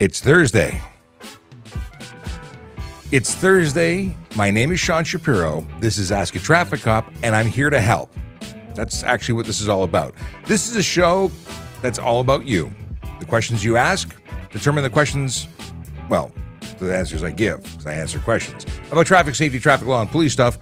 [0.00, 0.80] It's Thursday.
[3.12, 4.16] It's Thursday.
[4.34, 5.66] My name is Sean Shapiro.
[5.78, 8.10] This is Ask a Traffic Cop, and I'm here to help.
[8.74, 10.14] That's actually what this is all about.
[10.46, 11.30] This is a show
[11.82, 12.72] that's all about you.
[13.18, 14.16] The questions you ask
[14.50, 15.46] determine the questions,
[16.08, 16.32] well,
[16.78, 20.32] the answers I give, because I answer questions about traffic safety, traffic law, and police
[20.32, 20.58] stuff.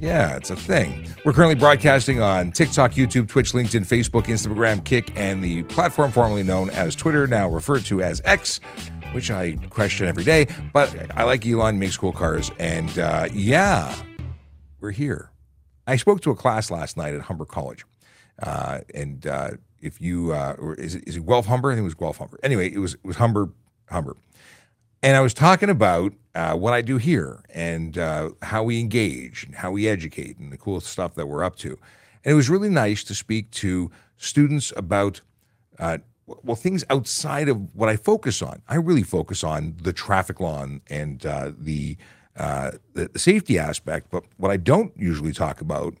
[0.00, 1.08] Yeah, it's a thing.
[1.24, 6.42] We're currently broadcasting on TikTok, YouTube, Twitch, LinkedIn, Facebook, Instagram, Kick, and the platform formerly
[6.42, 8.58] known as Twitter, now referred to as X,
[9.12, 10.48] which I question every day.
[10.72, 12.50] But I like Elon, makes cool cars.
[12.58, 13.94] And uh, yeah,
[14.80, 15.30] we're here.
[15.86, 17.84] I spoke to a class last night at Humber College.
[18.42, 21.70] Uh, and uh, if you, uh, or is it, is it Guelph Humber?
[21.70, 22.40] I think it was Guelph Humber.
[22.42, 23.48] Anyway, it was, it was Humber,
[23.90, 24.16] Humber.
[25.02, 29.44] And I was talking about uh, what I do here and uh, how we engage
[29.44, 31.70] and how we educate and the cool stuff that we're up to.
[32.24, 35.20] And it was really nice to speak to students about,
[35.80, 38.62] uh, well, things outside of what I focus on.
[38.68, 41.96] I really focus on the traffic law and uh, the,
[42.36, 44.06] uh, the, the safety aspect.
[44.08, 45.96] But what I don't usually talk about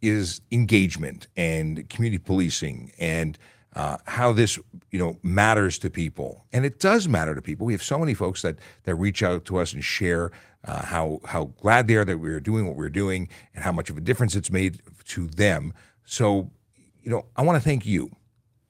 [0.00, 3.36] is engagement and community policing and
[3.76, 4.58] uh, how this
[4.90, 7.66] you know matters to people, and it does matter to people.
[7.66, 10.32] We have so many folks that that reach out to us and share
[10.64, 13.90] uh, how how glad they are that we're doing what we're doing and how much
[13.90, 15.74] of a difference it's made to them.
[16.06, 16.50] So,
[17.02, 18.10] you know, I want to thank you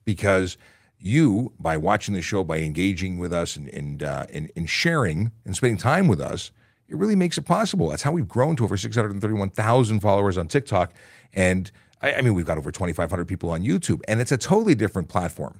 [0.03, 0.57] because
[0.99, 5.31] you, by watching the show, by engaging with us and and, uh, and and sharing
[5.45, 6.51] and spending time with us,
[6.89, 7.89] it really makes it possible.
[7.89, 10.93] That's how we've grown to over six hundred thirty-one thousand followers on TikTok
[11.33, 14.75] and I, I mean, we've got over 2,500 people on YouTube, and it's a totally
[14.75, 15.59] different platform.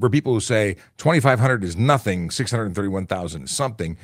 [0.00, 3.96] For people who say 2,500 is nothing, 631,000 is something,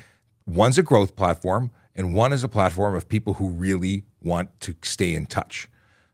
[0.46, 4.74] one's a growth platform, and one is a platform of people who really want to
[4.82, 5.68] stay in touch.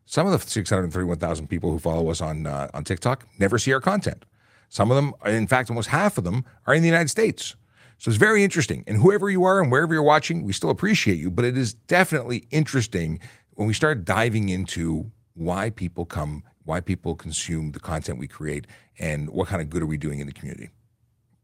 [0.05, 3.79] Some of the 631,000 people who follow us on uh, on TikTok never see our
[3.79, 4.25] content.
[4.67, 7.55] Some of them, in fact, almost half of them are in the United States.
[7.99, 8.83] So it's very interesting.
[8.87, 11.73] And whoever you are and wherever you're watching, we still appreciate you, but it is
[11.73, 13.19] definitely interesting
[13.55, 18.67] when we start diving into why people come, why people consume the content we create,
[18.99, 20.69] and what kind of good are we doing in the community.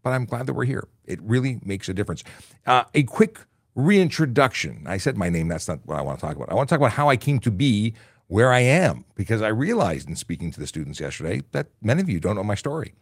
[0.03, 0.87] But I'm glad that we're here.
[1.05, 2.23] It really makes a difference.
[2.65, 3.39] Uh, a quick
[3.73, 4.83] reintroduction.
[4.85, 6.51] I said my name, that's not what I want to talk about.
[6.51, 7.93] I want to talk about how I came to be
[8.27, 12.09] where I am because I realized in speaking to the students yesterday that many of
[12.09, 12.93] you don't know my story.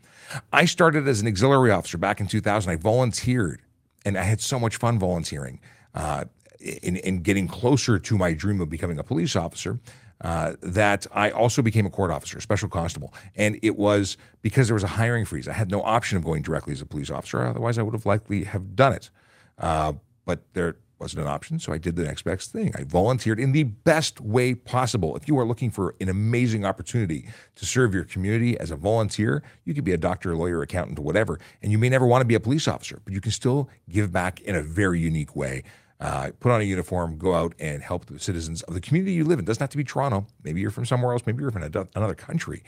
[0.52, 2.72] I started as an auxiliary officer back in 2000.
[2.72, 3.62] I volunteered
[4.06, 5.60] and I had so much fun volunteering
[5.94, 6.26] uh,
[6.60, 9.80] in, in getting closer to my dream of becoming a police officer
[10.24, 13.14] uh, that I also became a court officer, special constable.
[13.36, 15.48] And it was because there was a hiring freeze.
[15.48, 17.42] I had no option of going directly as a police officer.
[17.42, 19.10] Otherwise, I would have likely have done it.
[19.58, 19.94] Uh,
[20.26, 22.72] but there wasn't an option, so I did the next best thing.
[22.78, 25.18] I volunteered in the best way possible.
[25.18, 29.44] If you are looking for an amazing opportunity to serve your community as a volunteer,
[29.66, 32.36] you could be a doctor, lawyer, accountant, whatever, and you may never want to be
[32.36, 35.64] a police officer, but you can still give back in a very unique way
[36.04, 39.24] uh, put on a uniform, go out and help the citizens of the community you
[39.24, 39.46] live in.
[39.46, 40.28] It doesn't have to be Toronto.
[40.44, 41.24] Maybe you're from somewhere else.
[41.26, 42.62] Maybe you're from another country.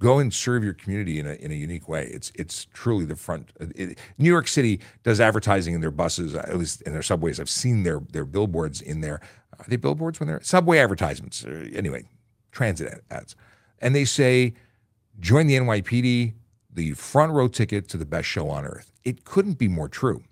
[0.00, 2.06] Go and serve your community in a, in a unique way.
[2.12, 3.50] It's it's truly the front.
[3.60, 7.40] It, New York City does advertising in their buses, at least in their subways.
[7.40, 9.20] I've seen their their billboards in there.
[9.58, 11.46] Are they billboards when they're subway advertisements?
[11.46, 12.02] Uh, anyway,
[12.52, 13.36] transit ads,
[13.78, 14.52] and they say,
[15.18, 16.34] "Join the NYPD,
[16.74, 20.24] the front row ticket to the best show on earth." It couldn't be more true.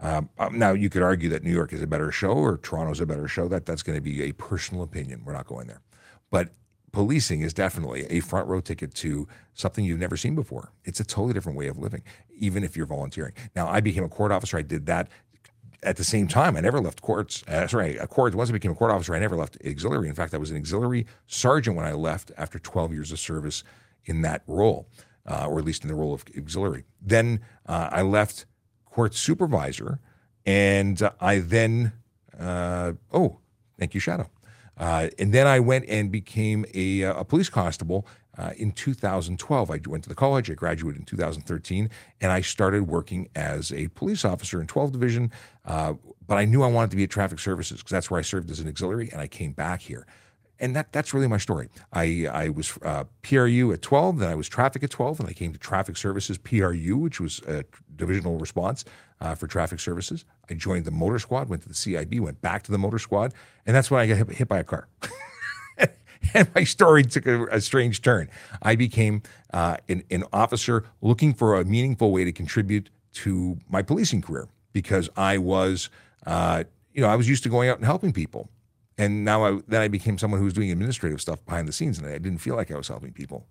[0.00, 3.00] Um, um, now you could argue that New York is a better show or Toronto's
[3.00, 3.48] a better show.
[3.48, 5.22] That that's going to be a personal opinion.
[5.24, 5.82] We're not going there,
[6.30, 6.50] but
[6.92, 10.72] policing is definitely a front row ticket to something you've never seen before.
[10.84, 12.02] It's a totally different way of living,
[12.38, 13.32] even if you're volunteering.
[13.54, 14.56] Now I became a court officer.
[14.58, 15.08] I did that
[15.84, 16.56] at the same time.
[16.56, 17.44] I never left courts.
[17.46, 18.34] Uh, sorry, a court.
[18.34, 20.08] Once I became a court officer, I never left auxiliary.
[20.08, 23.62] In fact, I was an auxiliary sergeant when I left after 12 years of service
[24.06, 24.88] in that role,
[25.26, 26.84] uh, or at least in the role of auxiliary.
[27.00, 28.46] Then uh, I left
[28.94, 29.98] court supervisor.
[30.46, 31.92] And uh, I then,
[32.38, 33.38] uh, oh,
[33.76, 34.30] thank you, Shadow.
[34.76, 38.06] Uh, and then I went and became a, uh, a police constable
[38.38, 39.70] uh, in 2012.
[39.70, 41.90] I went to the college, I graduated in 2013,
[42.20, 45.32] and I started working as a police officer in 12 Division.
[45.64, 45.94] Uh,
[46.26, 48.50] but I knew I wanted to be at Traffic Services because that's where I served
[48.50, 50.06] as an auxiliary, and I came back here
[50.60, 51.68] and that that's really my story.
[51.92, 55.32] I I was uh, PRU at 12, then I was traffic at 12, and I
[55.32, 57.64] came to Traffic Services PRU, which was a
[57.96, 58.84] divisional response
[59.20, 60.24] uh, for traffic services.
[60.50, 63.34] I joined the motor squad, went to the CIB, went back to the motor squad,
[63.66, 64.88] and that's when I got hit, hit by a car.
[66.34, 68.30] and my story took a, a strange turn.
[68.62, 73.82] I became uh, an, an officer looking for a meaningful way to contribute to my
[73.82, 75.88] policing career because I was,
[76.26, 78.50] uh, you know, I was used to going out and helping people
[78.96, 81.98] and now I, then I became someone who was doing administrative stuff behind the scenes,
[81.98, 83.46] and I didn't feel like I was helping people.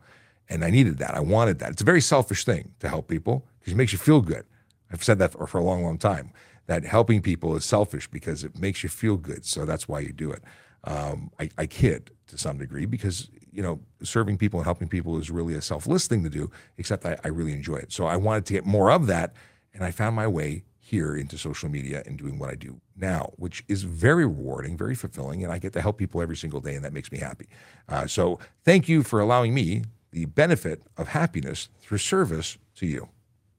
[0.49, 1.15] And I needed that.
[1.15, 1.71] I wanted that.
[1.71, 4.45] It's a very selfish thing to help people because it makes you feel good.
[4.91, 6.31] I've said that for, for a long, long time.
[6.67, 10.13] That helping people is selfish because it makes you feel good, so that's why you
[10.13, 10.43] do it.
[10.85, 15.17] Um, I, I kid to some degree because you know serving people and helping people
[15.17, 16.51] is really a selfless thing to do.
[16.77, 19.33] Except I, I really enjoy it, so I wanted to get more of that,
[19.73, 23.31] and I found my way here into social media and doing what I do now,
[23.37, 26.75] which is very rewarding, very fulfilling, and I get to help people every single day,
[26.75, 27.47] and that makes me happy.
[27.89, 33.09] Uh, so thank you for allowing me the benefit of happiness through service to you.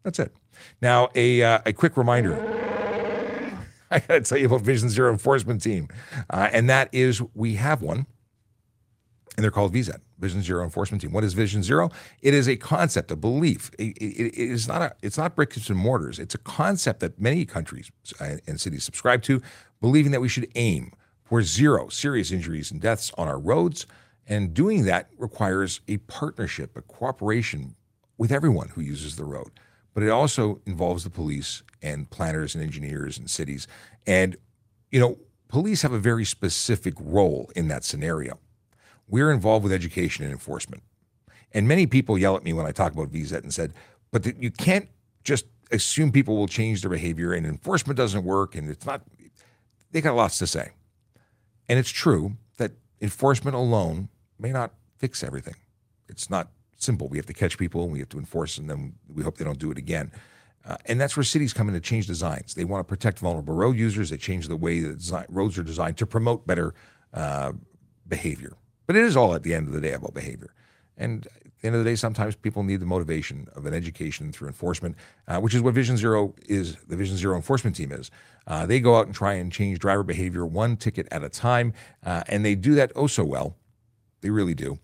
[0.04, 0.32] That's it.
[0.80, 2.36] Now, a, uh, a quick reminder.
[3.90, 5.88] I got to tell you about Vision Zero Enforcement Team,
[6.30, 8.06] uh, and that is we have one
[9.36, 11.12] and they're called VZET, Vision Zero Enforcement Team.
[11.12, 11.90] What is Vision Zero?
[12.22, 13.70] It is a concept, a belief.
[13.78, 16.18] It, it, it is not a, it's not bricks and mortars.
[16.18, 17.90] It's a concept that many countries
[18.20, 19.42] uh, and cities subscribe to,
[19.80, 20.92] believing that we should aim
[21.24, 23.86] for zero serious injuries and deaths on our roads.
[24.26, 27.74] And doing that requires a partnership, a cooperation
[28.16, 29.50] with everyone who uses the road.
[29.94, 33.66] But it also involves the police and planners and engineers and cities.
[34.06, 34.36] And,
[34.90, 35.18] you know,
[35.48, 38.38] police have a very specific role in that scenario
[39.08, 40.82] we're involved with education and enforcement.
[41.52, 43.72] And many people yell at me when I talk about VZET and said,
[44.10, 44.88] but you can't
[45.22, 49.02] just assume people will change their behavior and enforcement doesn't work and it's not,
[49.92, 50.70] they got lots to say.
[51.68, 54.08] And it's true that enforcement alone
[54.38, 55.56] may not fix everything.
[56.08, 56.48] It's not
[56.84, 57.08] simple.
[57.08, 59.44] We have to catch people and we have to enforce and then we hope they
[59.44, 60.12] don't do it again.
[60.66, 62.54] Uh, and that's where cities come in to change designs.
[62.54, 64.10] They want to protect vulnerable road users.
[64.10, 66.74] They change the way that design, roads are designed to promote better
[67.12, 67.52] uh,
[68.08, 68.56] behavior.
[68.86, 70.54] But it is all at the end of the day about behavior.
[70.96, 74.32] And at the end of the day, sometimes people need the motivation of an education
[74.32, 74.96] through enforcement,
[75.26, 76.76] uh, which is what Vision Zero is.
[76.88, 78.10] The Vision Zero enforcement team is.
[78.46, 81.72] Uh, they go out and try and change driver behavior one ticket at a time,
[82.04, 83.56] uh, and they do that oh so well.
[84.20, 84.78] They really do.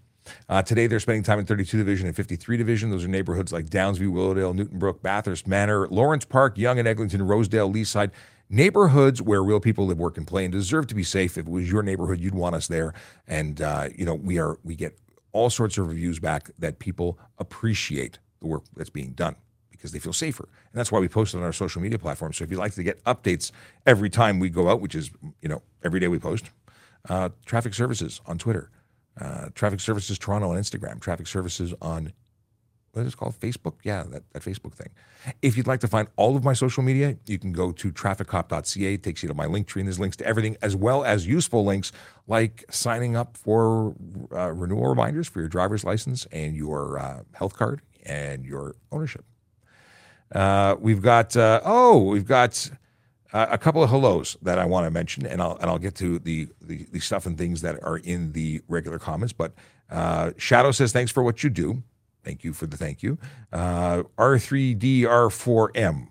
[0.48, 2.90] Uh, today, they're spending time in 32 Division and 53 Division.
[2.90, 7.72] Those are neighborhoods like Downsview, Willowdale, Newtonbrook, Bathurst Manor, Lawrence Park, Yonge and Eglinton, Rosedale,
[7.72, 8.10] Leaside
[8.50, 11.38] neighborhoods where real people live, work, and play, and deserve to be safe.
[11.38, 12.92] If it was your neighborhood, you'd want us there.
[13.26, 14.98] And uh, you know, we are we get
[15.32, 19.36] all sorts of reviews back that people appreciate the work that's being done
[19.70, 20.44] because they feel safer.
[20.44, 22.36] And that's why we post it on our social media platforms.
[22.36, 23.52] So if you'd like to get updates
[23.86, 26.50] every time we go out, which is you know every day we post,
[27.08, 28.70] uh, traffic services on Twitter,
[29.20, 32.12] uh, traffic services Toronto on Instagram, traffic services on
[32.92, 33.38] what is it called?
[33.38, 33.74] Facebook?
[33.84, 34.88] Yeah, that, that Facebook thing.
[35.42, 38.94] If you'd like to find all of my social media, you can go to trafficcop.ca.
[38.94, 41.26] It takes you to my link tree and there's links to everything, as well as
[41.26, 41.92] useful links
[42.26, 43.94] like signing up for
[44.32, 49.24] uh, renewal reminders for your driver's license and your uh, health card and your ownership.
[50.34, 52.70] Uh, we've got, uh, oh, we've got
[53.32, 55.94] uh, a couple of hellos that I want to mention, and I'll, and I'll get
[55.96, 59.32] to the, the, the stuff and things that are in the regular comments.
[59.32, 59.52] But
[59.90, 61.82] uh, Shadow says, thanks for what you do.
[62.24, 63.18] Thank you for the thank you.
[63.52, 66.08] Uh, R3DR4M,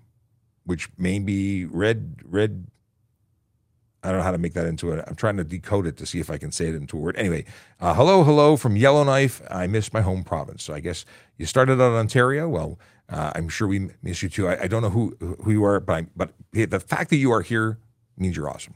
[0.65, 2.67] which may be red, red.
[4.01, 5.03] I don't know how to make that into it.
[5.05, 7.17] I'm trying to decode it to see if I can say it into a word.
[7.17, 7.43] Anyway,
[7.81, 9.41] uh, hello, hello from Yellowknife.
[9.51, 10.63] I miss my home province.
[10.63, 11.05] So I guess
[11.37, 12.47] you started in Ontario.
[12.47, 12.79] Well,
[13.09, 14.47] uh, I'm sure we miss you too.
[14.47, 17.31] I, I, don't know who who you are, but I, but the fact that you
[17.31, 17.79] are here
[18.17, 18.75] means you're awesome.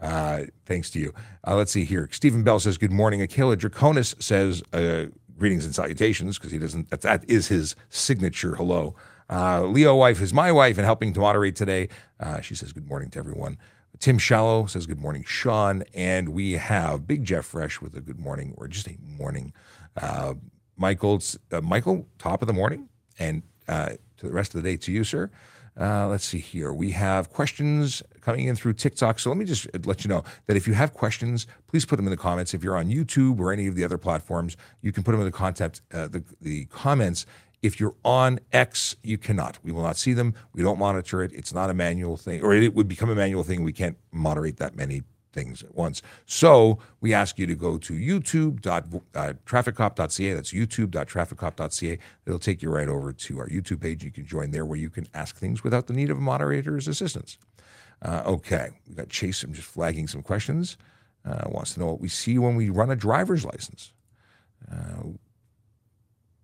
[0.00, 1.14] Uh, thanks to you.
[1.46, 2.08] Uh, let's see here.
[2.12, 3.22] Stephen Bell says, Good morning.
[3.22, 5.06] Akela Draconis says, uh,
[5.38, 8.94] greetings and salutations because he doesn't that, that is his signature hello
[9.30, 11.88] uh, leo wife is my wife and helping to moderate today
[12.20, 13.58] uh, she says good morning to everyone
[13.98, 18.20] tim shallow says good morning sean and we have big jeff fresh with a good
[18.20, 19.52] morning or just a morning
[20.76, 22.88] michael's michael top of the morning
[23.18, 25.30] and uh, to the rest of the day to you sir
[25.80, 26.72] uh, let's see here.
[26.72, 29.18] We have questions coming in through TikTok.
[29.18, 32.06] So let me just let you know that if you have questions, please put them
[32.06, 32.54] in the comments.
[32.54, 35.26] If you're on YouTube or any of the other platforms, you can put them in
[35.26, 37.26] the content, uh, the, the comments.
[37.60, 39.58] If you're on X, you cannot.
[39.64, 40.34] We will not see them.
[40.52, 41.32] We don't monitor it.
[41.32, 43.64] It's not a manual thing, or it would become a manual thing.
[43.64, 45.02] We can't moderate that many
[45.34, 46.00] things at once.
[46.24, 50.32] So we ask you to go to youtube.trafficcop.ca.
[50.32, 51.98] Uh, That's youtube.trafficcop.ca.
[52.26, 54.02] It'll take you right over to our YouTube page.
[54.04, 56.88] You can join there where you can ask things without the need of a moderator's
[56.88, 57.36] assistance.
[58.00, 59.42] Uh, okay, we got Chase.
[59.42, 60.78] I'm just flagging some questions.
[61.24, 63.92] Uh, wants to know what we see when we run a driver's license.
[64.70, 65.02] Uh,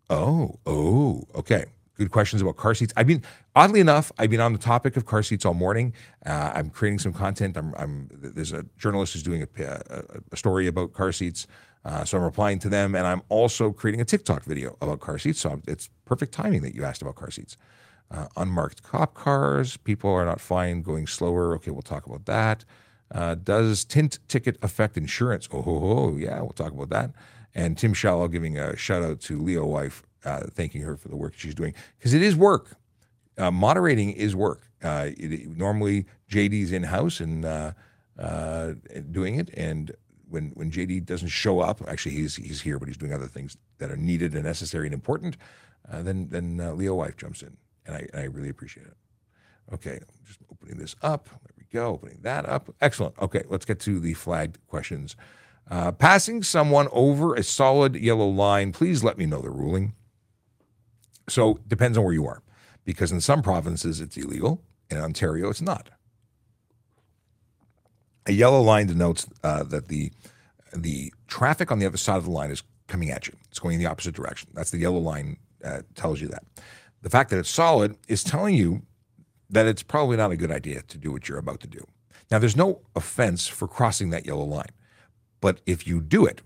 [0.08, 1.66] oh, oh, okay
[2.00, 2.94] good questions about car seats.
[2.96, 3.22] I've been,
[3.54, 5.92] oddly enough, I've been on the topic of car seats all morning.
[6.24, 7.58] Uh, I'm creating some content.
[7.58, 10.02] I'm, I'm, there's a journalist who's doing a, a,
[10.32, 11.46] a story about car seats.
[11.84, 15.18] Uh, so I'm replying to them, and I'm also creating a TikTok video about car
[15.18, 15.40] seats.
[15.40, 17.58] So it's perfect timing that you asked about car seats.
[18.10, 21.54] Uh, unmarked cop cars, people are not fine going slower.
[21.56, 22.64] Okay, we'll talk about that.
[23.14, 25.48] Uh, does tint ticket affect insurance?
[25.52, 27.10] Oh, oh, oh, yeah, we'll talk about that.
[27.54, 31.16] And Tim Shallow giving a shout out to Leo Wife uh, thanking her for the
[31.16, 32.68] work she's doing because it is work.
[33.38, 34.62] uh, moderating is work.
[34.82, 37.72] Uh, it, normally, JD's in house and uh,
[38.18, 38.74] uh,
[39.10, 39.92] doing it, and
[40.28, 43.56] when when JD doesn't show up, actually he's he's here, but he's doing other things
[43.78, 45.36] that are needed and necessary and important.
[45.90, 48.94] Uh, then then Leo wife jumps in, and I, I really appreciate it.
[49.74, 51.28] Okay, I'm just opening this up.
[51.28, 52.70] There we go, opening that up.
[52.80, 53.16] Excellent.
[53.20, 55.16] Okay, let's get to the flagged questions.
[55.70, 59.94] Uh, passing someone over a solid yellow line, please let me know the ruling.
[61.28, 62.42] So depends on where you are,
[62.84, 65.90] because in some provinces it's illegal, in Ontario it's not.
[68.26, 70.12] A yellow line denotes uh, that the
[70.72, 73.36] the traffic on the other side of the line is coming at you.
[73.48, 74.50] It's going in the opposite direction.
[74.54, 76.44] That's the yellow line uh, tells you that.
[77.02, 78.82] The fact that it's solid is telling you
[79.48, 81.84] that it's probably not a good idea to do what you're about to do.
[82.30, 84.70] Now, there's no offense for crossing that yellow line,
[85.40, 86.42] but if you do it,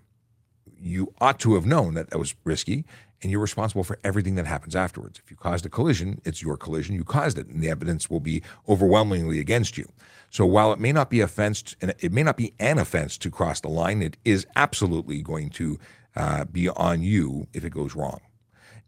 [0.79, 2.85] you ought to have known that that was risky
[3.25, 5.19] and you're responsible for everything that happens afterwards.
[5.25, 8.21] If you caused a collision, it's your collision, you caused it, and the evidence will
[8.21, 9.89] be overwhelmingly against you.
[10.29, 13.31] So while it may not be offense, and it may not be an offense to
[13.31, 15.79] cross the line, it is absolutely going to
[16.15, 18.21] uh, be on you if it goes wrong.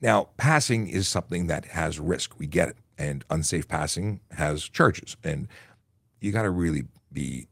[0.03, 2.39] Now, passing is something that has risk.
[2.39, 5.49] We get it, and unsafe passing has charges, and
[6.21, 7.49] you got to really be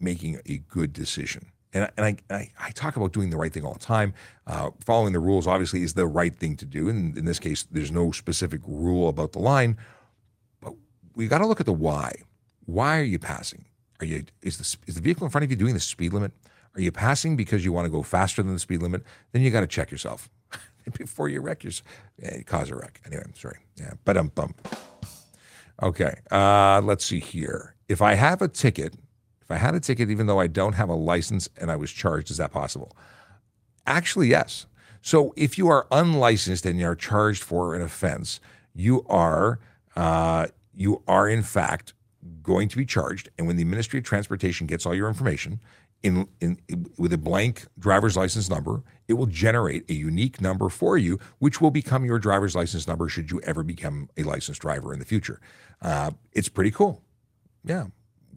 [0.00, 3.64] making a good decision and, and I, I, I, talk about doing the right thing
[3.64, 4.14] all the time.
[4.46, 6.88] Uh, following the rules, obviously, is the right thing to do.
[6.88, 9.76] And in this case, there's no specific rule about the line,
[10.60, 10.74] but
[11.14, 12.12] we got to look at the why.
[12.64, 13.66] Why are you passing?
[14.00, 16.32] Are you is the is the vehicle in front of you doing the speed limit?
[16.74, 19.02] Are you passing because you want to go faster than the speed limit?
[19.32, 20.30] Then you got to check yourself
[20.92, 21.88] before you wreck yourself.
[22.22, 23.00] Yeah, cause a wreck.
[23.04, 23.58] Anyway, I'm sorry.
[23.76, 24.66] Yeah, but um bump.
[25.82, 27.74] Okay, uh, let's see here.
[27.88, 28.94] If I have a ticket
[29.48, 31.90] if I had a ticket, even though I don't have a license and I was
[31.90, 32.94] charged, is that possible?
[33.86, 34.66] Actually, yes.
[35.00, 38.40] So if you are unlicensed and you are charged for an offense,
[38.74, 39.58] you are
[39.96, 41.94] uh, you are in fact
[42.42, 43.30] going to be charged.
[43.38, 45.60] And when the Ministry of Transportation gets all your information
[46.02, 46.58] in, in,
[46.98, 51.60] with a blank driver's license number, it will generate a unique number for you, which
[51.60, 55.06] will become your driver's license number should you ever become a licensed driver in the
[55.06, 55.40] future.
[55.80, 57.02] Uh, it's pretty cool.
[57.64, 57.86] Yeah,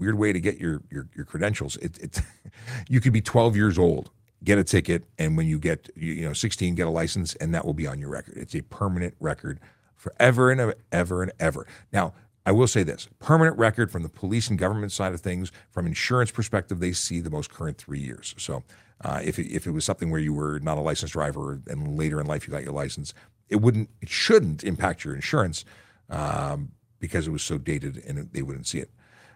[0.02, 1.78] weird way to get your your, your credentials.
[1.78, 2.22] It, it
[2.90, 4.10] you could be 12 years old,
[4.44, 7.64] get a ticket, and when you get you know 16, get a license, and that
[7.64, 8.36] will be on your record.
[8.36, 9.60] It's a permanent record
[9.96, 11.68] forever and ever and ever.
[11.94, 12.14] Now,
[12.46, 15.52] I will say this: permanent record from the police and government side of things.
[15.70, 18.36] From insurance perspective, they see the most current three years.
[18.38, 18.64] So.
[19.04, 21.98] Uh, if, it, if it was something where you were not a licensed driver and
[21.98, 23.16] later in life you got your license,
[23.50, 25.66] it wouldn't, it shouldn't impact your insurance
[26.12, 28.92] um, because it was so dated and they wouldn't see it.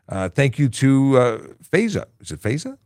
[0.08, 1.38] Uh, thank you to uh.
[1.74, 1.96] Is
[2.32, 2.78] it Feza?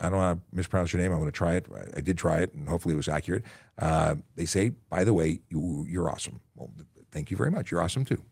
[0.00, 1.12] I don't want to mispronounce your name.
[1.12, 1.66] I'm going to try it.
[1.96, 3.44] I did try it, and hopefully it was accurate.
[3.78, 6.40] Uh, they say, by the way, you, you're awesome.
[6.56, 6.70] Well,
[7.12, 7.70] thank you very much.
[7.70, 8.22] You're awesome too.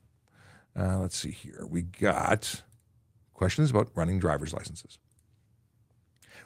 [0.79, 1.65] Uh, let's see here.
[1.69, 2.63] We got
[3.33, 4.99] questions about running driver's licenses.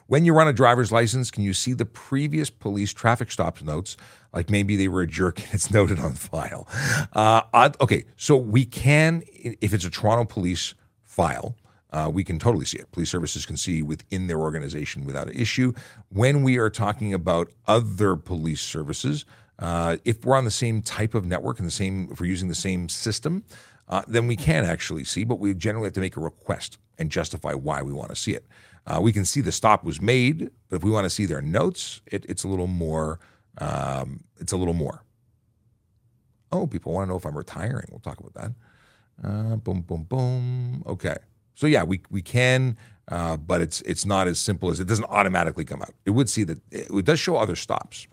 [0.07, 3.95] When you run a driver's license, can you see the previous police traffic stops notes?
[4.33, 6.67] Like maybe they were a jerk and it's noted on file.
[7.13, 10.73] Uh, okay, so we can, if it's a Toronto police
[11.05, 11.55] file,
[11.91, 12.91] uh, we can totally see it.
[12.91, 15.73] Police services can see within their organization without an issue.
[16.09, 19.25] When we are talking about other police services,
[19.59, 22.47] uh, if we're on the same type of network and the same, if we're using
[22.47, 23.43] the same system,
[23.89, 27.11] uh, then we can actually see, but we generally have to make a request and
[27.11, 28.45] justify why we want to see it.
[28.87, 31.41] Uh, we can see the stop was made, but if we want to see their
[31.41, 33.19] notes, it, it's a little more.
[33.57, 35.03] Um, it's a little more.
[36.51, 37.87] Oh, people want to know if I'm retiring.
[37.91, 38.51] We'll talk about that.
[39.23, 40.83] Uh, boom, boom, boom.
[40.87, 41.17] Okay.
[41.61, 42.75] So yeah, we we can,
[43.09, 45.93] uh, but it's it's not as simple as it doesn't automatically come out.
[46.05, 48.07] It would see that it does show other stops,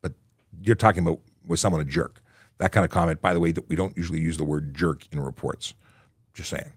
[0.00, 0.14] but
[0.62, 2.22] you're talking about was someone a jerk?
[2.56, 3.20] That kind of comment.
[3.20, 5.74] By the way, that we don't usually use the word jerk in reports.
[6.32, 6.72] Just saying,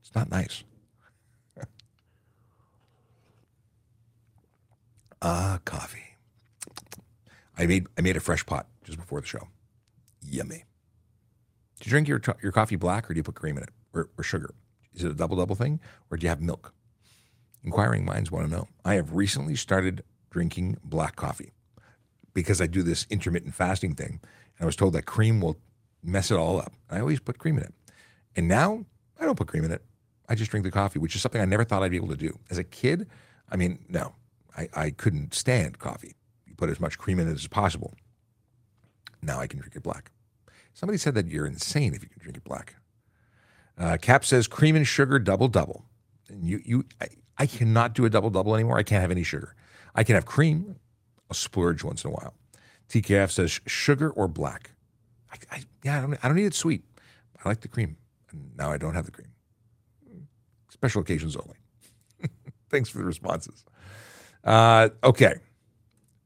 [0.00, 0.64] it's not nice.
[5.22, 6.16] Ah, coffee.
[7.56, 9.46] I made I made a fresh pot just before the show.
[10.22, 10.64] Yummy.
[11.78, 14.08] Do you drink your your coffee black or do you put cream in it or,
[14.18, 14.52] or sugar?
[14.94, 15.80] Is it a double double thing
[16.10, 16.74] or do you have milk?
[17.64, 18.68] Inquiring minds want to know.
[18.84, 21.52] I have recently started drinking black coffee
[22.34, 24.20] because I do this intermittent fasting thing.
[24.58, 25.58] And I was told that cream will
[26.02, 26.72] mess it all up.
[26.90, 27.74] I always put cream in it.
[28.34, 28.84] And now
[29.20, 29.82] I don't put cream in it.
[30.28, 32.16] I just drink the coffee, which is something I never thought I'd be able to
[32.16, 32.38] do.
[32.50, 33.06] As a kid,
[33.50, 34.14] I mean, no,
[34.56, 36.14] I, I couldn't stand coffee.
[36.46, 37.94] You put as much cream in it as possible.
[39.20, 40.10] Now I can drink it black.
[40.74, 42.74] Somebody said that you're insane if you can drink it black.
[43.82, 45.84] Uh, Cap says cream and sugar double double.
[46.28, 48.78] And you, you, I, I cannot do a double double anymore.
[48.78, 49.56] I can't have any sugar.
[49.96, 50.76] I can have cream.
[51.28, 52.34] I'll splurge once in a while.
[52.88, 54.70] TKF says sugar or black.
[55.32, 56.84] I, I, yeah, I don't, I don't need it sweet.
[57.44, 57.96] I like the cream.
[58.56, 59.32] Now I don't have the cream.
[60.70, 61.56] Special occasions only.
[62.70, 63.64] Thanks for the responses.
[64.44, 65.34] Uh, okay.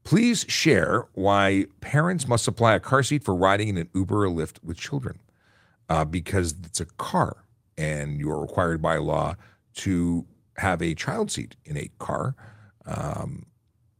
[0.03, 4.29] Please share why parents must supply a car seat for riding in an Uber or
[4.29, 5.19] Lyft with children.
[5.89, 7.46] Uh, because it's a car
[7.77, 9.35] and you are required by law
[9.75, 10.25] to
[10.57, 12.35] have a child seat in a car.
[12.85, 13.45] Um,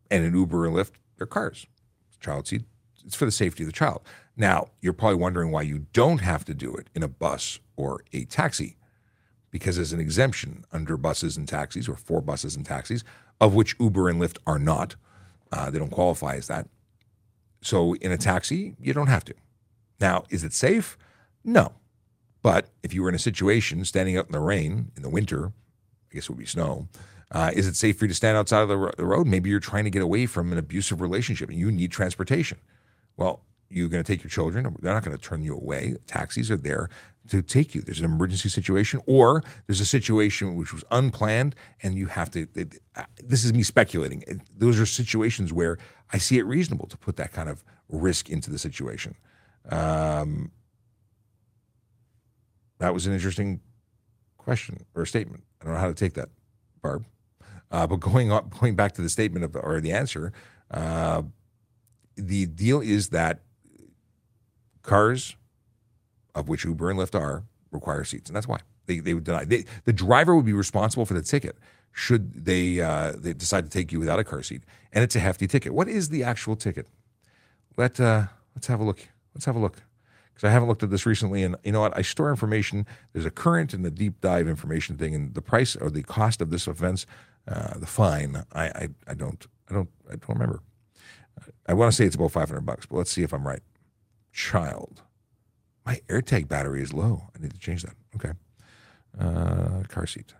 [0.09, 1.67] and an Uber and Lyft, they're cars.
[2.19, 2.63] Child seat,
[3.05, 4.01] it's for the safety of the child.
[4.35, 8.03] Now, you're probably wondering why you don't have to do it in a bus or
[8.13, 8.77] a taxi,
[9.51, 13.03] because there's an exemption under buses and taxis, or for buses and taxis,
[13.39, 14.95] of which Uber and Lyft are not.
[15.51, 16.67] Uh, they don't qualify as that.
[17.61, 19.33] So in a taxi, you don't have to.
[19.99, 20.97] Now, is it safe?
[21.43, 21.73] No.
[22.47, 25.47] But if you were in a situation standing out in the rain in the winter,
[26.09, 26.87] I guess it would be snow,
[27.29, 29.27] uh, is it safe for you to stand outside of the, ro- the road?
[29.27, 32.57] Maybe you're trying to get away from an abusive relationship and you need transportation.
[33.17, 34.63] Well, you're going to take your children.
[34.79, 35.97] They're not going to turn you away.
[36.07, 36.89] Taxis are there
[37.27, 37.81] to take you.
[37.81, 42.47] There's an emergency situation, or there's a situation which was unplanned, and you have to.
[42.55, 44.23] It, uh, this is me speculating.
[44.55, 45.77] Those are situations where
[46.13, 49.15] I see it reasonable to put that kind of risk into the situation.
[49.69, 50.51] Um,
[52.79, 53.61] that was an interesting
[54.37, 55.43] question or statement.
[55.61, 56.29] I don't know how to take that,
[56.81, 57.05] Barb.
[57.69, 60.31] Uh, but going on, going back to the statement of or the answer,
[60.71, 61.21] uh,
[62.15, 63.41] the deal is that
[64.83, 65.35] cars,
[66.33, 69.43] of which Uber and Lyft are, require seats, and that's why they they would deny.
[69.43, 71.57] They, the driver would be responsible for the ticket
[71.91, 75.19] should they uh, they decide to take you without a car seat, and it's a
[75.19, 75.73] hefty ticket.
[75.73, 76.87] What is the actual ticket?
[77.75, 78.99] Let uh, let's have a look.
[79.33, 79.81] Let's have a look
[80.37, 81.41] because I haven't looked at this recently.
[81.41, 81.97] And you know what?
[81.97, 82.85] I store information.
[83.11, 86.41] There's a current and the deep dive information thing, and the price or the cost
[86.41, 87.07] of this offense,
[87.47, 88.43] uh, the fine.
[88.53, 90.61] I, I I don't I don't I don't remember.
[91.65, 93.61] I want to say it's about 500 bucks, but let's see if I'm right.
[94.31, 95.01] Child,
[95.85, 97.29] my AirTag battery is low.
[97.35, 97.95] I need to change that.
[98.15, 98.33] Okay,
[99.19, 100.35] uh, car seat.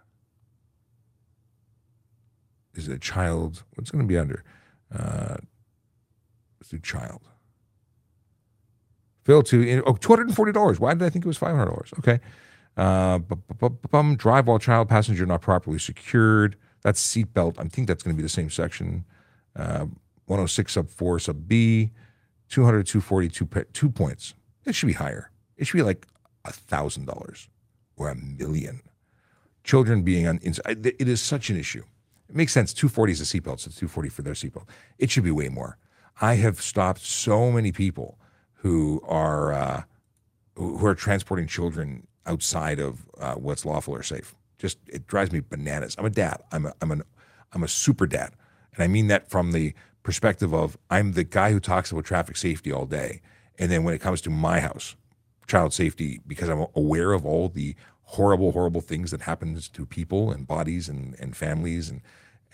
[2.76, 3.64] Is it a child?
[3.74, 4.44] What's going to be under?
[4.96, 5.38] Uh,
[6.60, 7.28] let's do child.
[9.28, 10.80] Phil to oh, $240.
[10.80, 12.00] Why did I think it was $500?
[12.00, 12.22] Okay.
[12.78, 16.56] Uh, bu- bu- bu- bu- bum, drive while child passenger not properly secured.
[16.82, 17.60] That's seatbelt.
[17.60, 19.04] I think that's going to be the same section.
[19.54, 19.88] Uh,
[20.28, 21.92] 106 sub 4 sub B,
[22.48, 24.34] 200, 240, two, two points.
[24.66, 25.30] It should be higher.
[25.58, 26.08] It should be like
[26.46, 27.48] $1,000
[27.98, 28.80] or a million.
[29.66, 31.84] Children being on, ins- I- it is such an issue.
[32.30, 32.72] It makes sense.
[32.72, 34.70] 240 is a seatbelt, so it's 240 for their seatbelt.
[34.98, 35.78] It should be way more.
[36.22, 38.18] I have stopped so many people
[38.58, 39.84] who are uh,
[40.56, 44.36] who are transporting children outside of uh, what's lawful or safe.
[44.58, 45.96] Just it drives me bananas.
[45.98, 46.42] I'm a dad.
[46.52, 47.04] I'm a I'm an
[47.54, 48.34] I'm a super dad,
[48.74, 52.38] and I mean that from the perspective of I'm the guy who talks about traffic
[52.38, 53.22] safety all day,
[53.60, 54.96] and then when it comes to my house,
[55.48, 60.32] child safety, because I'm aware of all the horrible, horrible things that happens to people
[60.32, 62.02] and bodies and, and families and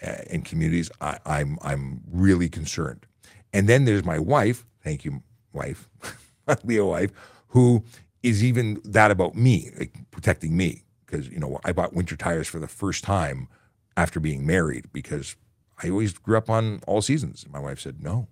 [0.01, 3.05] uh, and communities, I, I'm I'm really concerned.
[3.53, 4.65] And then there's my wife.
[4.83, 5.21] Thank you,
[5.53, 5.89] wife,
[6.47, 7.11] my Leo wife,
[7.49, 7.83] who
[8.21, 12.47] is even that about me, like protecting me, because you know I bought winter tires
[12.47, 13.47] for the first time
[13.95, 15.35] after being married because
[15.81, 17.45] I always grew up on all seasons.
[17.51, 18.27] My wife said, "No,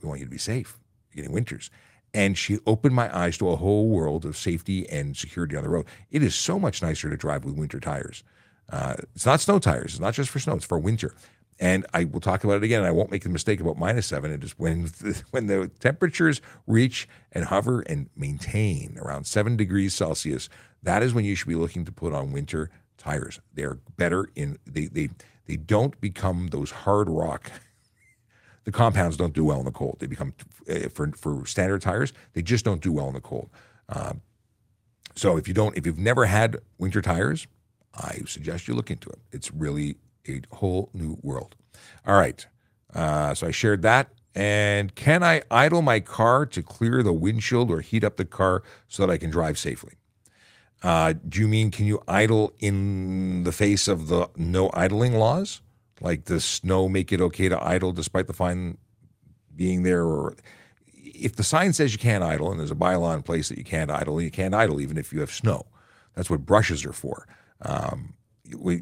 [0.00, 0.78] we want you to be safe.
[1.10, 1.70] You're getting winters."
[2.14, 5.70] And she opened my eyes to a whole world of safety and security on the
[5.70, 5.86] road.
[6.10, 8.22] It is so much nicer to drive with winter tires.
[8.68, 9.92] Uh, it's not snow tires.
[9.92, 10.54] It's not just for snow.
[10.54, 11.14] It's for winter.
[11.58, 12.82] And I will talk about it again.
[12.82, 14.32] I won't make the mistake about minus seven.
[14.32, 19.94] It is when the, when the temperatures reach and hover and maintain around seven degrees
[19.94, 20.48] Celsius.
[20.82, 23.40] That is when you should be looking to put on winter tires.
[23.54, 25.10] They're better in they they
[25.46, 27.50] they don't become those hard rock
[28.64, 29.96] the compounds don't do well in the cold.
[29.98, 30.34] They become
[30.68, 32.12] uh, for for standard tires.
[32.32, 33.50] They just don't do well in the cold.
[33.88, 34.22] Um,
[35.14, 37.46] so if you don't, if you've never had winter tires,
[37.94, 39.18] I suggest you look into it.
[39.32, 39.96] It's really
[40.28, 41.56] a whole new world.
[42.06, 42.46] All right.
[42.94, 44.08] Uh, so I shared that.
[44.34, 48.62] And can I idle my car to clear the windshield or heat up the car
[48.88, 49.94] so that I can drive safely?
[50.82, 55.60] Uh, do you mean can you idle in the face of the no idling laws?
[56.00, 58.78] Like the snow make it okay to idle despite the fine
[59.54, 60.04] being there?
[60.04, 60.34] Or
[60.96, 63.64] if the sign says you can't idle and there's a bylaw in place that you
[63.64, 65.66] can't idle, you can't idle even if you have snow.
[66.14, 67.28] That's what brushes are for.
[67.60, 68.14] Um,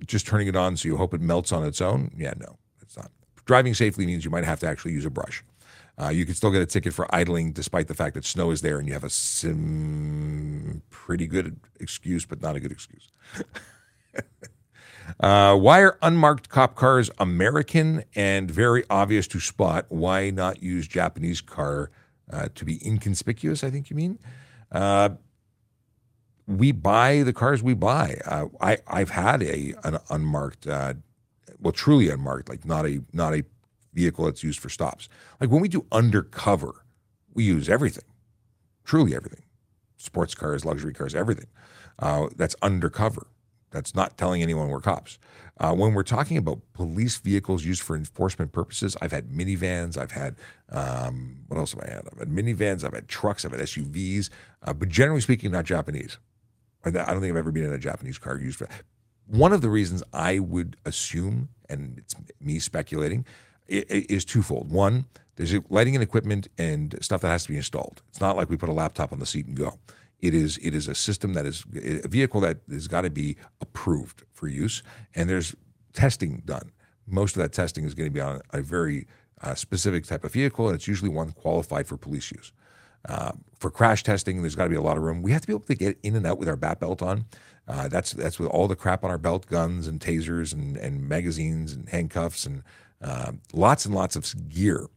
[0.07, 2.11] just turning it on so you hope it melts on its own?
[2.17, 3.11] Yeah, no, it's not.
[3.45, 5.43] Driving safely means you might have to actually use a brush.
[6.01, 8.63] Uh, you can still get a ticket for idling despite the fact that snow is
[8.63, 13.11] there and you have a sim- pretty good excuse, but not a good excuse.
[15.21, 19.87] uh, why are unmarked cop cars American and very obvious to spot?
[19.91, 21.91] Why not use Japanese car
[22.33, 23.63] uh, to be inconspicuous?
[23.63, 24.19] I think you mean.
[26.51, 28.19] We buy the cars we buy.
[28.27, 30.95] Uh, I I've had a an unmarked, uh,
[31.61, 33.45] well, truly unmarked, like not a not a
[33.95, 35.09] vehicle that's used for stops.
[35.41, 36.85] Like when we do undercover,
[37.35, 38.05] we use everything,
[38.85, 39.45] truly everything,
[39.97, 41.47] sports cars, luxury cars, everything.
[42.01, 43.29] Uh, that's undercover.
[43.71, 45.19] That's not telling anyone we're cops.
[45.59, 49.97] Uh, when we're talking about police vehicles used for enforcement purposes, I've had minivans.
[49.97, 50.37] I've had
[50.71, 52.09] um, what else have I had?
[52.11, 52.83] I've had minivans.
[52.83, 53.45] I've had trucks.
[53.45, 54.31] I've had SUVs.
[54.65, 56.19] Uh, but generally speaking, not Japanese.
[56.85, 58.69] I don't think I've ever been in a Japanese car used for.
[59.27, 63.25] One of the reasons I would assume, and it's me speculating,
[63.69, 64.71] is twofold.
[64.71, 68.03] One, there's lighting and equipment and stuff that has to be installed.
[68.09, 69.79] It's not like we put a laptop on the seat and go.
[70.19, 71.65] It is it is a system that is
[72.05, 74.83] a vehicle that has got to be approved for use,
[75.15, 75.55] and there's
[75.93, 76.73] testing done.
[77.07, 79.07] Most of that testing is going to be on a very
[79.43, 82.53] uh, specific type of vehicle, and it's usually one qualified for police use.
[83.09, 85.23] Uh, for crash testing, there's got to be a lot of room.
[85.23, 87.25] We have to be able to get in and out with our bat belt on.
[87.69, 91.09] Uh, that's that's with all the crap on our belt, guns and tasers and, and
[91.09, 92.63] magazines and handcuffs and
[93.03, 94.89] uh, lots and lots of gear.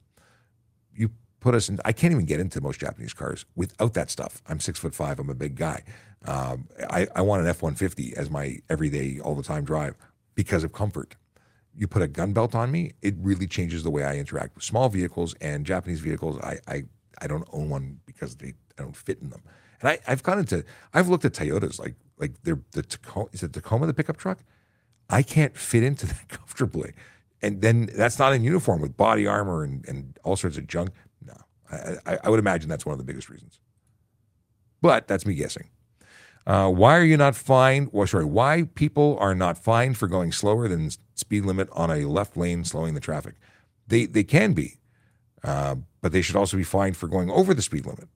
[0.96, 1.80] You put us in.
[1.86, 4.42] I can't even get into most Japanese cars without that stuff.
[4.48, 5.20] I'm six foot five.
[5.20, 5.84] I'm a big guy.
[6.26, 9.96] Um, I, I want an F one fifty as my everyday, all the time drive
[10.36, 11.16] because of comfort.
[11.76, 14.64] You put a gun belt on me, it really changes the way I interact with
[14.64, 16.40] small vehicles and Japanese vehicles.
[16.40, 16.84] I I,
[17.24, 19.42] I don't own one because they I don't fit in them.
[19.80, 23.42] And I, I've gone into I've looked at Toyotas like like they're the Tacoma is
[23.42, 24.40] it Tacoma the pickup truck?
[25.10, 26.94] I can't fit into that comfortably.
[27.42, 30.92] And then that's not in uniform with body armor and, and all sorts of junk.
[31.26, 31.34] No.
[32.06, 33.60] I, I, would imagine that's one of the biggest reasons.
[34.82, 35.70] But that's me guessing.
[36.48, 37.90] Uh, why are you not fined?
[37.92, 42.06] Well, sorry, why people are not fined for going slower than speed limit on a
[42.06, 43.36] left lane, slowing the traffic?
[43.88, 44.78] They they can be,
[45.44, 48.08] uh, but they should also be fined for going over the speed limit,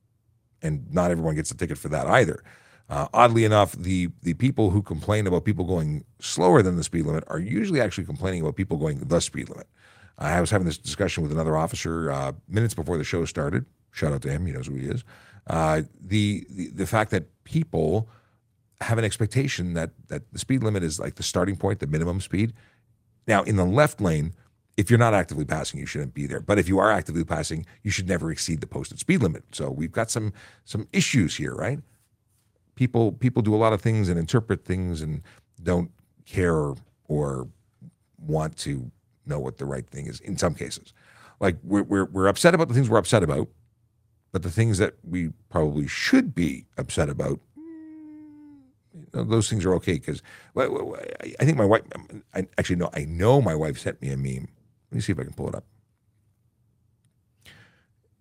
[0.62, 2.44] and not everyone gets a ticket for that either.
[2.90, 7.06] Uh, oddly enough, the the people who complain about people going slower than the speed
[7.06, 9.68] limit are usually actually complaining about people going the speed limit.
[10.18, 13.66] I was having this discussion with another officer uh, minutes before the show started.
[13.92, 15.04] Shout out to him; he knows who he is.
[15.48, 18.08] Uh, the, the the fact that people
[18.82, 22.22] have an expectation that that the speed limit is like the starting point, the minimum
[22.22, 22.54] speed.
[23.28, 24.34] Now, in the left lane,
[24.78, 26.40] if you're not actively passing, you shouldn't be there.
[26.40, 29.44] But if you are actively passing, you should never exceed the posted speed limit.
[29.52, 30.32] So we've got some
[30.64, 31.80] some issues here, right?
[32.76, 35.24] People people do a lot of things and interpret things and
[35.62, 35.92] don't
[36.26, 36.74] care
[37.08, 37.48] or
[38.20, 38.92] want to
[39.26, 40.94] know what the right thing is in some cases.
[41.40, 43.48] Like we're, we're, we're upset about the things we're upset about,
[44.32, 49.94] but the things that we probably should be upset about, mm, those things are okay.
[49.94, 50.22] Because
[50.56, 51.84] I think my wife,
[52.34, 54.48] I, actually, no, I know my wife sent me a meme.
[54.92, 55.66] Let me see if I can pull it up.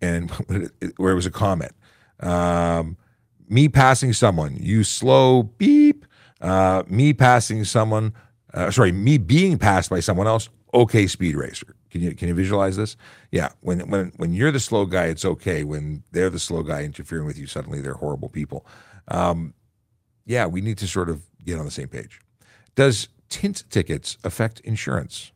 [0.01, 0.29] And
[0.97, 1.73] where it was a comment.
[2.19, 2.97] Um,
[3.47, 6.05] me passing someone, you slow beep.
[6.41, 8.13] Uh, me passing someone,
[8.53, 11.75] uh, sorry, me being passed by someone else, okay speed racer.
[11.89, 12.95] Can you can you visualize this?
[13.31, 15.63] Yeah, when when when you're the slow guy, it's okay.
[15.63, 18.65] When they're the slow guy interfering with you, suddenly they're horrible people.
[19.07, 19.53] Um,
[20.25, 22.19] yeah, we need to sort of get on the same page.
[22.75, 25.31] Does tint tickets affect insurance?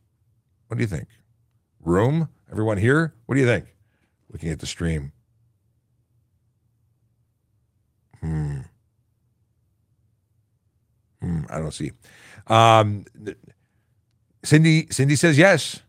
[0.67, 1.07] What do you think?
[1.83, 2.29] Room?
[2.51, 3.13] Everyone here?
[3.25, 3.65] What do you think?
[4.31, 5.11] Looking at the stream.
[8.19, 8.59] Hmm.
[11.21, 11.41] Hmm.
[11.49, 11.91] I don't see.
[12.47, 13.05] Um,
[14.43, 15.81] Cindy Cindy says yes.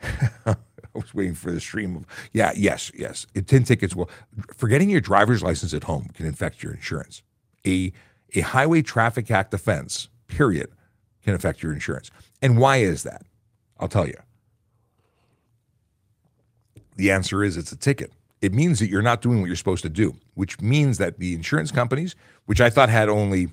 [0.02, 0.56] I
[0.94, 3.26] was waiting for the stream of yeah, yes, yes.
[3.46, 4.10] Ten tickets will
[4.56, 7.22] forgetting your driver's license at home can affect your insurance.
[7.66, 7.92] A
[8.34, 10.70] a highway traffic act offense, period,
[11.24, 12.10] can affect your insurance.
[12.42, 13.22] And why is that?
[13.78, 14.16] I'll tell you.
[16.96, 18.12] The answer is it's a ticket.
[18.42, 21.34] It means that you're not doing what you're supposed to do, which means that the
[21.34, 22.14] insurance companies,
[22.46, 23.48] which I thought had only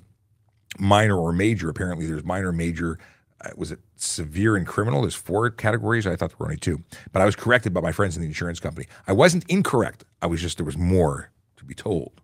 [0.78, 2.98] minor or major, apparently there's minor, major,
[3.40, 5.02] uh, was it severe and criminal?
[5.02, 6.06] There's four categories.
[6.06, 8.28] I thought there were only two, but I was corrected by my friends in the
[8.28, 8.86] insurance company.
[9.06, 10.04] I wasn't incorrect.
[10.22, 12.20] I was just there was more to be told.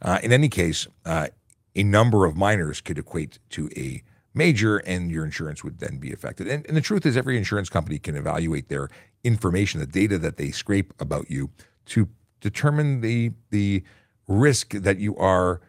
[0.00, 1.28] Uh, in any case, uh,
[1.74, 4.02] a number of minors could equate to a
[4.34, 6.46] major, and your insurance would then be affected.
[6.46, 8.88] And, and the truth is, every insurance company can evaluate their
[9.24, 11.50] information, the data that they scrape about you,
[11.86, 12.08] to
[12.40, 13.82] determine the the
[14.28, 15.60] risk that you are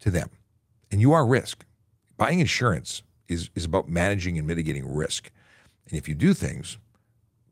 [0.00, 0.30] to them,
[0.90, 1.64] and you are risk.
[2.16, 5.30] Buying insurance is, is about managing and mitigating risk.
[5.88, 6.78] And if you do things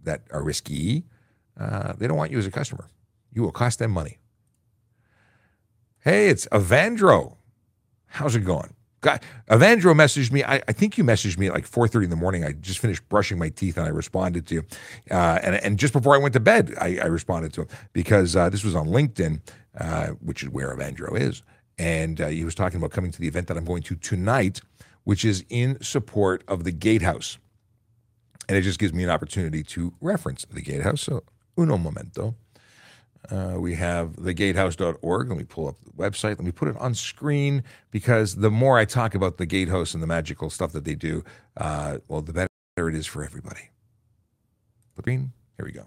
[0.02, 1.04] that are risky,
[1.58, 2.90] uh, they don't want you as a customer.
[3.32, 4.18] You will cost them money.
[6.00, 7.36] Hey, it's Evandro.
[8.06, 8.74] How's it going?
[9.00, 10.42] God, Evandro messaged me.
[10.42, 12.44] I, I, think you messaged me at like 4:30 in the morning.
[12.44, 14.64] I just finished brushing my teeth and I responded to you.
[15.10, 18.34] Uh, and, and just before I went to bed, I, I responded to him because
[18.34, 19.40] uh, this was on LinkedIn,
[19.78, 21.42] uh, which is where Evandro is.
[21.78, 24.60] and uh, he was talking about coming to the event that I'm going to tonight,
[25.04, 27.38] which is in support of the Gatehouse.
[28.48, 31.02] And it just gives me an opportunity to reference the Gatehouse.
[31.02, 31.22] So,
[31.56, 32.34] uno momento.
[33.30, 35.28] Uh, we have thegatehouse.org.
[35.28, 36.30] Let me pull up the website.
[36.30, 40.02] Let me put it on screen because the more I talk about the Gatehouse and
[40.02, 41.24] the magical stuff that they do,
[41.56, 43.70] uh, well, the better it is for everybody.
[45.02, 45.86] Green, here we go.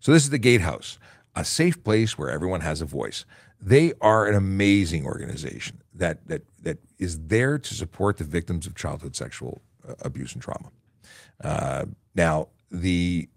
[0.00, 0.98] So, this is the Gatehouse,
[1.34, 3.24] a safe place where everyone has a voice.
[3.60, 8.74] They are an amazing organization that, that, that is there to support the victims of
[8.74, 10.70] childhood sexual uh, abuse and trauma.
[11.42, 13.28] Uh, now, the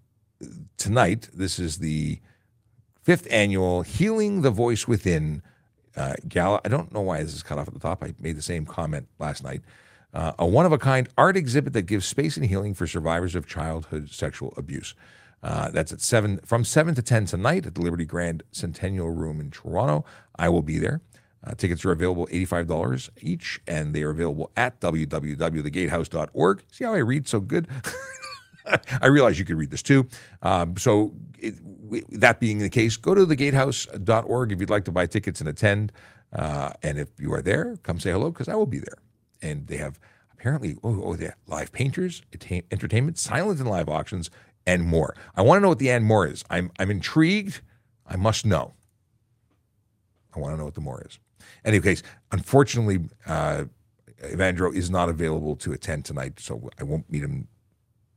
[0.77, 2.19] tonight, this is the
[3.09, 5.41] fifth annual Healing the Voice Within
[5.97, 6.61] uh, gala.
[6.63, 8.03] I don't know why this is cut off at the top.
[8.03, 9.63] I made the same comment last night.
[10.13, 13.33] Uh, a one of a kind art exhibit that gives space and healing for survivors
[13.33, 14.93] of childhood sexual abuse.
[15.41, 19.41] Uh, that's at seven from seven to ten tonight at the Liberty Grand Centennial Room
[19.41, 20.05] in Toronto.
[20.35, 21.01] I will be there.
[21.43, 26.63] Uh, tickets are available $85 each, and they are available at www.thegatehouse.org.
[26.71, 27.67] See how I read so good?
[29.01, 30.07] I realize you could read this too.
[30.43, 31.55] Um, so, it,
[32.09, 35.91] that being the case, go to thegatehouse.org if you'd like to buy tickets and attend.
[36.33, 38.97] Uh, and if you are there, come say hello because I will be there.
[39.41, 39.99] And they have
[40.33, 42.21] apparently, oh, oh they have live painters,
[42.71, 44.29] entertainment, silent and live auctions,
[44.65, 45.15] and more.
[45.35, 46.43] I want to know what the and more is.
[46.49, 47.61] I'm, I'm intrigued.
[48.05, 48.73] I must know.
[50.35, 51.19] I want to know what the more is.
[51.65, 53.65] Any case, unfortunately, uh,
[54.23, 57.47] Evandro is not available to attend tonight, so I won't meet him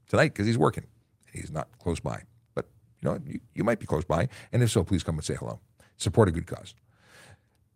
[0.08, 0.85] tonight because he's working.
[1.32, 2.22] He's not close by.
[3.03, 5.35] You know, you, you might be close by, and if so, please come and say
[5.35, 5.61] hello.
[5.97, 6.75] Support a good cause.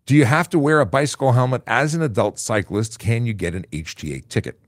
[0.06, 2.98] Do you have to wear a bicycle helmet as an adult cyclist?
[2.98, 4.60] Can you get an HTA ticket?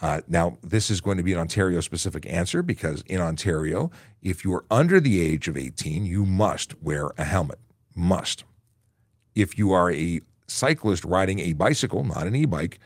[0.00, 3.90] Uh, now, this is going to be an Ontario specific answer because in Ontario,
[4.22, 7.58] if you are under the age of 18, you must wear a helmet.
[7.94, 8.44] Must.
[9.34, 12.80] If you are a cyclist riding a bicycle, not an e bike,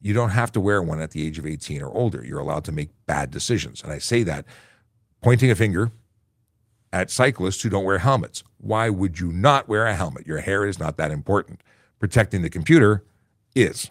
[0.00, 2.24] you don't have to wear one at the age of 18 or older.
[2.24, 3.82] You're allowed to make bad decisions.
[3.82, 4.44] And I say that
[5.22, 5.90] pointing a finger
[6.92, 8.42] at cyclists who don't wear helmets.
[8.58, 10.26] Why would you not wear a helmet?
[10.26, 11.62] Your hair is not that important.
[11.98, 13.04] Protecting the computer
[13.54, 13.90] is.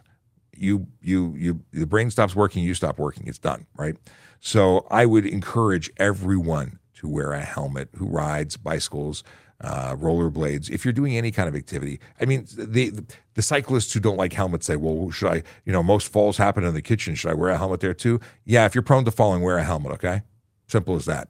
[0.55, 3.27] You you you the brain stops working, you stop working.
[3.27, 3.95] It's done, right?
[4.39, 9.23] So I would encourage everyone to wear a helmet who rides bicycles,
[9.61, 11.99] uh, rollerblades, if you're doing any kind of activity.
[12.19, 12.91] I mean, the
[13.35, 15.43] the cyclists who don't like helmets say, "Well, should I?
[15.65, 17.13] You know, most falls happen in the kitchen.
[17.13, 19.63] Should I wear a helmet there too?" Yeah, if you're prone to falling, wear a
[19.63, 19.91] helmet.
[19.93, 20.21] Okay,
[20.67, 21.29] simple as that.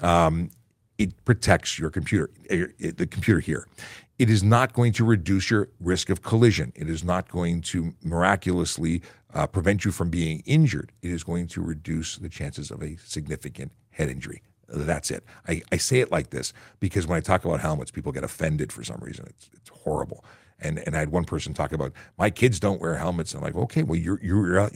[0.00, 0.50] Um,
[1.00, 3.66] it protects your computer, eh, the computer here.
[4.18, 6.74] It is not going to reduce your risk of collision.
[6.76, 9.00] It is not going to miraculously
[9.32, 10.92] uh, prevent you from being injured.
[11.00, 14.42] It is going to reduce the chances of a significant head injury.
[14.68, 15.24] That's it.
[15.48, 18.70] I, I say it like this because when I talk about helmets, people get offended
[18.70, 19.24] for some reason.
[19.30, 20.22] It's, it's horrible.
[20.60, 23.32] And and I had one person talk about my kids don't wear helmets.
[23.32, 24.70] I'm like, okay, well you're you're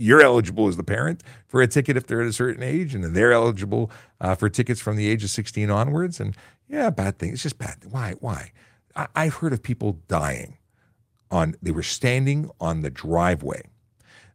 [0.00, 3.04] you're eligible as the parent for a ticket if they're at a certain age, and
[3.04, 6.20] then they're eligible uh, for tickets from the age of 16 onwards.
[6.20, 6.36] And
[6.68, 7.32] yeah, bad thing.
[7.32, 7.78] It's just bad.
[7.90, 8.14] Why?
[8.20, 8.52] Why?
[8.96, 10.58] I, I've heard of people dying
[11.30, 11.54] on.
[11.62, 13.62] They were standing on the driveway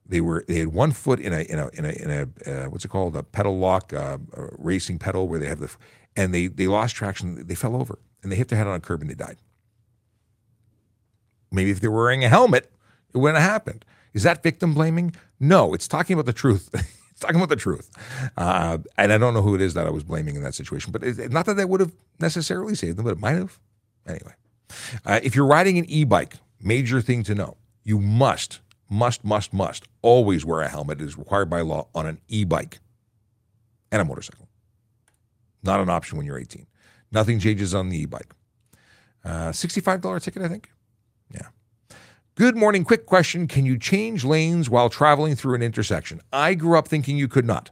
[0.07, 2.69] they were they had one foot in a in a in a, in a uh,
[2.69, 5.75] what's it called a pedal lock uh, a racing pedal where they have the
[6.15, 8.79] and they they lost traction they fell over and they hit their head on a
[8.79, 9.37] curb and they died
[11.51, 12.71] maybe if they were wearing a helmet
[13.13, 13.83] it wouldn't have happened
[14.15, 17.91] is that victim blaming no it's talking about the truth it's talking about the truth
[18.37, 20.91] uh, and i don't know who it is that i was blaming in that situation
[20.91, 23.59] but it, not that that would have necessarily saved them but it might have
[24.07, 24.33] anyway
[25.05, 29.85] uh, if you're riding an e-bike major thing to know you must must, must, must
[30.01, 31.01] always wear a helmet.
[31.01, 32.79] It is required by law on an e bike
[33.91, 34.47] and a motorcycle.
[35.63, 36.67] Not an option when you're 18.
[37.11, 38.33] Nothing changes on the e bike.
[39.23, 40.69] Uh, $65 ticket, I think.
[42.35, 42.83] Good morning.
[42.83, 46.21] Quick question Can you change lanes while traveling through an intersection?
[46.33, 47.71] I grew up thinking you could not.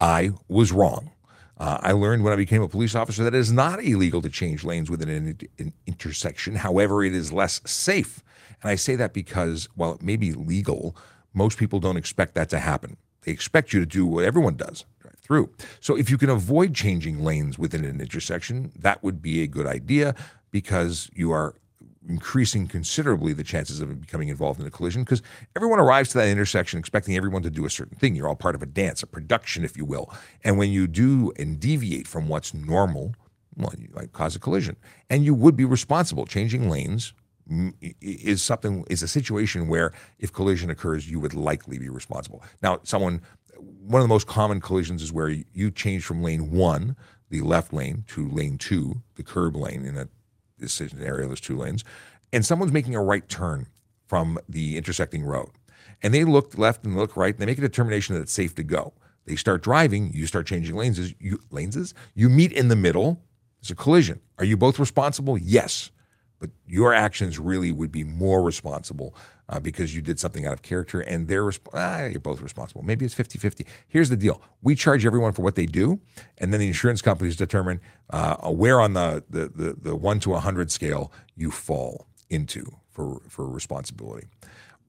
[0.00, 1.10] I was wrong.
[1.58, 4.30] Uh, I learned when I became a police officer that it is not illegal to
[4.30, 6.54] change lanes within an, an intersection.
[6.54, 8.22] However, it is less safe
[8.62, 10.96] and I say that because while it may be legal,
[11.32, 12.96] most people don't expect that to happen.
[13.22, 15.50] They expect you to do what everyone does, drive through.
[15.80, 19.66] So if you can avoid changing lanes within an intersection, that would be a good
[19.66, 20.14] idea
[20.50, 21.54] because you are
[22.08, 25.22] increasing considerably the chances of becoming involved in a collision because
[25.54, 28.14] everyone arrives to that intersection expecting everyone to do a certain thing.
[28.14, 30.12] You're all part of a dance, a production, if you will.
[30.42, 33.14] And when you do and deviate from what's normal,
[33.56, 34.76] well, you might cause a collision.
[35.10, 36.24] And you would be responsible.
[36.26, 37.12] Changing lanes
[38.00, 42.42] is something is a situation where if collision occurs, you would likely be responsible.
[42.62, 43.20] Now, someone
[43.60, 46.96] one of the most common collisions is where you change from lane one,
[47.28, 50.08] the left lane, to lane two, the curb lane in a
[50.60, 51.26] decision area.
[51.26, 51.84] There's two lanes,
[52.32, 53.66] and someone's making a right turn
[54.06, 55.50] from the intersecting road,
[56.02, 58.54] and they look left and look right, and they make a determination that it's safe
[58.56, 58.92] to go.
[59.26, 61.14] They start driving, you start changing lanes.
[61.20, 63.22] You lanes, you meet in the middle.
[63.60, 64.20] It's a collision.
[64.38, 65.36] Are you both responsible?
[65.36, 65.90] Yes,
[66.40, 69.14] but your actions really would be more responsible
[69.48, 72.82] uh, because you did something out of character, and they're resp- ah, you're both responsible.
[72.82, 73.66] Maybe it's 50-50.
[73.86, 76.00] Here's the deal: we charge everyone for what they do,
[76.38, 80.34] and then the insurance companies determine uh, where on the, the the the one to
[80.34, 84.26] hundred scale you fall into for for responsibility.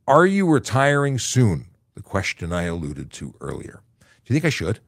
[0.08, 1.68] Are you retiring soon?
[1.94, 3.82] The question I alluded to earlier.
[4.00, 4.80] Do you think I should?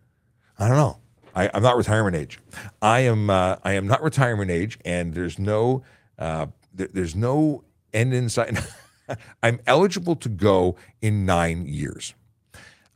[0.57, 0.99] I don't know.
[1.35, 2.39] I, am not retirement age.
[2.81, 3.29] I am.
[3.29, 5.83] Uh, I am not retirement age, and there's no.
[6.23, 6.45] Uh,
[6.77, 8.57] th- there's no end in sight.
[9.43, 12.13] I'm eligible to go in nine years.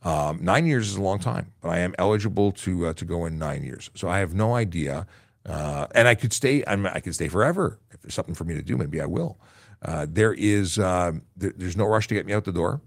[0.02, 3.26] Um, nine years is a long time, but I am eligible to uh, to go
[3.26, 3.90] in nine years.
[3.94, 5.06] So I have no idea,
[5.44, 6.64] uh, and I could stay.
[6.66, 8.78] I'm, i could stay forever if there's something for me to do.
[8.78, 9.38] Maybe I will.
[9.82, 10.78] Uh, there is.
[10.78, 12.80] Um, there, there's no rush to get me out the door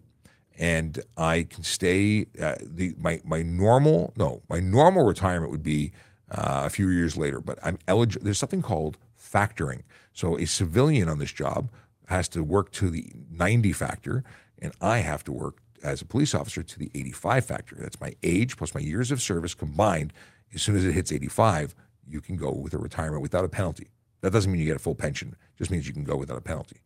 [0.57, 2.25] and I can stay.
[2.41, 5.91] Uh, the my my normal no my normal retirement would be
[6.31, 8.23] uh, a few years later, but I'm eligible.
[8.23, 8.97] There's something called
[9.31, 9.81] factoring.
[10.13, 11.69] So a civilian on this job
[12.07, 14.23] has to work to the 90 factor,
[14.59, 17.75] and I have to work as a police officer to the 85 factor.
[17.79, 20.13] That's my age plus my years of service combined.
[20.53, 21.73] As soon as it hits 85,
[22.07, 23.87] you can go with a retirement without a penalty.
[24.21, 25.29] That doesn't mean you get a full pension.
[25.29, 26.81] It just means you can go without a penalty.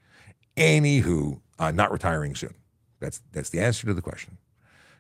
[0.55, 2.53] Anywho, uh, not retiring soon.
[2.99, 4.37] That's that's the answer to the question.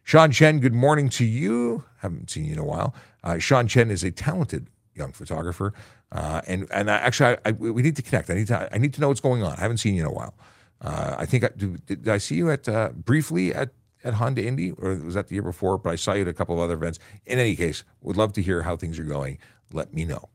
[0.03, 1.85] Sean Chen, good morning to you.
[1.99, 2.93] Haven't seen you in a while.
[3.23, 5.73] Uh, Sean Chen is a talented young photographer,
[6.15, 8.29] uh, and and I, actually, I, I, we need to connect.
[8.29, 9.53] I need to I need to know what's going on.
[9.57, 10.33] I haven't seen you in a while.
[10.81, 13.71] Uh, I think I, did, did, I see you at uh, briefly at
[14.03, 15.77] at Honda Indy, or was that the year before?
[15.77, 16.99] But I saw you at a couple of other events.
[17.25, 19.39] In any case, would love to hear how things are going.
[19.73, 20.29] Let me know.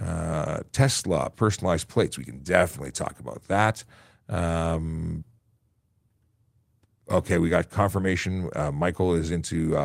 [0.00, 2.18] Uh, Tesla personalized plates.
[2.18, 3.84] We can definitely talk about that.
[4.28, 5.22] Um,
[7.08, 8.50] okay, we got confirmation.
[8.56, 9.76] Uh, Michael is into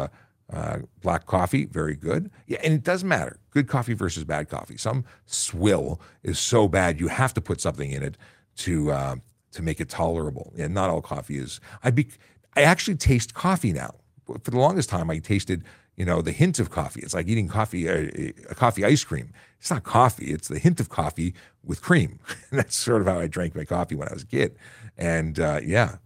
[0.51, 1.65] uh, black coffee.
[1.65, 2.31] Very good.
[2.47, 3.39] Yeah, and it doesn't matter.
[3.51, 4.77] Good coffee versus bad coffee.
[4.77, 8.17] Some swill is so bad you have to put something in it
[8.57, 9.15] to uh,
[9.51, 10.53] to make it tolerable.
[10.57, 11.59] And not all coffee is.
[11.83, 12.07] I be
[12.55, 13.95] I actually taste coffee now.
[14.43, 15.63] For the longest time, I tasted
[15.95, 17.01] you know the hint of coffee.
[17.01, 19.33] It's like eating coffee uh, a coffee ice cream.
[19.59, 20.31] It's not coffee.
[20.31, 22.19] It's the hint of coffee with cream.
[22.49, 24.55] And that's sort of how I drank my coffee when I was a kid.
[24.97, 25.97] And uh, yeah,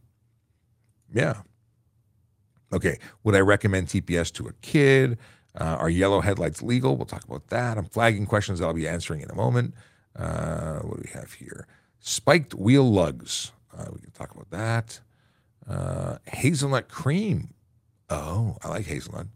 [1.13, 1.41] yeah.
[2.73, 2.97] Okay.
[3.23, 5.17] Would I recommend TPS to a kid?
[5.55, 6.97] Uh, are yellow headlights legal?
[6.97, 7.77] We'll talk about that.
[7.77, 9.75] I'm flagging questions that I'll be answering in a moment.
[10.15, 11.67] Uh, what do we have here?
[11.99, 13.51] Spiked wheel lugs.
[13.75, 14.99] Uh, we can talk about that.
[15.69, 17.53] Uh, hazelnut cream.
[18.09, 19.27] Oh, I like hazelnut.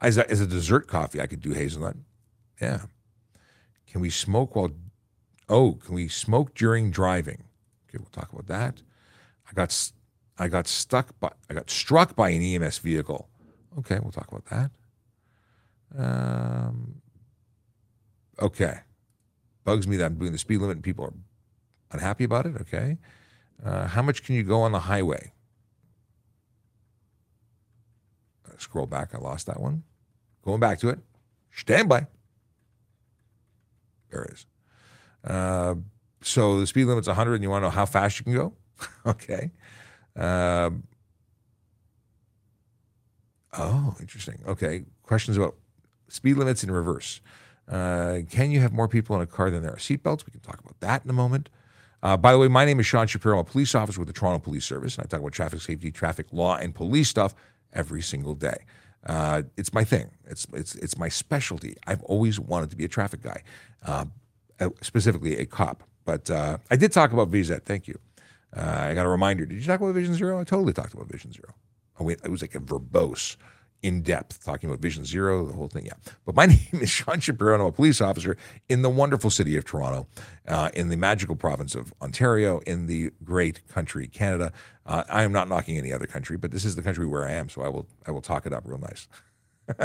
[0.00, 1.96] As a, as a dessert coffee, I could do hazelnut.
[2.60, 2.82] Yeah.
[3.86, 4.72] Can we smoke while?
[5.48, 7.44] Oh, can we smoke during driving?
[7.88, 8.82] Okay, we'll talk about that.
[9.48, 9.72] I got
[10.38, 13.28] I got stuck by I got struck by an EMS vehicle.
[13.78, 14.70] Okay, we'll talk about that.
[15.96, 17.00] Um,
[18.40, 18.80] okay,
[19.64, 21.14] bugs me that I'm doing the speed limit and people are
[21.92, 22.56] unhappy about it.
[22.60, 22.98] Okay,
[23.64, 25.32] uh, how much can you go on the highway?
[28.48, 29.14] Uh, scroll back.
[29.14, 29.84] I lost that one.
[30.44, 30.98] Going back to it.
[31.52, 32.06] Stand by.
[34.10, 34.46] There it is.
[35.24, 35.76] Uh,
[36.20, 38.52] so the speed limit's 100, and you want to know how fast you can go?
[39.06, 39.50] okay.
[40.16, 40.70] Uh,
[43.56, 44.38] oh, interesting.
[44.46, 44.84] Okay.
[45.02, 45.56] Questions about
[46.08, 47.20] speed limits in reverse.
[47.68, 50.26] Uh, can you have more people in a car than there are seatbelts?
[50.26, 51.48] We can talk about that in a moment.
[52.02, 53.36] Uh, by the way, my name is Sean Shapiro.
[53.36, 55.90] I'm a police officer with the Toronto Police Service, and I talk about traffic safety,
[55.90, 57.34] traffic law, and police stuff
[57.72, 58.58] every single day.
[59.06, 60.10] Uh, it's my thing.
[60.26, 61.76] It's it's it's my specialty.
[61.86, 63.42] I've always wanted to be a traffic guy,
[63.86, 64.04] uh,
[64.82, 65.82] specifically a cop.
[66.04, 67.62] But uh, I did talk about VZ.
[67.62, 67.98] Thank you.
[68.56, 69.46] Uh, I got a reminder.
[69.46, 70.40] Did you talk about Vision Zero?
[70.40, 71.54] I totally talked about Vision Zero.
[71.98, 73.36] Oh, wait, it was like a verbose,
[73.82, 75.84] in depth, talking about Vision Zero, the whole thing.
[75.84, 75.92] Yeah.
[76.24, 78.36] But my name is Sean Shapiro, and I'm a police officer
[78.68, 80.06] in the wonderful city of Toronto,
[80.48, 84.52] uh, in the magical province of Ontario, in the great country Canada.
[84.86, 87.32] Uh, I am not knocking any other country, but this is the country where I
[87.32, 89.06] am, so I will I will talk it up real nice.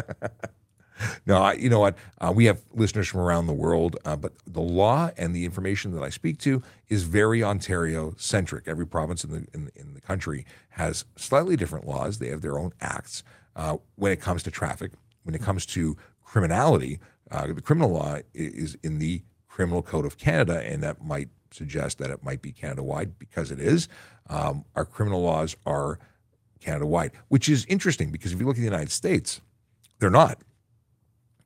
[1.26, 1.98] no, I, you know what?
[2.20, 5.94] Uh, we have listeners from around the world, uh, but the law and the information
[5.96, 8.68] that I speak to is very Ontario centric.
[8.68, 12.20] Every province in the in, in, the country has slightly different laws.
[12.20, 13.24] They have their own acts
[13.56, 14.92] uh, when it comes to traffic.
[15.24, 20.18] When it comes to criminality, uh, the criminal law is in the Criminal Code of
[20.18, 23.88] Canada, and that might suggest that it might be Canada wide because it is.
[24.30, 26.00] Um, our criminal laws are
[26.60, 29.42] Canada wide, which is interesting because if you look at the United States,
[30.00, 30.40] they're not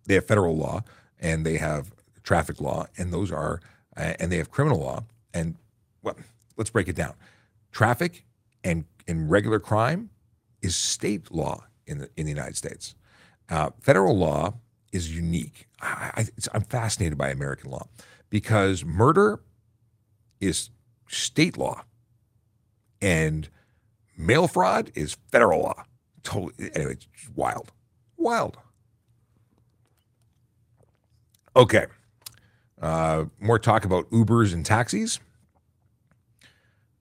[0.05, 0.83] they have federal law
[1.19, 1.93] and they have
[2.23, 3.61] traffic law, and those are,
[3.97, 5.03] uh, and they have criminal law.
[5.33, 5.55] And
[6.01, 6.15] well,
[6.57, 7.13] let's break it down.
[7.71, 8.25] Traffic
[8.63, 10.09] and, and regular crime
[10.61, 12.95] is state law in the, in the United States.
[13.49, 14.53] Uh, federal law
[14.91, 15.67] is unique.
[15.81, 17.87] I, I'm fascinated by American law
[18.29, 19.41] because murder
[20.39, 20.69] is
[21.07, 21.83] state law
[23.01, 23.49] and
[24.17, 25.83] mail fraud is federal law.
[26.23, 26.53] Totally.
[26.73, 27.71] Anyway, it's wild.
[28.17, 28.57] Wild.
[31.55, 31.85] Okay.
[32.81, 35.19] Uh, more talk about Ubers and taxis.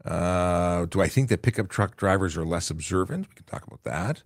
[0.05, 3.29] Uh, do I think that pickup truck drivers are less observant?
[3.29, 4.23] We can talk about that.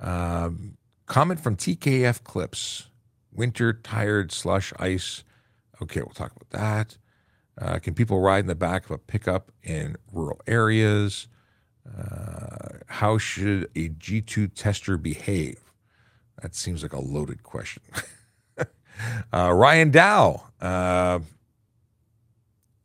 [0.00, 0.76] Um,
[1.06, 2.88] comment from TKF Clips.
[3.32, 5.22] Winter, tired, slush, ice.
[5.80, 6.98] Okay, we'll talk about that.
[7.60, 11.28] Uh, can people ride in the back of a pickup in rural areas?
[11.86, 15.60] Uh, how should a G2 tester behave?
[16.42, 17.82] That seems like a loaded question.
[19.32, 20.42] uh, Ryan Dow.
[20.60, 21.20] Uh,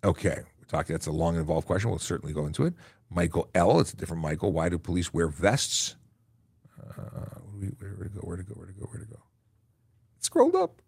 [0.03, 0.93] okay, we're talking.
[0.93, 1.89] That's a long, involved question.
[1.89, 2.73] We'll certainly go into it.
[3.09, 3.79] Michael L.
[3.79, 4.51] It's a different Michael.
[4.51, 5.95] Why do police wear vests?
[6.79, 8.21] Uh, where to go?
[8.21, 8.53] Where to go?
[8.53, 8.85] Where to go?
[8.85, 9.19] Where to go?
[10.17, 10.81] It scrolled up.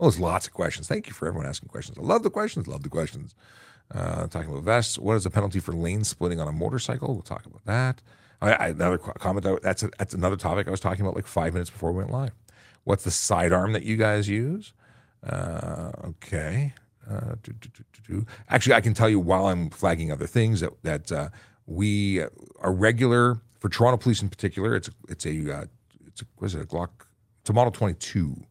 [0.00, 0.88] Oh, there's lots of questions.
[0.88, 1.98] Thank you for everyone asking questions.
[1.98, 2.66] I love the questions.
[2.66, 3.34] Love the questions.
[3.94, 4.98] Uh, talking about vests.
[4.98, 7.12] What is the penalty for lane splitting on a motorcycle?
[7.12, 8.02] We'll talk about that.
[8.40, 9.62] I, I, another comment.
[9.62, 12.10] That's a, that's another topic I was talking about like five minutes before we went
[12.10, 12.32] live.
[12.84, 14.72] What's the sidearm that you guys use?
[15.26, 16.74] Uh, okay.
[17.10, 17.70] Uh, do, do,
[18.06, 21.28] do, Actually, I can tell you while I'm flagging other things that that uh,
[21.66, 22.20] we
[22.60, 24.74] are regular for Toronto Police in particular.
[24.74, 25.64] It's a, it's a uh,
[26.06, 26.90] it's a, what is it a Glock?
[27.40, 28.44] It's a Model 22.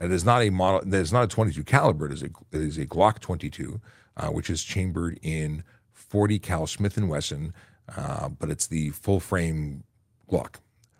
[0.00, 0.80] It is not a model.
[0.80, 2.06] It is not a 22 caliber.
[2.06, 3.80] It is a it is a Glock 22
[4.18, 7.54] uh, which is chambered in 40 cal Smith and Wesson,
[7.96, 9.84] uh, but it's the full frame
[10.30, 10.56] Glock.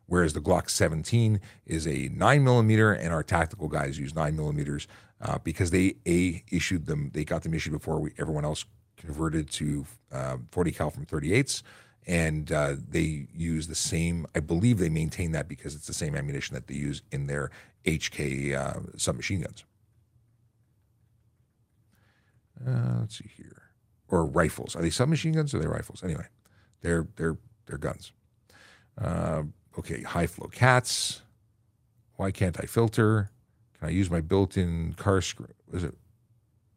[0.09, 4.88] Whereas the Glock 17 is a nine millimeter, and our tactical guys use nine millimeters
[5.20, 7.11] uh, because they a issued them.
[7.14, 8.64] They got them issued before we, everyone else
[8.96, 11.62] converted to uh, 40 cal from 38s
[12.09, 14.26] and uh, they use the same.
[14.34, 17.50] I believe they maintain that because it's the same ammunition that they use in their
[17.84, 19.64] HK uh, submachine guns.
[22.66, 23.62] Uh, let's see here.
[24.09, 24.74] Or rifles.
[24.74, 26.02] Are they submachine guns or are they rifles?
[26.02, 26.26] Anyway,
[26.80, 27.36] they're they're
[27.66, 28.12] they're guns.
[28.96, 29.42] Uh,
[29.78, 31.22] okay, high flow cats.
[32.16, 33.30] Why can't I filter?
[33.78, 35.54] Can I use my built-in car screen?
[35.72, 35.94] Is it?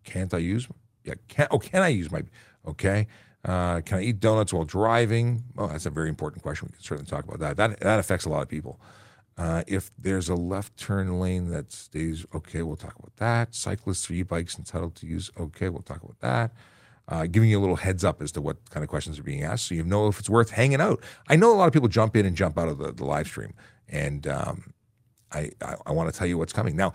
[0.04, 0.68] Can't I use?
[1.04, 1.16] Yeah.
[1.28, 2.24] Can oh can I use my?
[2.68, 3.08] Okay.
[3.44, 5.44] Uh, can I eat donuts while driving?
[5.58, 6.68] Oh, that's a very important question.
[6.70, 7.58] We can certainly talk about that.
[7.58, 8.80] That that affects a lot of people.
[9.38, 13.56] Uh, if there's a left turn lane that stays, okay, we'll talk about that.
[13.56, 16.52] Cyclists or e-bikes entitled to use, okay, we'll talk about that.
[17.08, 19.44] Uh, giving you a little heads up as to what kind of questions are being
[19.44, 21.04] asked, so you know if it's worth hanging out.
[21.28, 23.28] I know a lot of people jump in and jump out of the, the live
[23.28, 23.54] stream,
[23.90, 24.74] and um,
[25.32, 26.94] I, I, I want to tell you what's coming now.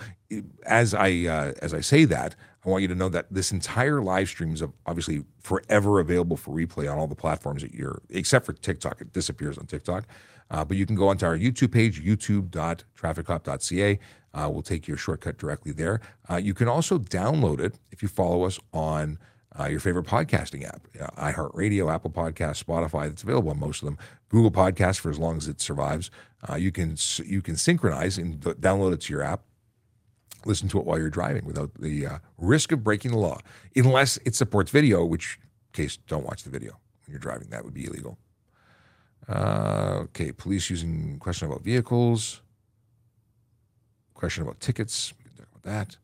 [0.64, 2.34] As I uh, as I say that,
[2.64, 6.54] I want you to know that this entire live stream is obviously forever available for
[6.54, 9.00] replay on all the platforms that you're, except for TikTok.
[9.00, 10.06] It disappears on TikTok.
[10.50, 13.98] Uh, but you can go onto our YouTube page, youtube.trafficcop.ca.
[14.34, 16.00] Uh, we'll take your shortcut directly there.
[16.30, 19.18] Uh, you can also download it if you follow us on
[19.58, 20.86] uh, your favorite podcasting app,
[21.16, 23.08] iHeartRadio, Apple Podcast, Spotify.
[23.08, 23.98] That's available on most of them.
[24.28, 26.10] Google Podcast for as long as it survives.
[26.48, 29.42] Uh, you can you can synchronize and download it to your app.
[30.44, 33.38] Listen to it while you're driving without the uh, risk of breaking the law,
[33.74, 35.38] unless it supports video, which
[35.72, 36.72] case don't watch the video
[37.04, 37.48] when you're driving.
[37.50, 38.18] That would be illegal.
[39.28, 42.42] Uh, okay, police using question about vehicles.
[44.14, 45.12] Question about tickets.
[45.18, 45.96] We can talk about that.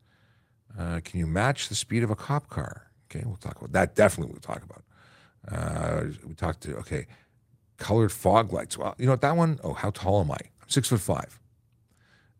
[0.77, 2.87] Uh, can you match the speed of a cop car?
[3.13, 3.95] Okay, we'll talk about that.
[3.95, 4.83] Definitely, we'll talk about.
[5.51, 7.07] Uh, we talked to okay,
[7.77, 8.77] colored fog lights.
[8.77, 9.59] Well, you know that one?
[9.63, 10.37] Oh, how tall am I?
[10.61, 11.39] I'm six foot five,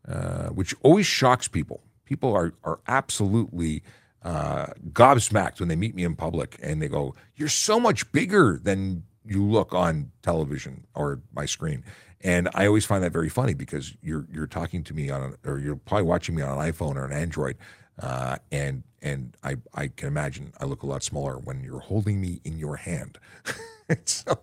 [0.08, 1.84] uh, which always shocks people.
[2.06, 3.84] People are are absolutely
[4.24, 8.60] uh, gobsmacked when they meet me in public and they go, "You're so much bigger
[8.62, 11.84] than you look on television or my screen.
[12.22, 15.60] And I always find that very funny because you're you're talking to me on, or
[15.60, 17.58] you're probably watching me on an iPhone or an Android,
[18.04, 22.20] uh, and and I I can imagine I look a lot smaller when you're holding
[22.20, 23.18] me in your hand.
[24.06, 24.40] so,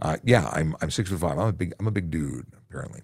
[0.00, 1.38] uh, yeah, I'm I'm six foot five.
[1.38, 3.02] I'm a big I'm a big dude apparently.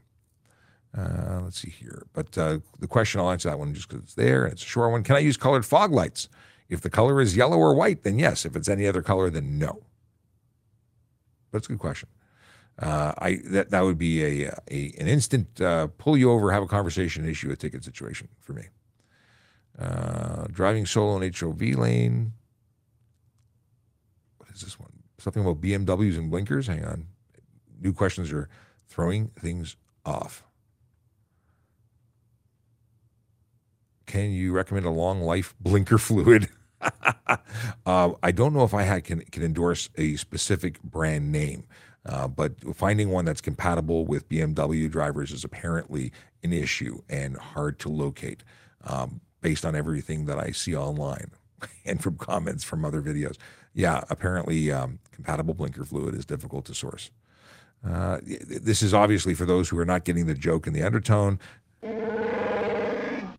[0.97, 4.15] Uh, let's see here, but uh, the question I'll answer that one just because it's
[4.15, 5.05] there and it's a short one.
[5.05, 6.29] Can I use colored fog lights?
[6.69, 8.45] If the color is yellow or white, then yes.
[8.45, 9.85] If it's any other color, then no.
[11.53, 12.09] That's a good question.
[12.79, 16.65] Uh, I that that would be a, a an instant uh, pull you over, have
[16.65, 18.65] a conversation, issue a ticket situation for me.
[19.79, 22.33] Uh, driving solo in HOV lane.
[24.39, 24.93] What is this one?
[25.19, 26.67] Something about BMWs and blinkers.
[26.67, 27.09] Hang on.
[27.81, 28.49] New questions are
[28.89, 30.45] throwing things off.
[34.07, 36.49] Can you recommend a long life blinker fluid?
[36.81, 41.67] uh, I don't know if I can, can endorse a specific brand name,
[42.07, 46.13] uh, but finding one that's compatible with BMW drivers is apparently
[46.43, 48.43] an issue and hard to locate
[48.85, 51.31] um, based on everything that I see online
[51.85, 53.37] and from comments from other videos.
[53.75, 57.13] Yeah, apparently um, compatible blinker fluid is difficult to source.
[57.89, 61.39] Uh, this is obviously for those who are not getting the joke in the undertone.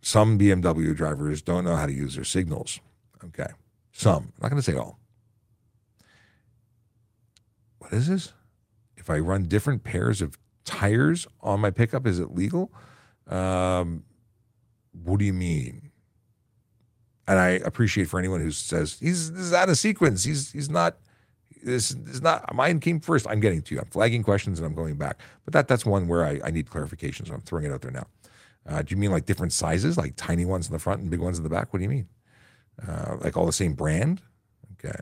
[0.02, 2.80] Some BMW drivers don't know how to use their signals.
[3.26, 3.52] Okay.
[3.92, 4.32] Some.
[4.38, 5.00] I'm not going to say all.
[7.80, 8.32] What is this?
[8.96, 12.72] If I run different pairs of tires on my pickup, is it legal?
[13.28, 14.06] Um,
[15.04, 15.92] what do you mean?
[17.28, 20.24] And I appreciate for anyone who says he's this is out of sequence.
[20.24, 20.98] He's he's not.
[21.64, 23.28] This is not mine came first.
[23.28, 23.82] I'm getting to you.
[23.82, 25.20] I'm flagging questions and I'm going back.
[25.44, 27.26] But that that's one where I, I need clarification.
[27.26, 28.08] So I'm throwing it out there now.
[28.66, 31.20] Uh, do you mean like different sizes, like tiny ones in the front and big
[31.20, 31.74] ones in the back?
[31.74, 32.08] What do you mean?
[32.88, 34.22] Uh, like all the same brand?
[34.74, 34.98] Okay.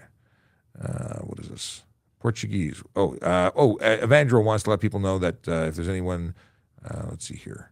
[0.81, 1.83] Uh, what is this?
[2.19, 2.81] Portuguese.
[2.95, 6.33] Oh, uh, oh, Evandro wants to let people know that uh, if there's anyone,
[6.83, 7.71] uh, let's see here.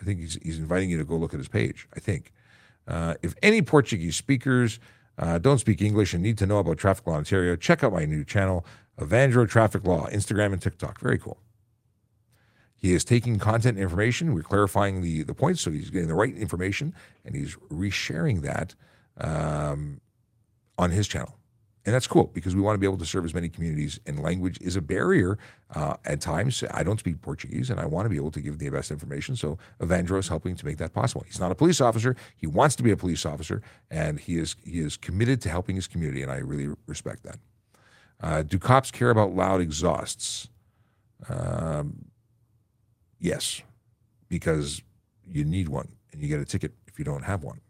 [0.00, 1.86] I think he's, he's inviting you to go look at his page.
[1.94, 2.32] I think.
[2.88, 4.78] If any Portuguese speakers
[5.40, 8.04] don't speak English and need to know about traffic law in Ontario, check out my
[8.04, 8.64] new channel,
[8.98, 11.00] Evandro Traffic Law, Instagram and TikTok.
[11.00, 11.38] Very cool.
[12.76, 14.34] He is taking content information.
[14.34, 18.74] We're clarifying the, the points, so he's getting the right information, and he's resharing that
[19.18, 20.00] um,
[20.76, 21.34] on his channel.
[21.86, 24.20] And that's cool because we want to be able to serve as many communities, and
[24.20, 25.38] language is a barrier
[25.74, 26.64] uh, at times.
[26.70, 29.36] I don't speak Portuguese, and I want to be able to give the best information.
[29.36, 31.24] So Evandro is helping to make that possible.
[31.26, 33.60] He's not a police officer; he wants to be a police officer,
[33.90, 37.38] and he is he is committed to helping his community, and I really respect that.
[38.20, 40.48] Uh, do cops care about loud exhausts?
[41.28, 42.06] Um,
[43.24, 43.62] Yes,
[44.28, 44.82] because
[45.24, 47.62] you need one and you get a ticket if you don't have one.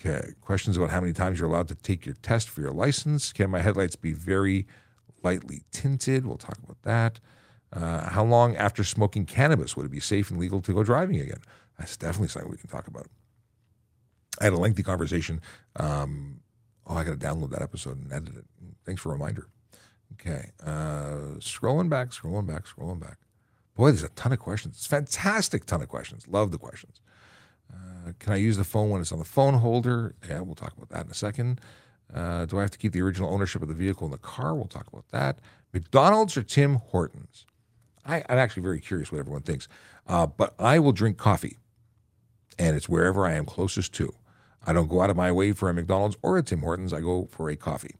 [0.00, 3.34] Okay, questions about how many times you're allowed to take your test for your license.
[3.34, 4.66] Can my headlights be very
[5.22, 6.24] lightly tinted?
[6.24, 7.20] We'll talk about that.
[7.70, 11.20] Uh, how long after smoking cannabis would it be safe and legal to go driving
[11.20, 11.42] again?
[11.78, 13.08] That's definitely something we can talk about.
[14.40, 15.42] I had a lengthy conversation.
[15.76, 16.40] Um,
[16.86, 18.44] oh, I got to download that episode and edit it.
[18.86, 19.48] Thanks for a reminder.
[20.14, 20.50] Okay.
[20.64, 23.18] Uh, scrolling back, scrolling back, scrolling back.
[23.76, 24.76] Boy, there's a ton of questions.
[24.76, 26.26] It's fantastic ton of questions.
[26.26, 27.00] Love the questions.
[28.06, 30.14] Uh, can I use the phone when it's on the phone holder?
[30.28, 31.60] Yeah, we'll talk about that in a second.
[32.12, 34.54] Uh, do I have to keep the original ownership of the vehicle in the car?
[34.54, 35.38] We'll talk about that.
[35.72, 37.46] McDonald's or Tim Hortons?
[38.04, 39.68] I, am actually very curious what everyone thinks.
[40.06, 41.56] Uh, but I will drink coffee,
[42.58, 44.12] and it's wherever I am closest to.
[44.66, 46.92] I don't go out of my way for a McDonald's or a Tim Hortons.
[46.92, 47.94] I go for a coffee.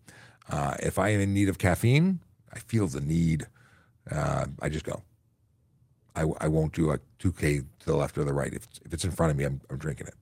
[0.49, 2.21] Uh, if I am in need of caffeine,
[2.53, 3.47] I feel the need.
[4.11, 5.03] Uh, I just go.
[6.17, 8.53] I, I won't do like 2K to the left or the right.
[8.53, 10.15] If, if it's in front of me, I'm, I'm drinking it.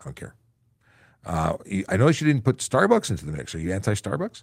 [0.00, 0.34] I don't care.
[1.24, 1.56] Uh,
[1.88, 3.54] I noticed you didn't put Starbucks into the mix.
[3.54, 4.42] Are you anti Starbucks?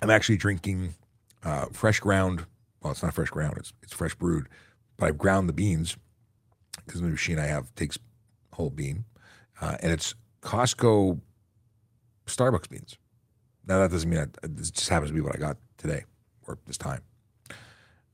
[0.00, 0.94] I'm actually drinking
[1.44, 2.46] uh, fresh ground.
[2.82, 4.48] Well, it's not fresh ground, it's, it's fresh brewed,
[4.96, 5.96] but I've ground the beans
[6.84, 7.96] because the machine I have takes
[8.52, 9.04] whole bean.
[9.60, 11.20] Uh, and it's Costco
[12.26, 12.96] Starbucks beans.
[13.66, 16.04] Now that doesn't mean I, it just happens to be what I got today
[16.48, 17.02] or this time.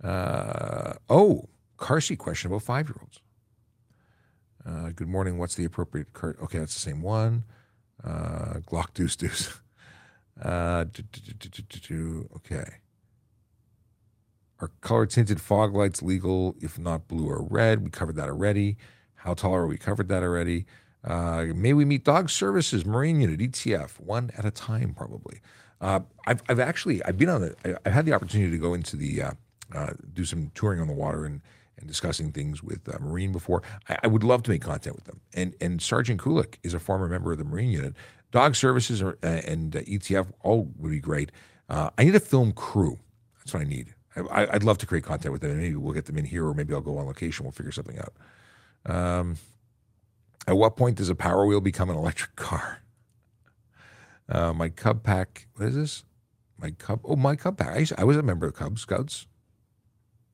[0.03, 3.20] Uh, oh, car seat question about five year olds.
[4.66, 5.38] Uh, good morning.
[5.38, 6.36] What's the appropriate car?
[6.42, 7.44] Okay, that's the same one.
[8.05, 9.61] Uh, Glock deuce deuce.
[10.40, 10.84] Uh,
[12.36, 12.64] okay.
[14.61, 17.82] Are color tinted fog lights legal if not blue or red?
[17.82, 18.76] We covered that already.
[19.16, 19.78] How tall are we?
[19.78, 20.66] Covered that already.
[21.03, 25.40] Uh, may we meet dog services, Marine Unit, ETF, one at a time, probably.
[25.80, 28.96] Uh, I've, I've actually I've been on the I've had the opportunity to go into
[28.96, 29.22] the
[29.74, 31.40] uh, uh do some touring on the water and
[31.78, 33.62] and discussing things with uh, Marine before.
[33.88, 35.20] I, I, would love to make content with them.
[35.34, 37.94] And and Sergeant Kulik is a former member of the Marine Unit.
[38.30, 41.32] Dog services are, uh, and ETF all would be great.
[41.70, 42.98] I need a film crew.
[43.38, 43.94] That's what I need.
[44.30, 45.52] I, would love to create content with them.
[45.52, 47.44] And Maybe we'll get them in here, or maybe I'll go on location.
[47.44, 48.14] We'll figure something out.
[48.86, 49.36] Um,
[50.46, 52.82] at what point does a Power Wheel become an electric car?
[54.28, 56.04] Uh, my Cub Pack, what is this?
[56.58, 57.68] My Cub, oh, my Cub Pack.
[57.68, 59.26] I, I was a member of Cub Scouts.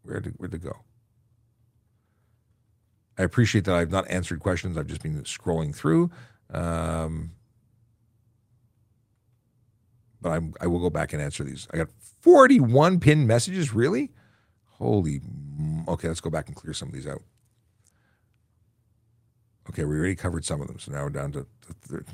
[0.05, 0.77] Where did, where to go?
[3.19, 4.77] I appreciate that I've not answered questions.
[4.77, 6.11] I've just been scrolling through.
[6.51, 7.31] Um,
[10.21, 11.69] but I'm, I will go back and answer these.
[11.73, 11.89] I got
[12.23, 13.73] 41 pin messages.
[13.73, 14.11] Really?
[14.79, 15.21] Holy.
[15.87, 17.23] Okay, let's go back and clear some of these out.
[19.71, 21.47] Okay, we already covered some of them, so now we're down to,
[21.89, 22.05] to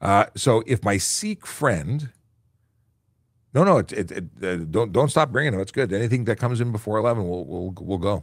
[0.00, 2.10] uh, so if my Sikh friend,
[3.56, 5.62] no, no, it, it, it, uh, don't don't stop bringing them.
[5.62, 5.90] It's good.
[5.90, 8.22] Anything that comes in before eleven, we'll we'll we'll go.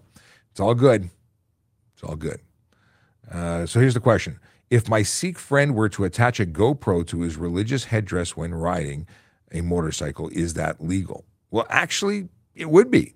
[0.52, 1.10] It's all good.
[1.96, 2.40] It's all good.
[3.32, 7.22] Uh, so here's the question If my Sikh friend were to attach a GoPro to
[7.22, 9.08] his religious headdress when riding
[9.52, 11.26] a motorcycle, is that legal?
[11.50, 13.16] Well, actually, it would be.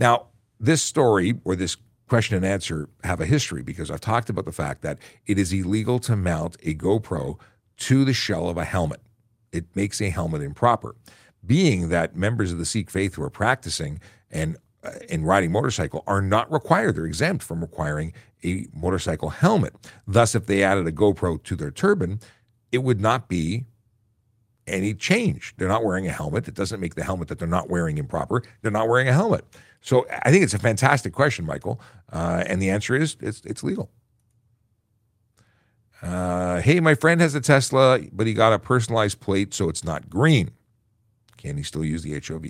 [0.00, 0.26] Now,
[0.58, 1.76] this story or this
[2.08, 5.52] question and answer have a history because I've talked about the fact that it is
[5.52, 7.38] illegal to mount a GoPro
[7.78, 9.00] to the shell of a helmet.
[9.52, 10.96] It makes a helmet improper.
[11.44, 16.02] Being that members of the Sikh faith who are practicing and uh, in riding motorcycle
[16.06, 16.96] are not required.
[16.96, 18.12] They're exempt from requiring
[18.44, 19.74] a motorcycle helmet.
[20.06, 22.20] Thus, if they added a GoPro to their turban,
[22.72, 23.66] it would not be
[24.66, 25.54] any change.
[25.56, 26.48] They're not wearing a helmet.
[26.48, 28.42] It doesn't make the helmet that they're not wearing improper.
[28.62, 29.44] They're not wearing a helmet.
[29.80, 31.80] So I think it's a fantastic question, Michael.
[32.12, 33.90] Uh, and the answer is it's, it's legal.
[36.02, 39.84] Uh, hey, my friend has a Tesla, but he got a personalized plate, so it's
[39.84, 40.50] not green.
[41.40, 42.46] Can he still use the HOV?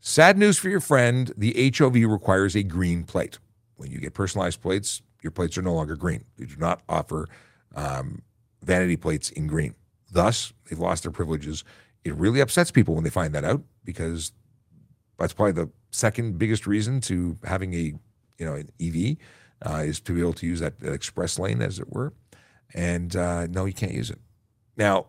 [0.00, 3.38] Sad news for your friend the HOV requires a green plate.
[3.76, 6.24] When you get personalized plates, your plates are no longer green.
[6.36, 7.28] They do not offer
[7.76, 8.22] um,
[8.62, 9.74] vanity plates in green.
[10.10, 11.62] Thus, they've lost their privileges.
[12.04, 14.32] It really upsets people when they find that out because
[15.18, 17.94] that's probably the second biggest reason to having a
[18.38, 19.16] you know an EV
[19.64, 22.12] uh, is to be able to use that, that express lane, as it were.
[22.74, 24.18] And uh, no, you can't use it.
[24.76, 25.06] Now,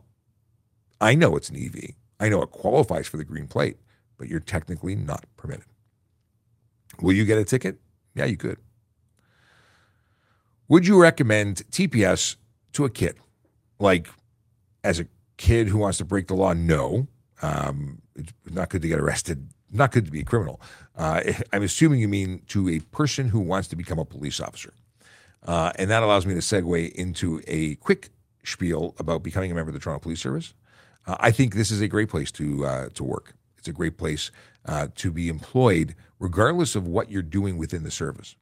[1.01, 1.95] I know it's an EV.
[2.23, 3.77] I know it qualifies for the green plate
[4.23, 5.65] but you're technically not permitted.
[7.01, 7.79] Will you get a ticket?
[8.15, 8.57] Yeah, you could.
[10.69, 12.37] Would you recommend TPS
[12.71, 13.17] to a kid?
[13.79, 14.07] Like,
[14.83, 15.07] as a
[15.37, 17.07] kid who wants to break the law, no.
[17.41, 20.61] Um, it's not good to get arrested, not good to be a criminal.
[20.95, 21.21] Uh,
[21.53, 24.73] I'm assuming you mean to a person who wants to become a police officer.
[25.45, 28.09] Uh, and that allows me to segue into a quick
[28.45, 30.53] spiel about becoming a member of the Toronto Police Service.
[31.05, 33.33] Uh, I think this is a great place to uh, to work.
[33.57, 34.31] It's a great place
[34.65, 38.35] uh, to be employed, regardless of what you're doing within the service.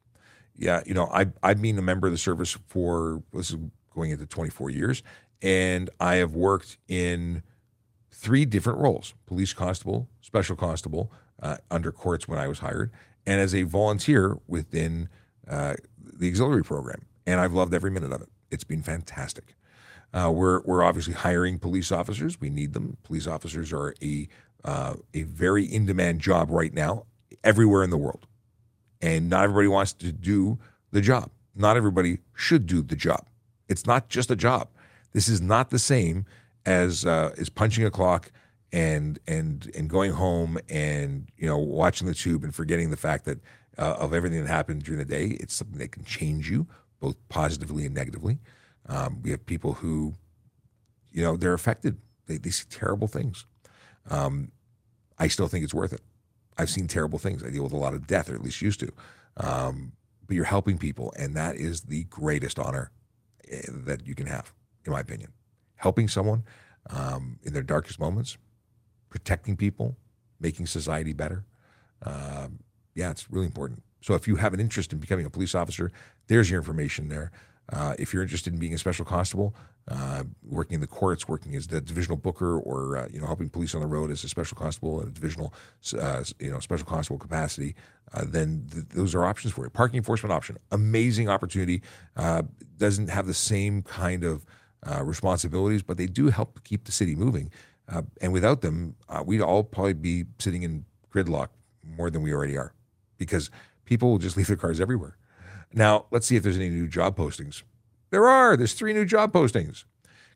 [0.58, 3.58] Yeah, you know, I, I've been a member of the service for this is
[3.94, 5.04] going into 24 years,
[5.42, 7.44] and I have worked in
[8.12, 12.92] three different roles: police constable, special constable, uh, under courts when I was hired,
[13.26, 15.10] and as a volunteer within
[15.48, 17.06] uh, the auxiliary program.
[17.26, 18.30] And I've loved every minute of it.
[18.50, 19.56] It's been fantastic.
[20.14, 22.40] Uh, we're we're obviously hiring police officers.
[22.40, 22.98] We need them.
[23.04, 24.28] Police officers are a
[24.64, 27.06] uh, a very in demand job right now
[27.44, 28.28] everywhere in the world.
[29.02, 30.60] And not everybody wants to do
[30.92, 31.32] the job.
[31.56, 33.26] Not everybody should do the job.
[33.68, 34.70] It's not just a job.
[35.14, 36.26] This is not the same
[36.66, 38.32] as uh, as punching a clock
[38.72, 43.26] and and and going home and you know watching the tube and forgetting the fact
[43.26, 43.40] that
[43.78, 45.38] uh, of everything that happened during the day.
[45.40, 46.68] It's something that can change you
[47.00, 48.40] both positively and negatively.
[48.88, 50.16] Um, we have people who,
[51.12, 51.98] you know, they're affected.
[52.28, 53.46] They, they see terrible things.
[54.10, 54.52] Um,
[55.18, 56.02] I still think it's worth it.
[56.58, 57.44] I've seen terrible things.
[57.44, 58.92] I deal with a lot of death, or at least used to.
[59.38, 59.94] Um,
[60.28, 62.92] but you're helping people, and that is the greatest honor
[63.50, 64.54] eh, that you can have,
[64.86, 65.32] in my opinion.
[65.76, 66.44] Helping someone
[66.90, 68.38] um, in their darkest moments,
[69.10, 69.98] protecting people,
[70.40, 71.46] making society better.
[72.04, 72.60] Um,
[72.96, 73.84] yeah, it's really important.
[74.02, 75.92] So if you have an interest in becoming a police officer,
[76.28, 77.32] there's your information there.
[77.70, 79.56] Uh, if you're interested in being a special constable,
[79.88, 83.50] uh, working in the courts, working as the divisional booker, or uh, you know helping
[83.50, 85.54] police on the road as a special constable in a divisional,
[86.00, 87.76] uh, you know, special constable capacity,
[88.14, 89.70] uh, then th- those are options for you.
[89.70, 91.82] Parking enforcement option, amazing opportunity.
[92.78, 94.46] Doesn't have the same kind of
[95.02, 97.52] responsibilities, but they do help keep the city moving.
[98.22, 98.96] and without them,
[99.26, 101.50] we'd all probably be sitting in gridlock
[101.98, 102.74] more than we already are,
[103.18, 103.50] because
[103.86, 105.18] people will just leave their cars everywhere.
[105.74, 107.64] Now, let's see if there's any new job postings.
[108.10, 108.58] There are.
[108.58, 109.86] There's three new job postings.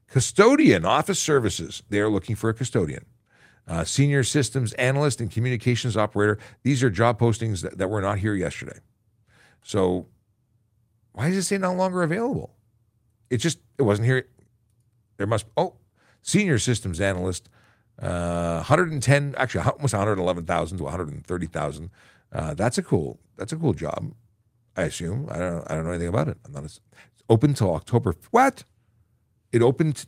[0.08, 1.84] Custodian Office Services.
[1.90, 3.06] They are looking for a custodian.
[3.68, 6.38] Uh, senior Systems Analyst and Communications Operator.
[6.64, 8.80] These are job postings that, that were not here yesterday.
[9.64, 10.08] So
[11.14, 12.54] why does it say no longer available?
[13.30, 14.28] It just, it wasn't here.
[15.18, 15.76] There must, oh,
[16.22, 17.50] Senior Systems Analyst.
[18.00, 21.90] Uh, 110, actually almost 111,000 to 130,000.
[22.32, 24.14] Uh, that's a cool, that's a cool job.
[24.76, 25.28] I assume.
[25.32, 25.72] I don't.
[25.72, 26.38] I don't know anything about it.
[26.46, 26.66] I'm not.
[26.66, 26.70] A,
[27.30, 28.16] open till October.
[28.32, 28.64] What?
[29.52, 30.06] It opened.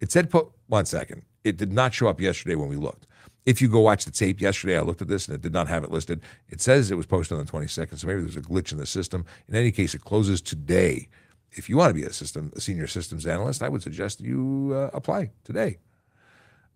[0.00, 0.30] It said.
[0.30, 1.22] Po- one second.
[1.44, 3.06] It did not show up yesterday when we looked.
[3.46, 5.68] If you go watch the tape yesterday, I looked at this and it did not
[5.68, 6.20] have it listed.
[6.48, 8.86] It says it was posted on the 22nd, so maybe there's a glitch in the
[8.86, 9.24] system.
[9.48, 11.08] In any case, it closes today.
[11.52, 14.72] If you want to be a system, a senior systems analyst, I would suggest you
[14.74, 15.78] uh, apply today.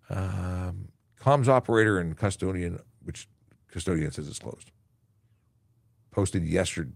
[0.08, 0.88] Um,
[1.20, 3.28] comms operator and custodian, which
[3.70, 4.70] custodian says it's closed.
[6.10, 6.92] Posted yesterday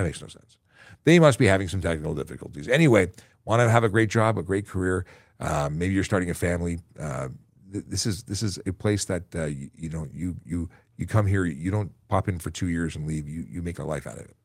[0.00, 0.56] that makes no sense.
[1.04, 2.68] They must be having some technical difficulties.
[2.68, 3.10] Anyway,
[3.44, 5.04] want to have a great job, a great career.
[5.38, 6.78] Uh, maybe you're starting a family.
[6.98, 7.28] Uh,
[7.70, 11.06] th- this is this is a place that uh, you, you, know you you you
[11.06, 11.44] come here.
[11.44, 13.28] You don't pop in for two years and leave.
[13.28, 14.36] You you make a life out of it,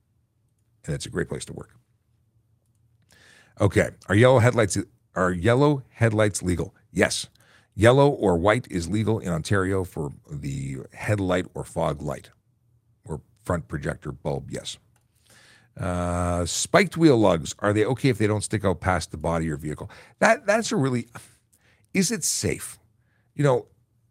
[0.85, 1.75] and it's a great place to work.
[3.61, 4.77] Okay, are yellow headlights
[5.15, 6.75] are yellow headlights legal?
[6.91, 7.27] Yes.
[7.77, 12.29] Yellow or white is legal in Ontario for the headlight or fog light
[13.05, 14.49] or front projector bulb.
[14.49, 14.77] Yes.
[15.79, 19.49] Uh, spiked wheel lugs are they okay if they don't stick out past the body
[19.49, 19.89] or vehicle?
[20.19, 21.07] That that's a really
[21.93, 22.77] is it safe?
[23.35, 23.65] You know,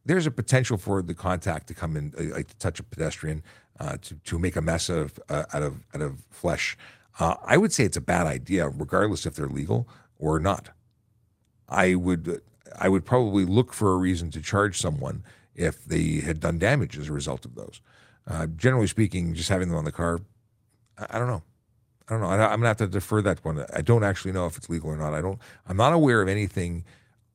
[0.05, 3.43] there's a potential for the contact to come in, uh, like to touch a pedestrian,
[3.81, 6.77] uh, to to make a mess of uh, out of out of flesh.
[7.19, 9.89] Uh, I would say it's a bad idea, regardless if they're legal
[10.19, 10.71] or not.
[11.69, 12.43] I would
[12.79, 16.99] I would probably look for a reason to charge someone if they had done damage
[16.99, 17.81] as a result of those.
[18.27, 20.21] Uh, generally speaking, just having them on the car,
[20.99, 21.43] I don't know.
[22.09, 22.29] I don't know.
[22.29, 23.65] I, am gonna have to defer that one.
[23.75, 25.15] I don't actually know if it's legal or not.
[25.15, 25.39] I don't.
[25.67, 26.85] I'm not aware of anything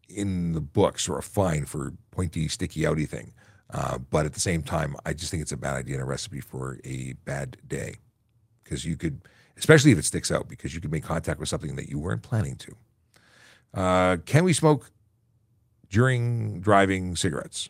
[0.07, 3.33] in the books or a fine for pointy, sticky, outy thing.
[3.71, 6.05] Uh, but at the same time, I just think it's a bad idea and a
[6.05, 7.95] recipe for a bad day
[8.63, 9.21] because you could,
[9.57, 12.23] especially if it sticks out, because you could make contact with something that you weren't
[12.23, 12.75] planning to.
[13.73, 14.91] Uh, can we smoke
[15.89, 17.69] during driving cigarettes?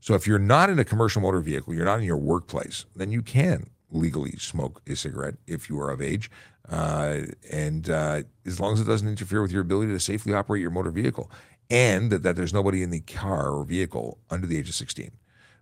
[0.00, 3.10] So if you're not in a commercial motor vehicle, you're not in your workplace, then
[3.10, 6.30] you can legally smoke a cigarette if you are of age.
[6.68, 7.20] Uh,
[7.50, 10.70] and uh, as long as it doesn't interfere with your ability to safely operate your
[10.70, 11.30] motor vehicle
[11.70, 15.10] and that, that there's nobody in the car or vehicle under the age of 16,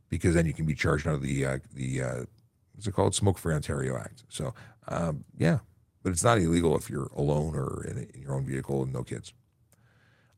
[0.08, 2.24] because then you can be charged under the, uh, the uh,
[2.74, 3.14] what's it called?
[3.14, 4.24] Smoke Free Ontario Act.
[4.28, 4.54] So,
[4.88, 5.58] um, yeah,
[6.02, 9.02] but it's not illegal if you're alone or in, in your own vehicle and no
[9.02, 9.32] kids.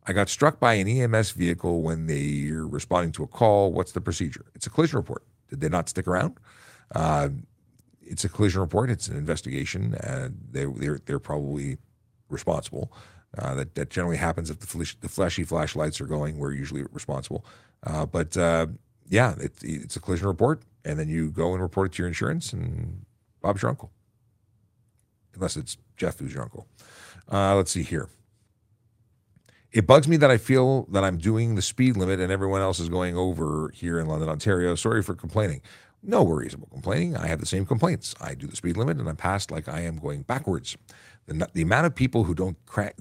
[0.07, 3.73] I got struck by an EMS vehicle when they're responding to a call.
[3.73, 4.47] What's the procedure?
[4.55, 5.23] It's a collision report.
[5.51, 6.39] Did they not stick around?
[6.95, 7.29] Uh,
[8.11, 8.91] it's a collision report.
[8.91, 9.95] It's an investigation.
[10.01, 11.79] and they, are they're they're probably
[12.29, 12.93] responsible.
[13.37, 16.39] Uh, that that generally happens if the, the fleshy flashlights are going.
[16.39, 17.45] We're usually responsible.
[17.85, 18.67] Uh, but uh,
[19.09, 22.09] yeah, it, it's a collision report, and then you go and report it to your
[22.09, 23.05] insurance, and
[23.43, 23.91] Bob's your uncle,
[25.35, 26.67] unless it's Jeff who's your uncle.
[27.31, 28.09] Uh, let's see here.
[29.71, 32.81] It bugs me that I feel that I'm doing the speed limit and everyone else
[32.81, 34.75] is going over here in London, Ontario.
[34.75, 35.61] Sorry for complaining.
[36.03, 37.17] No worries about complaining.
[37.17, 38.15] I have the same complaints.
[38.21, 40.77] I do the speed limit and I'm passed like I am going backwards.
[41.27, 42.97] The, the amount of people who don't crack,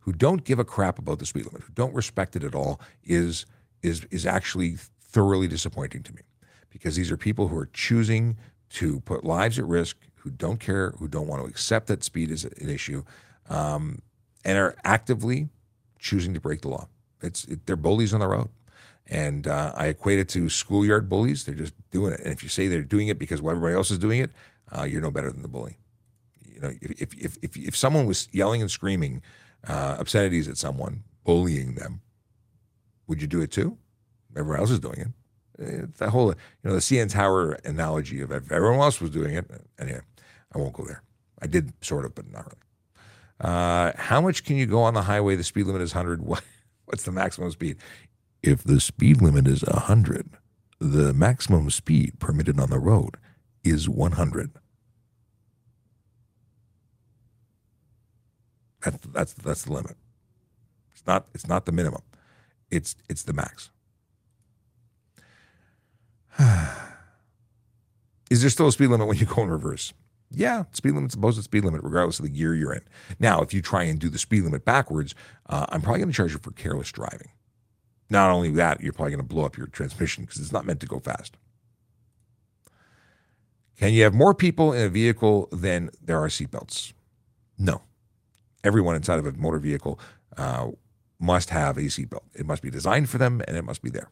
[0.00, 2.80] who don't give a crap about the speed limit, who don't respect it at all,
[3.02, 3.46] is
[3.82, 6.22] is is actually thoroughly disappointing to me,
[6.70, 8.36] because these are people who are choosing
[8.70, 12.30] to put lives at risk, who don't care, who don't want to accept that speed
[12.30, 13.02] is an issue,
[13.48, 14.00] um,
[14.44, 15.48] and are actively
[15.98, 16.86] choosing to break the law.
[17.22, 18.50] It's it, they're bullies on the road.
[19.08, 21.44] And uh, I equate it to schoolyard bullies.
[21.44, 22.20] They're just doing it.
[22.20, 24.30] And if you say they're doing it because well, everybody else is doing it,
[24.76, 25.78] uh, you're no better than the bully.
[26.46, 29.22] You know, if, if, if, if someone was yelling and screaming
[29.66, 32.00] uh, obscenities at someone, bullying them,
[33.06, 33.76] would you do it too?
[34.36, 35.08] Everyone else is doing it.
[35.58, 36.34] It's that whole, you
[36.64, 39.50] know, the CN Tower analogy of if everyone else was doing it.
[39.78, 40.00] Anyway,
[40.54, 41.02] I won't go there.
[41.40, 42.58] I did sort of, but not really.
[43.40, 45.36] Uh, how much can you go on the highway?
[45.36, 46.22] The speed limit is 100.
[46.26, 46.42] What,
[46.86, 47.78] What's the maximum speed?
[48.42, 50.30] If the speed limit is 100,
[50.80, 53.16] the maximum speed permitted on the road
[53.62, 54.50] is 100.
[58.82, 59.96] That's that's that's the limit.
[60.92, 62.02] It's not it's not the minimum.
[62.68, 63.70] It's it's the max.
[68.30, 69.92] is there still a speed limit when you go in reverse?
[70.34, 72.82] Yeah, speed limit's supposed to speed limit regardless of the gear you're in.
[73.20, 75.14] Now, if you try and do the speed limit backwards,
[75.48, 77.30] uh, I'm probably going to charge you for careless driving.
[78.12, 80.80] Not only that, you're probably going to blow up your transmission because it's not meant
[80.80, 81.38] to go fast.
[83.78, 86.92] Can you have more people in a vehicle than there are seatbelts?
[87.58, 87.80] No.
[88.62, 89.98] Everyone inside of a motor vehicle
[90.36, 90.72] uh,
[91.18, 92.24] must have a seatbelt.
[92.34, 94.10] It must be designed for them and it must be there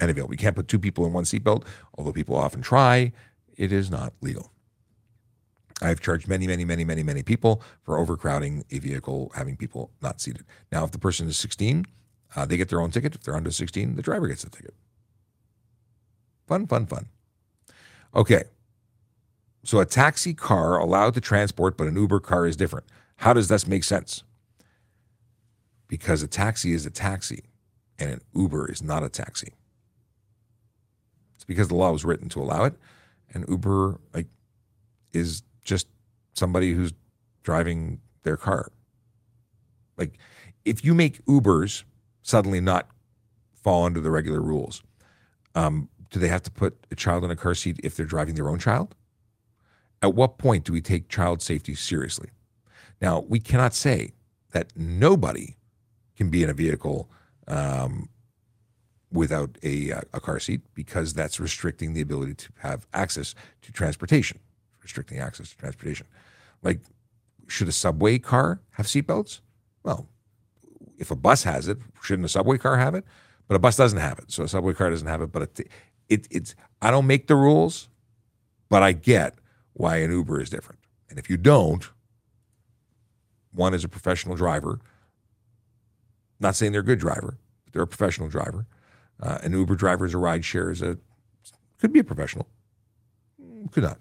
[0.00, 0.34] and available.
[0.34, 1.64] You can't put two people in one seatbelt,
[1.96, 3.12] although people often try.
[3.56, 4.50] It is not legal.
[5.80, 10.20] I've charged many, many, many, many, many people for overcrowding a vehicle, having people not
[10.20, 10.44] seated.
[10.72, 11.86] Now, if the person is 16
[12.36, 13.14] uh, they get their own ticket.
[13.14, 14.74] If they're under 16, the driver gets the ticket.
[16.46, 17.06] Fun, fun, fun.
[18.14, 18.44] Okay.
[19.64, 22.86] So a taxi car allowed to transport, but an Uber car is different.
[23.16, 24.22] How does this make sense?
[25.88, 27.44] Because a taxi is a taxi
[27.98, 29.52] and an Uber is not a taxi.
[31.36, 32.74] It's because the law was written to allow it.
[33.32, 34.26] And Uber like
[35.12, 35.86] is just
[36.34, 36.92] somebody who's
[37.42, 38.70] driving their car.
[39.96, 40.18] Like
[40.64, 41.82] if you make Ubers
[42.22, 42.88] suddenly not
[43.54, 44.82] fall under the regular rules.
[45.54, 48.34] Um, do they have to put a child in a car seat if they're driving
[48.34, 48.94] their own child?
[50.00, 52.30] At what point do we take child safety seriously?
[53.00, 54.12] Now, we cannot say
[54.52, 55.56] that nobody
[56.16, 57.10] can be in a vehicle
[57.46, 58.08] um,
[59.10, 63.72] without a, uh, a car seat because that's restricting the ability to have access to
[63.72, 64.38] transportation,
[64.82, 66.06] restricting access to transportation.
[66.62, 66.80] Like,
[67.46, 69.40] should a subway car have seatbelts?
[69.82, 70.08] Well,
[70.98, 73.04] if a bus has it, shouldn't a subway car have it?
[73.46, 75.32] But a bus doesn't have it, so a subway car doesn't have it.
[75.32, 75.68] But it,
[76.08, 77.88] it, it's I don't make the rules,
[78.68, 79.38] but I get
[79.72, 80.80] why an Uber is different.
[81.08, 81.88] And if you don't,
[83.52, 84.80] one is a professional driver.
[86.40, 88.66] Not saying they're a good driver, but they're a professional driver.
[89.20, 90.98] Uh, an Uber driver is a ride share is a
[91.80, 92.48] could be a professional,
[93.70, 93.98] could not.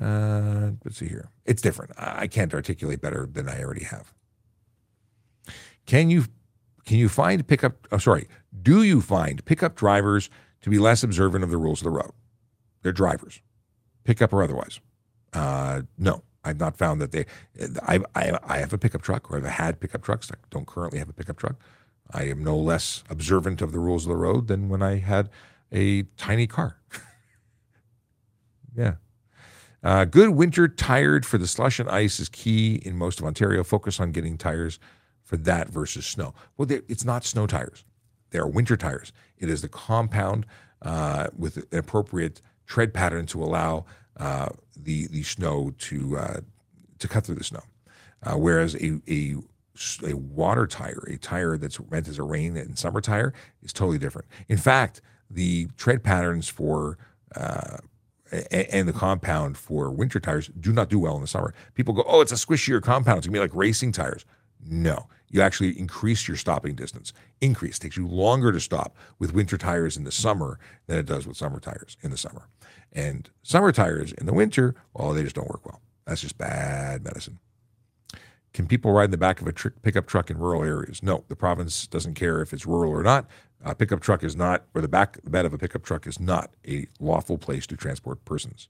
[0.00, 1.30] Uh, let's see here.
[1.44, 1.92] It's different.
[1.98, 4.14] I can't articulate better than I already have.
[5.88, 6.26] Can you
[6.84, 7.88] can you find pickup?
[7.90, 8.28] Oh, sorry.
[8.62, 10.28] Do you find pickup drivers
[10.60, 12.12] to be less observant of the rules of the road?
[12.82, 13.40] They're drivers,
[14.04, 14.80] pickup or otherwise.
[15.32, 17.24] Uh, no, I've not found that they.
[17.82, 20.30] I, I I have a pickup truck, or I've had pickup trucks.
[20.30, 21.56] I don't currently have a pickup truck.
[22.12, 25.30] I am no less observant of the rules of the road than when I had
[25.72, 26.76] a tiny car.
[28.76, 28.96] yeah.
[29.82, 33.64] Uh, good winter tired for the slush and ice is key in most of Ontario.
[33.64, 34.78] Focus on getting tires
[35.28, 36.32] for that versus snow.
[36.56, 37.84] Well, it's not snow tires;
[38.30, 39.12] they are winter tires.
[39.36, 40.46] It is the compound
[40.80, 43.84] uh, with an appropriate tread pattern to allow
[44.16, 46.40] uh, the the snow to uh,
[46.98, 47.62] to cut through the snow.
[48.22, 49.34] Uh, whereas a, a
[50.02, 53.98] a water tire, a tire that's meant as a rain and summer tire, is totally
[53.98, 54.26] different.
[54.48, 56.96] In fact, the tread patterns for
[57.36, 57.76] uh,
[58.50, 61.52] and the compound for winter tires do not do well in the summer.
[61.74, 63.18] People go, oh, it's a squishier compound.
[63.18, 64.24] It's gonna be like racing tires.
[64.66, 67.12] No, you actually increase your stopping distance.
[67.40, 71.26] Increase takes you longer to stop with winter tires in the summer than it does
[71.26, 72.48] with summer tires in the summer.
[72.92, 75.80] And summer tires in the winter, well, they just don't work well.
[76.06, 77.38] That's just bad medicine.
[78.54, 81.02] Can people ride in the back of a tr- pickup truck in rural areas?
[81.02, 83.26] No, the province doesn't care if it's rural or not.
[83.62, 86.18] A pickup truck is not, or the back the bed of a pickup truck is
[86.18, 88.68] not a lawful place to transport persons.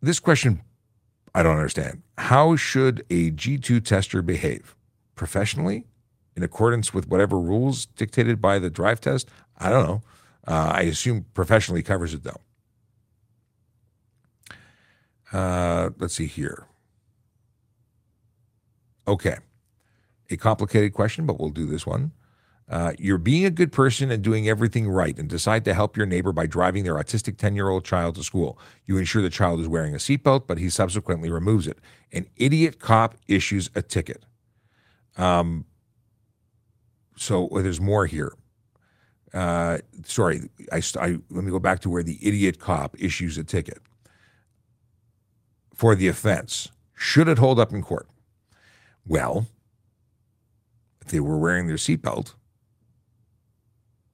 [0.00, 0.62] This question,
[1.34, 2.02] I don't understand.
[2.18, 4.76] How should a G2 tester behave?
[5.14, 5.86] Professionally?
[6.36, 9.28] In accordance with whatever rules dictated by the drive test?
[9.58, 10.02] I don't know.
[10.46, 12.40] Uh, I assume professionally covers it though.
[15.32, 16.66] Uh, let's see here.
[19.06, 19.36] Okay.
[20.30, 22.12] A complicated question, but we'll do this one.
[22.68, 26.06] Uh, you're being a good person and doing everything right and decide to help your
[26.06, 28.58] neighbor by driving their autistic 10 year old child to school.
[28.86, 31.78] You ensure the child is wearing a seatbelt, but he subsequently removes it.
[32.12, 34.24] An idiot cop issues a ticket.
[35.16, 35.66] Um,
[37.16, 38.32] so well, there's more here.
[39.34, 43.44] Uh, sorry, I, I, let me go back to where the idiot cop issues a
[43.44, 43.80] ticket
[45.74, 46.68] for the offense.
[46.94, 48.08] Should it hold up in court?
[49.06, 49.46] Well,
[51.00, 52.34] if they were wearing their seatbelt,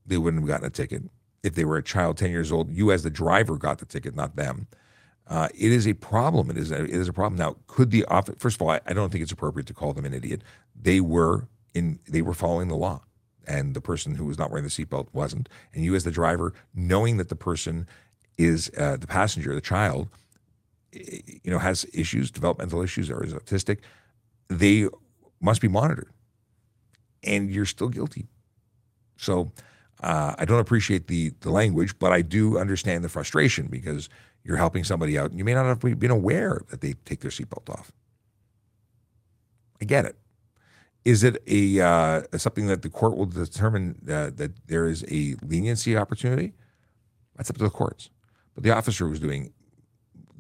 [0.09, 1.05] they wouldn't have gotten a ticket.
[1.43, 4.15] If they were a child 10 years old, you as the driver got the ticket,
[4.15, 4.67] not them.
[5.29, 6.51] Uh, it is a problem.
[6.51, 7.39] It is a, it is a problem.
[7.39, 8.37] Now, could the office?
[8.39, 10.43] First of all, I, I don't think it's appropriate to call them an idiot.
[10.75, 11.99] They were in.
[12.09, 13.03] They were following the law,
[13.47, 15.51] and the person who was not wearing the seatbelt wasn't.
[15.75, 17.87] And you, as the driver, knowing that the person
[18.39, 20.09] is uh, the passenger, the child,
[20.93, 23.81] you know, has issues, developmental issues, or is autistic,
[24.49, 24.89] they
[25.41, 26.11] must be monitored.
[27.23, 28.29] And you're still guilty.
[29.19, 29.53] So
[30.03, 34.09] uh, I don't appreciate the the language, but I do understand the frustration because
[34.45, 37.31] you're helping somebody out and you may not have been aware that they take their
[37.31, 37.93] seatbelt off.
[39.81, 40.17] I get it.
[41.05, 45.97] Is it a uh, something that the court will determine that there is a leniency
[45.97, 46.53] opportunity?
[47.37, 48.11] That's up to the courts.
[48.55, 49.53] But the officer was doing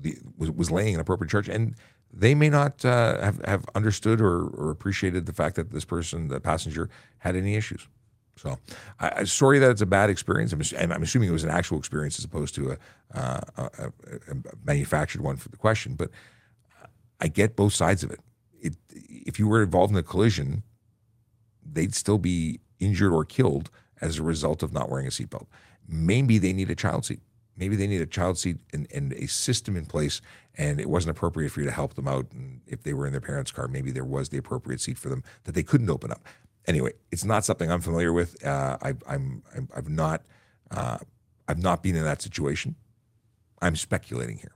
[0.00, 1.74] the was, was laying an appropriate charge, and
[2.12, 6.28] they may not uh, have, have understood or, or appreciated the fact that this person,
[6.28, 6.88] the passenger,
[7.18, 7.86] had any issues.
[8.38, 8.58] So,
[9.00, 10.52] I, am sorry that it's a bad experience.
[10.52, 14.36] I'm, I'm, assuming it was an actual experience as opposed to a, uh, a, a,
[14.64, 15.94] manufactured one for the question.
[15.94, 16.10] But
[17.20, 18.20] I get both sides of it.
[18.60, 18.76] it.
[18.90, 20.62] If you were involved in a collision,
[21.70, 23.70] they'd still be injured or killed
[24.00, 25.46] as a result of not wearing a seatbelt.
[25.88, 27.20] Maybe they need a child seat
[27.58, 30.20] maybe they need a child seat and, and, a system in place
[30.56, 33.12] and it wasn't appropriate for you to help them out and if they were in
[33.12, 36.10] their parents car maybe there was the appropriate seat for them that they couldn't open
[36.10, 36.24] up
[36.68, 38.44] anyway it's not something i'm familiar with.
[38.44, 40.22] Uh, I, I'm, I'm i've not
[40.70, 40.98] uh,
[41.48, 42.76] i've not been in that situation.
[43.60, 44.54] I'm speculating here.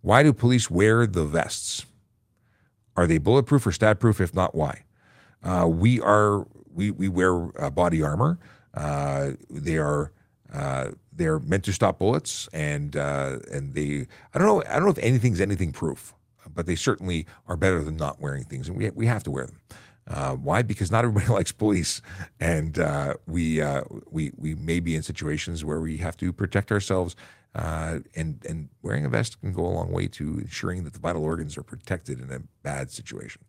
[0.00, 1.86] Why do police wear the vests?
[2.96, 4.84] Are they bulletproof or stab proof if not why?
[5.42, 8.38] Uh, we are we, we wear uh, body armor.
[8.74, 10.12] Uh, they are
[10.52, 14.84] uh, they're meant to stop bullets, and uh, and they I don't know I don't
[14.84, 16.14] know if anything's anything proof,
[16.52, 19.46] but they certainly are better than not wearing things, and we we have to wear
[19.46, 19.60] them.
[20.06, 20.62] Uh, why?
[20.62, 22.02] Because not everybody likes police,
[22.38, 26.70] and uh, we uh, we we may be in situations where we have to protect
[26.70, 27.16] ourselves,
[27.54, 30.98] uh, and and wearing a vest can go a long way to ensuring that the
[30.98, 33.42] vital organs are protected in a bad situation.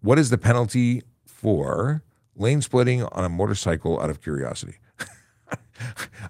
[0.00, 2.02] What is the penalty for
[2.36, 4.00] lane splitting on a motorcycle?
[4.00, 4.76] Out of curiosity.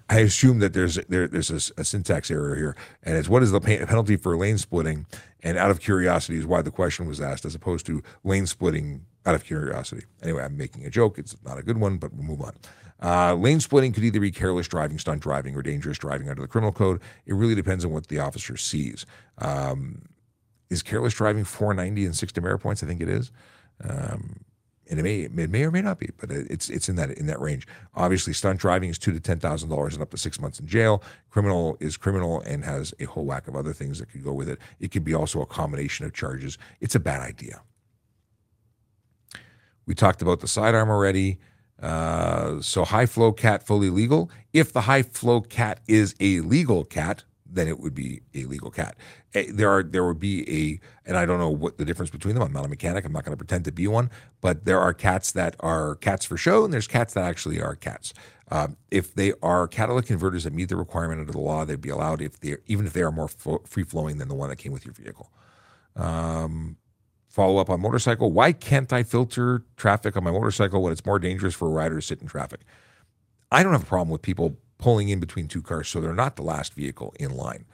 [0.09, 3.51] I assume that there's there, there's a, a, syntax error here, and it's what is
[3.51, 5.05] the penalty for lane splitting?
[5.43, 9.05] And out of curiosity is why the question was asked, as opposed to lane splitting
[9.25, 10.05] out of curiosity.
[10.21, 11.17] Anyway, I'm making a joke.
[11.17, 12.53] It's not a good one, but we'll move on.
[13.01, 16.47] Uh, lane splitting could either be careless driving, stunt driving, or dangerous driving under the
[16.47, 17.01] criminal code.
[17.25, 19.05] It really depends on what the officer sees.
[19.39, 20.03] Um,
[20.69, 22.83] is careless driving 490 and six demerit points?
[22.83, 23.31] I think it is.
[23.83, 24.41] Um,
[24.91, 27.25] and it may it may or may not be, but it's it's in that in
[27.27, 27.65] that range.
[27.95, 30.67] Obviously, stunt driving is two to ten thousand dollars and up to six months in
[30.67, 31.01] jail.
[31.29, 34.49] Criminal is criminal and has a whole whack of other things that could go with
[34.49, 34.59] it.
[34.81, 36.57] It could be also a combination of charges.
[36.81, 37.61] It's a bad idea.
[39.85, 41.39] We talked about the sidearm already.
[41.81, 44.29] Uh, so high flow cat fully legal.
[44.53, 47.23] If the high flow cat is a legal cat,
[47.53, 48.95] then it would be a legal cat.
[49.33, 52.43] There are there would be a, and I don't know what the difference between them.
[52.43, 53.05] I'm not a mechanic.
[53.05, 54.09] I'm not going to pretend to be one.
[54.39, 57.75] But there are cats that are cats for show, and there's cats that actually are
[57.75, 58.13] cats.
[58.49, 61.89] Um, if they are catalytic converters that meet the requirement under the law, they'd be
[61.89, 64.71] allowed if they even if they are more free flowing than the one that came
[64.71, 65.31] with your vehicle.
[65.95, 66.77] Um,
[67.29, 68.31] follow up on motorcycle.
[68.31, 71.95] Why can't I filter traffic on my motorcycle when it's more dangerous for a rider
[71.95, 72.61] to sit in traffic?
[73.51, 76.35] I don't have a problem with people pulling in between two cars, so they're not
[76.35, 77.65] the last vehicle in line.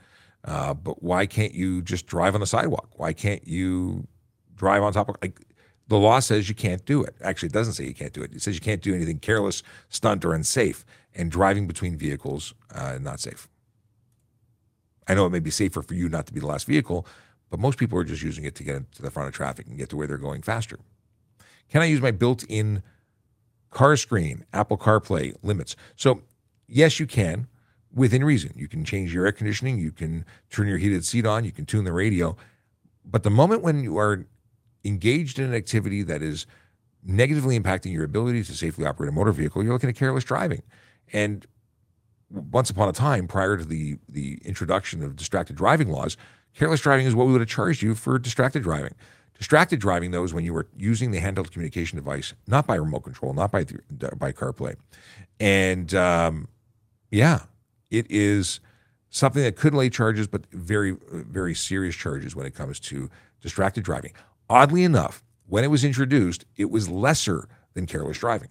[0.44, 2.90] Uh, but why can't you just drive on the sidewalk?
[2.96, 4.06] Why can't you
[4.54, 5.40] drive on top of like
[5.88, 7.16] the law says you can't do it.
[7.22, 8.32] Actually, it doesn't say you can't do it.
[8.34, 10.84] It says you can't do anything careless, stunt, or unsafe.
[11.14, 13.48] And driving between vehicles, uh, not safe.
[15.08, 17.06] I know it may be safer for you not to be the last vehicle,
[17.48, 19.78] but most people are just using it to get into the front of traffic and
[19.78, 20.78] get to where they're going faster.
[21.70, 22.82] Can I use my built-in
[23.70, 25.74] car screen, Apple CarPlay limits?
[25.96, 26.20] So
[26.68, 27.48] yes, you can
[27.94, 28.52] within reason.
[28.54, 31.66] You can change your air conditioning, you can turn your heated seat on, you can
[31.66, 32.36] tune the radio.
[33.04, 34.26] But the moment when you are
[34.84, 36.46] engaged in an activity that is
[37.02, 40.62] negatively impacting your ability to safely operate a motor vehicle, you're looking at careless driving.
[41.12, 41.46] And
[42.30, 46.16] once upon a time, prior to the the introduction of distracted driving laws,
[46.54, 48.94] careless driving is what we would have charged you for distracted driving.
[49.38, 53.04] Distracted driving, though, is when you were using the handheld communication device, not by remote
[53.04, 53.64] control, not by
[54.16, 54.76] by CarPlay,
[55.40, 56.48] and um,
[57.10, 57.40] yeah,
[57.90, 58.60] it is
[59.10, 63.84] something that could lay charges, but very, very serious charges when it comes to distracted
[63.84, 64.12] driving.
[64.50, 68.48] Oddly enough, when it was introduced, it was lesser than careless driving.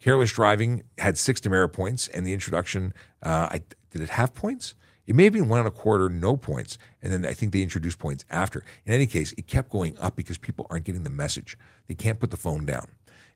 [0.00, 2.92] Careless driving had six demerit points, and the introduction,
[3.22, 4.74] uh, I, did it have points?
[5.06, 7.62] It may have been one and a quarter, no points, and then I think they
[7.62, 8.64] introduced points after.
[8.86, 11.58] In any case, it kept going up because people aren't getting the message.
[11.88, 12.88] They can't put the phone down.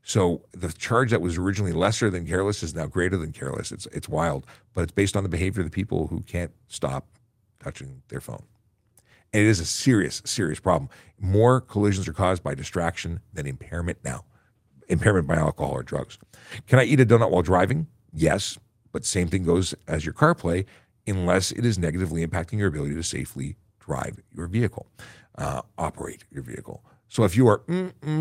[0.09, 3.71] So the charge that was originally lesser than careless is now greater than careless.
[3.71, 7.07] It's it's wild, but it's based on the behavior of the people who can't stop
[7.63, 8.43] touching their phone.
[9.35, 10.89] And it is a serious, serious problem.
[11.21, 14.25] More collisions are caused by distraction than impairment now.
[14.89, 16.17] Impairment by alcohol or drugs.
[16.67, 17.87] Can I eat a donut while driving?
[18.11, 18.59] Yes,
[18.93, 20.65] but same thing goes as your CarPlay,
[21.07, 24.87] unless it is negatively impacting your ability to safely drive your vehicle,
[25.37, 26.83] uh, operate your vehicle.
[27.09, 27.63] So if you are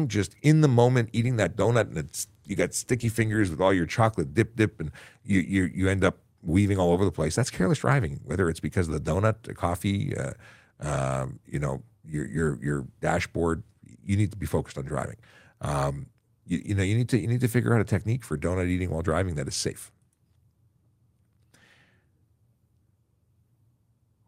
[0.08, 3.74] just in the moment eating that donut and it's you got sticky fingers with all
[3.74, 4.92] your chocolate dip dip and
[5.24, 8.22] you you you end up weaving all over the place, that's careless driving.
[8.24, 10.34] Whether it's because of the donut, the coffee, uh,
[10.80, 13.64] um, you know, your your your dashboard,
[14.04, 15.18] you need to be focused on driving.
[15.60, 16.08] Um,
[16.46, 18.68] you, you know, you need to you need to figure out a technique for donut
[18.68, 19.92] eating while driving that is safe.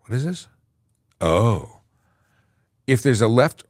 [0.06, 0.48] What is this?
[1.22, 1.82] Oh,
[2.88, 3.64] if there's a left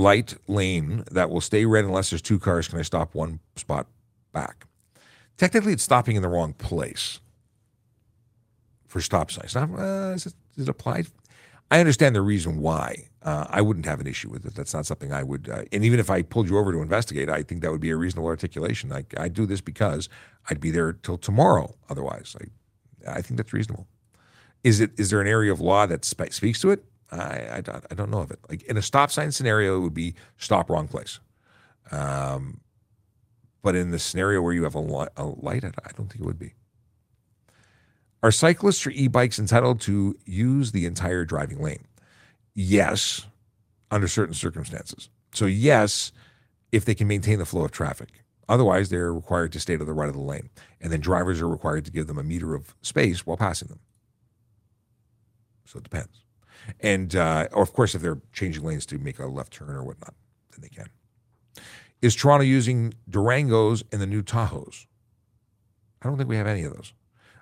[0.00, 2.68] light lane that will stay red unless there's two cars.
[2.68, 3.86] Can I stop one spot
[4.32, 4.66] back?
[5.36, 7.20] Technically, it's stopping in the wrong place
[8.86, 9.54] for stop signs.
[9.54, 11.06] Now, uh, is, it, is, it, applied?
[11.70, 13.06] I understand the reason why.
[13.22, 14.54] Uh, I wouldn't have an issue with it.
[14.54, 15.48] That's not something I would.
[15.48, 17.90] Uh, and even if I pulled you over to investigate, I think that would be
[17.90, 18.92] a reasonable articulation.
[18.92, 20.08] I, I do this because
[20.48, 21.74] I'd be there till tomorrow.
[21.88, 23.86] Otherwise, I, I think that's reasonable.
[24.64, 24.90] Is it?
[24.98, 26.84] Is there an area of law that spe- speaks to it?
[27.12, 28.38] I, I, don't, I don't know of it.
[28.48, 31.20] Like in a stop sign scenario, it would be stop wrong place.
[31.90, 32.60] Um,
[33.62, 36.24] but in the scenario where you have a, li- a light, I don't think it
[36.24, 36.54] would be.
[38.22, 41.86] Are cyclists or e-bikes entitled to use the entire driving lane?
[42.54, 43.26] Yes,
[43.90, 45.08] under certain circumstances.
[45.32, 46.12] So yes,
[46.70, 48.24] if they can maintain the flow of traffic.
[48.48, 50.50] Otherwise, they're required to stay to the right of the lane,
[50.80, 53.78] and then drivers are required to give them a meter of space while passing them.
[55.64, 56.24] So it depends
[56.80, 59.84] and uh, or of course if they're changing lanes to make a left turn or
[59.84, 60.14] whatnot.
[60.52, 60.88] then they can.
[62.02, 64.86] Is Toronto using Durangos and the new Tahoes?
[66.02, 66.94] I don't think we have any of those.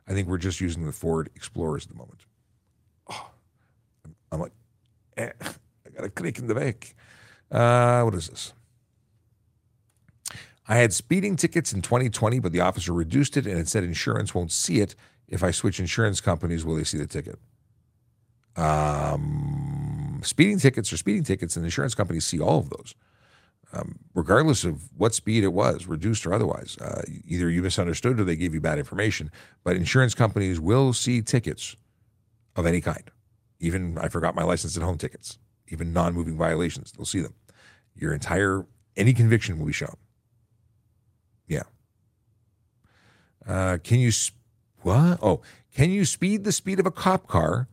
[0.09, 2.25] I think we're just using the Ford Explorers at the moment.
[3.11, 3.31] Oh,
[4.33, 4.53] I'm like,
[5.17, 6.95] eh, I got a click in the back.
[7.51, 8.53] Uh, what is this?
[10.67, 14.35] I had speeding tickets in 2020, but the officer reduced it and it said insurance
[14.35, 14.95] won't see it.
[15.27, 17.39] If I switch insurance companies, will they see the ticket?
[18.59, 22.95] Um, speeding tickets are speeding tickets, and insurance companies see all of those,
[23.73, 26.77] um, regardless of what speed it was, reduced or otherwise.
[26.79, 29.31] Uh, either you misunderstood or they gave you bad information.
[29.63, 31.77] But insurance companies will see tickets
[32.57, 33.11] of any kind.
[33.61, 35.39] Even I forgot my license at home tickets,
[35.69, 37.35] even non moving violations, they'll see them.
[37.95, 39.97] Your entire, any conviction will be shown.
[41.47, 41.63] Yeah.
[43.47, 44.35] Uh, can you, sp-
[44.83, 45.19] what?
[45.23, 45.43] Oh,
[45.75, 47.69] can you speed the speed of a cop car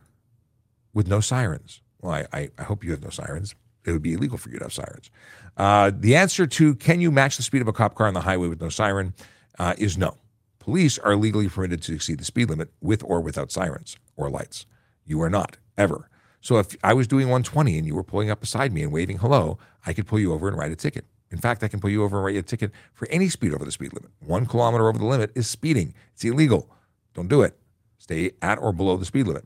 [0.96, 1.82] with no sirens?
[2.00, 3.54] Well, I, I, hope you have no sirens.
[3.84, 5.10] It would be illegal for you to have sirens.
[5.54, 8.22] Uh, the answer to can you match the speed of a cop car on the
[8.22, 9.12] highway with no siren
[9.58, 10.16] uh, is no.
[10.58, 14.64] Police are legally permitted to exceed the speed limit with or without sirens or lights.
[15.04, 16.08] You are not, ever.
[16.40, 19.18] So if I was doing 120 and you were pulling up beside me and waving
[19.18, 21.04] hello, I could pull you over and write a ticket.
[21.30, 23.52] In fact, I can pull you over and write you a ticket for any speed
[23.52, 24.12] over the speed limit.
[24.20, 25.92] One kilometer over the limit is speeding.
[26.14, 26.70] It's illegal.
[27.12, 27.58] Don't do it.
[27.98, 29.44] Stay at or below the speed limit.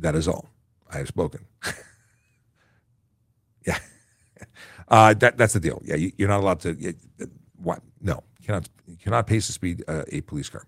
[0.00, 0.48] That is all.
[0.92, 1.46] I have spoken.
[3.66, 3.78] yeah.
[4.88, 5.80] Uh, that, that's the deal.
[5.84, 6.74] Yeah, you, are not allowed to.
[6.74, 6.94] You,
[7.62, 7.80] what?
[8.00, 8.68] No, you cannot.
[9.00, 10.64] Cannot pace the speed uh, a police car.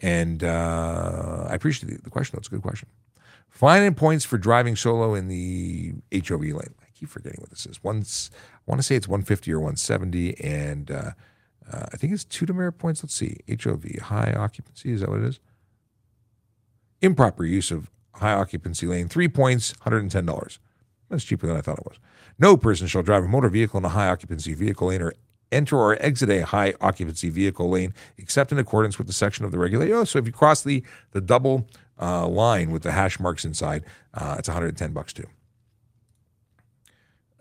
[0.00, 2.36] And uh, I appreciate the, the question.
[2.36, 2.88] That's a good question.
[3.50, 6.74] Fine points for driving solo in the HOV lane.
[6.80, 7.84] I keep forgetting what this is.
[7.84, 11.10] Once I want to say it's 150 or 170, and uh,
[11.70, 13.02] uh, I think it's two demerit points.
[13.02, 13.38] Let's see.
[13.46, 14.92] HOV, high occupancy.
[14.92, 15.40] Is that what it is?
[17.02, 20.58] Improper use of high occupancy lane, three points, $110.
[21.08, 21.98] That's cheaper than I thought it was.
[22.38, 25.14] No person shall drive a motor vehicle in a high occupancy vehicle lane or
[25.52, 29.50] enter or exit a high occupancy vehicle lane except in accordance with the section of
[29.50, 29.94] the regulation.
[29.94, 30.82] Oh, so if you cross the,
[31.12, 31.66] the double
[32.00, 33.84] uh, line with the hash marks inside,
[34.14, 35.26] uh, it's 110 bucks too.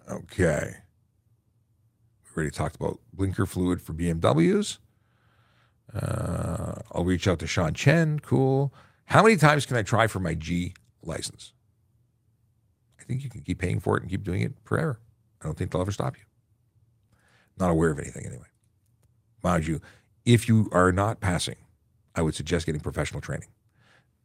[0.10, 0.76] Okay.
[2.36, 4.80] We already talked about blinker fluid for BMWs.
[5.94, 8.20] Uh, I'll reach out to Sean Chen.
[8.20, 8.74] Cool.
[9.10, 11.54] How many times can I try for my G license?
[13.00, 15.00] I think you can keep paying for it and keep doing it forever.
[15.42, 16.24] I don't think they'll ever stop you.
[17.58, 18.46] Not aware of anything anyway.
[19.44, 19.82] Mind you,
[20.26, 21.56] if you are not passing,
[22.14, 23.48] I would suggest getting professional training.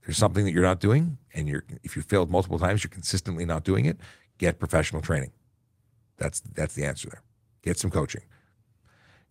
[0.04, 3.46] There's something that you're not doing, and you're if you failed multiple times, you're consistently
[3.46, 3.98] not doing it.
[4.36, 5.32] Get professional training.
[6.18, 7.22] That's that's the answer there.
[7.62, 8.24] Get some coaching.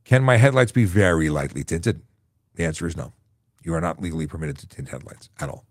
[0.03, 2.01] Can my headlights be very lightly tinted?
[2.55, 3.13] The answer is no.
[3.63, 5.65] You are not legally permitted to tint headlights at all.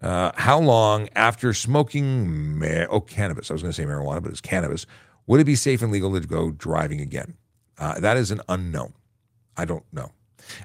[0.00, 3.50] Uh, how long after smoking ma- oh cannabis?
[3.50, 4.86] I was going to say marijuana, but it's cannabis.
[5.26, 7.36] Would it be safe and legal to go driving again?
[7.78, 8.94] Uh, that is an unknown.
[9.56, 10.12] I don't know.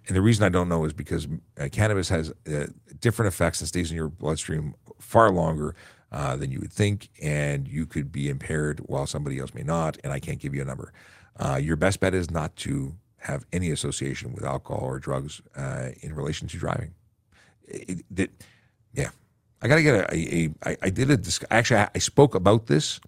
[0.07, 1.27] And the reason I don't know is because
[1.59, 2.67] uh, cannabis has uh,
[2.99, 5.75] different effects and stays in your bloodstream far longer
[6.11, 9.97] uh, than you would think, and you could be impaired while somebody else may not.
[10.03, 10.93] And I can't give you a number.
[11.37, 12.95] Uh, your best bet is not to
[13.25, 16.93] have any association with alcohol or drugs uh, in relation to driving.
[17.67, 18.31] It, it,
[18.93, 19.09] yeah,
[19.61, 20.49] I got to get a, a, a.
[20.69, 21.19] I, I did a.
[21.51, 22.99] Actually, I spoke about this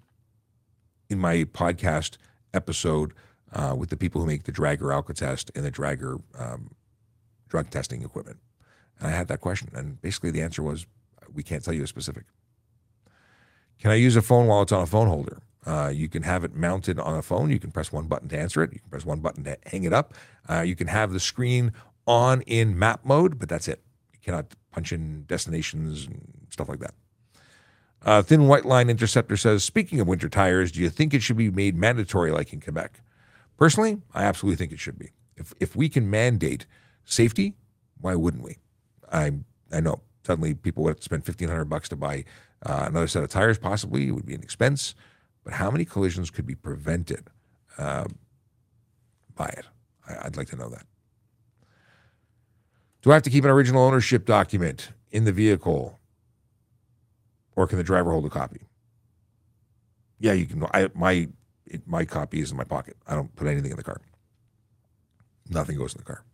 [1.09, 2.17] in my podcast
[2.53, 3.13] episode
[3.53, 6.71] uh, with the people who make the Drager Alcotest and the Drager um,
[7.47, 8.39] drug testing equipment.
[8.99, 10.87] And I had that question, and basically the answer was,
[11.31, 12.23] we can't tell you a specific.
[13.79, 15.37] Can I use a phone while it's on a phone holder?
[15.65, 17.49] Uh, you can have it mounted on a phone.
[17.49, 18.71] You can press one button to answer it.
[18.73, 20.13] You can press one button to hang it up.
[20.49, 21.73] Uh, you can have the screen
[22.05, 23.81] on in map mode, but that's it.
[24.13, 26.93] You cannot punch in destinations and stuff like that.
[28.03, 31.35] Uh, Thin White Line Interceptor says, speaking of winter tires, do you think it should
[31.35, 33.01] be made mandatory like in Quebec?
[33.57, 35.11] Personally, I absolutely think it should be.
[35.35, 36.65] If, if we can mandate
[37.03, 37.55] safety,
[37.99, 38.57] why wouldn't we?
[39.11, 39.33] I
[39.73, 42.23] I know suddenly people would have to spend fifteen hundred bucks to buy
[42.65, 43.57] uh, another set of tires.
[43.57, 44.93] Possibly it would be an expense.
[45.47, 47.29] But how many collisions could be prevented
[47.77, 48.03] uh,
[49.33, 49.63] by it?
[50.05, 50.85] I, would like to know that.
[53.01, 56.01] Do I have to keep an original ownership document in the vehicle,
[57.55, 58.59] or can the driver hold a copy?
[60.19, 60.65] Yeah, you can.
[60.73, 61.29] I, my
[61.65, 62.97] it, my copy is in my pocket.
[63.07, 64.01] I don't put anything in the car.
[65.49, 66.25] Nothing goes in the car.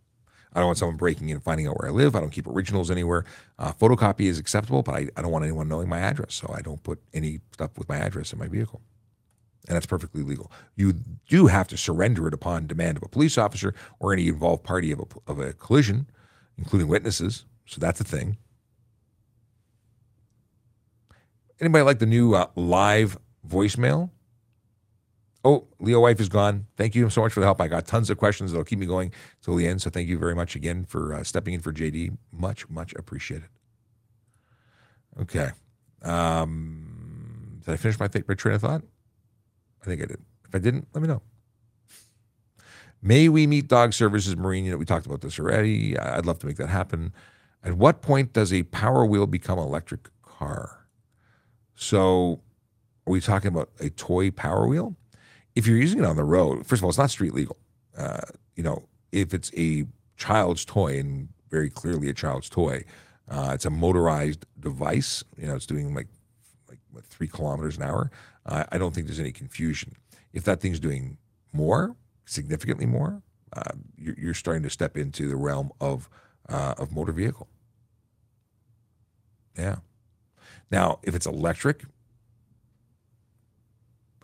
[0.52, 2.16] I don't want someone breaking in and finding out where I live.
[2.16, 3.26] I don't keep originals anywhere.
[3.60, 6.62] Uh, photocopy is acceptable, but I, I don't want anyone knowing my address, so I
[6.62, 8.82] don't put any stuff with my address in my vehicle
[9.66, 10.50] and that's perfectly legal.
[10.76, 10.94] You
[11.28, 14.92] do have to surrender it upon demand of a police officer or any involved party
[14.92, 16.08] of a, of a collision,
[16.58, 17.44] including witnesses.
[17.66, 18.36] So that's a thing.
[21.60, 23.16] Anybody like the new uh, live
[23.48, 24.10] voicemail?
[25.44, 26.66] Oh, Leo wife is gone.
[26.76, 27.60] Thank you so much for the help.
[27.60, 29.12] I got tons of questions that'll keep me going
[29.42, 29.82] till the end.
[29.82, 32.16] So thank you very much again for uh, stepping in for JD.
[32.32, 33.48] Much, much appreciated.
[35.20, 35.50] Okay.
[36.02, 38.82] Um, did I finish my, th- my train of thought?
[39.84, 40.20] I think I did.
[40.48, 41.22] If I didn't, let me know.
[43.02, 44.78] May we meet dog services marine?
[44.78, 45.98] We talked about this already.
[45.98, 47.12] I'd love to make that happen.
[47.62, 50.86] At what point does a power wheel become electric car?
[51.74, 52.40] So,
[53.06, 54.96] are we talking about a toy power wheel?
[55.54, 57.58] If you're using it on the road, first of all, it's not street legal.
[57.96, 58.20] Uh,
[58.56, 59.84] you know, if it's a
[60.16, 62.84] child's toy and very clearly a child's toy,
[63.28, 65.24] uh, it's a motorized device.
[65.36, 66.08] You know, it's doing like
[66.94, 68.10] like three kilometers an hour.
[68.46, 69.94] Uh, I don't think there's any confusion.
[70.32, 71.18] If that thing's doing
[71.52, 71.96] more,
[72.26, 73.22] significantly more,
[73.52, 76.08] uh, you're, you're, starting to step into the realm of
[76.48, 77.48] uh, of motor vehicle.
[79.56, 79.76] Yeah.
[80.70, 81.84] Now, if it's electric,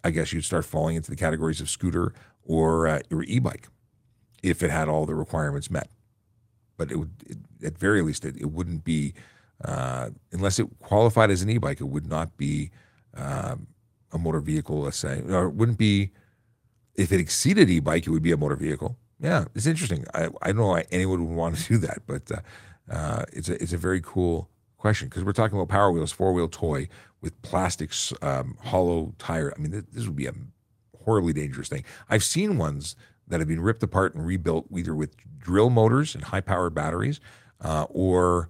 [0.02, 2.12] I guess you'd start falling into the categories of scooter
[2.44, 3.68] or uh, or e-bike
[4.42, 5.88] if it had all the requirements met.
[6.76, 9.14] But it would, it, at very least, it, it wouldn't be
[9.64, 11.80] uh, unless it qualified as an e-bike.
[11.80, 12.70] It would not be
[13.14, 13.66] um,
[14.12, 14.80] a motor vehicle.
[14.80, 16.10] Let's say, or it wouldn't be
[16.94, 18.96] if it exceeded e-bike, it would be a motor vehicle.
[19.18, 20.04] Yeah, it's interesting.
[20.14, 23.48] I, I don't know why anyone would want to do that, but uh, uh, it's
[23.48, 26.88] a it's a very cool question because we're talking about Power Wheels, four wheel toy
[27.20, 27.92] with plastic
[28.22, 29.52] um, hollow tire.
[29.56, 30.32] I mean, this would be a
[31.04, 31.84] horribly dangerous thing.
[32.08, 32.96] I've seen ones
[33.28, 37.20] that have been ripped apart and rebuilt either with drill motors and high powered batteries
[37.60, 38.48] uh, or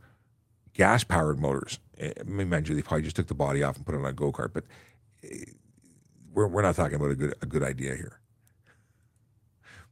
[0.73, 1.78] gas powered motors.
[2.01, 4.12] I mean, you, they probably just took the body off and put it on a
[4.12, 4.65] go kart, but
[6.32, 8.20] we're, we're not talking about a good a good idea here.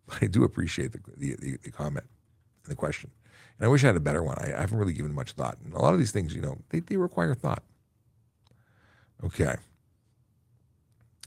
[0.06, 2.06] But I do appreciate the, the, the comment
[2.64, 3.10] and the question.
[3.58, 4.38] And I wish I had a better one.
[4.38, 5.58] I, I haven't really given much thought.
[5.64, 7.62] And a lot of these things, you know, they, they require thought.
[9.24, 9.56] Okay.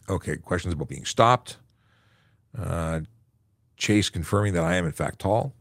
[0.09, 0.37] Okay.
[0.37, 1.57] Questions about being stopped.
[2.57, 3.01] Uh,
[3.77, 5.53] Chase confirming that I am, in fact, tall.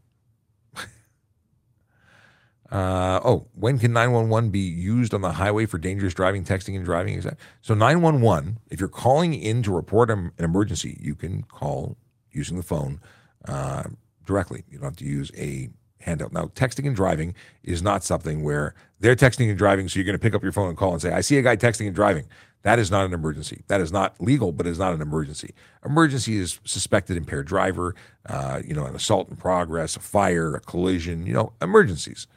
[2.71, 6.85] Uh, oh, when can 911 be used on the highway for dangerous driving, texting, and
[6.85, 7.21] driving?
[7.61, 11.97] So 911, if you're calling in to report an emergency, you can call
[12.31, 13.01] using the phone
[13.45, 13.83] uh,
[14.25, 14.63] directly.
[14.69, 15.69] You don't have to use a
[15.99, 16.31] handout.
[16.31, 20.17] Now, texting and driving is not something where they're texting and driving, so you're going
[20.17, 21.95] to pick up your phone and call and say, I see a guy texting and
[21.95, 22.25] driving.
[22.63, 23.63] That is not an emergency.
[23.67, 25.53] That is not legal, but it's not an emergency.
[25.83, 27.95] Emergency is suspected impaired driver,
[28.27, 32.27] uh, you know, an assault in progress, a fire, a collision, you know, emergencies.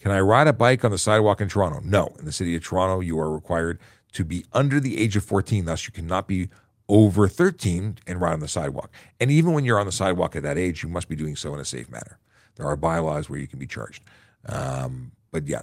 [0.00, 1.80] Can I ride a bike on the sidewalk in Toronto?
[1.84, 2.14] No.
[2.18, 3.78] In the city of Toronto, you are required
[4.12, 5.66] to be under the age of 14.
[5.66, 6.48] Thus, you cannot be
[6.88, 8.90] over 13 and ride on the sidewalk.
[9.20, 11.52] And even when you're on the sidewalk at that age, you must be doing so
[11.54, 12.18] in a safe manner.
[12.56, 14.02] There are bylaws where you can be charged.
[14.46, 15.62] Um, but yeah,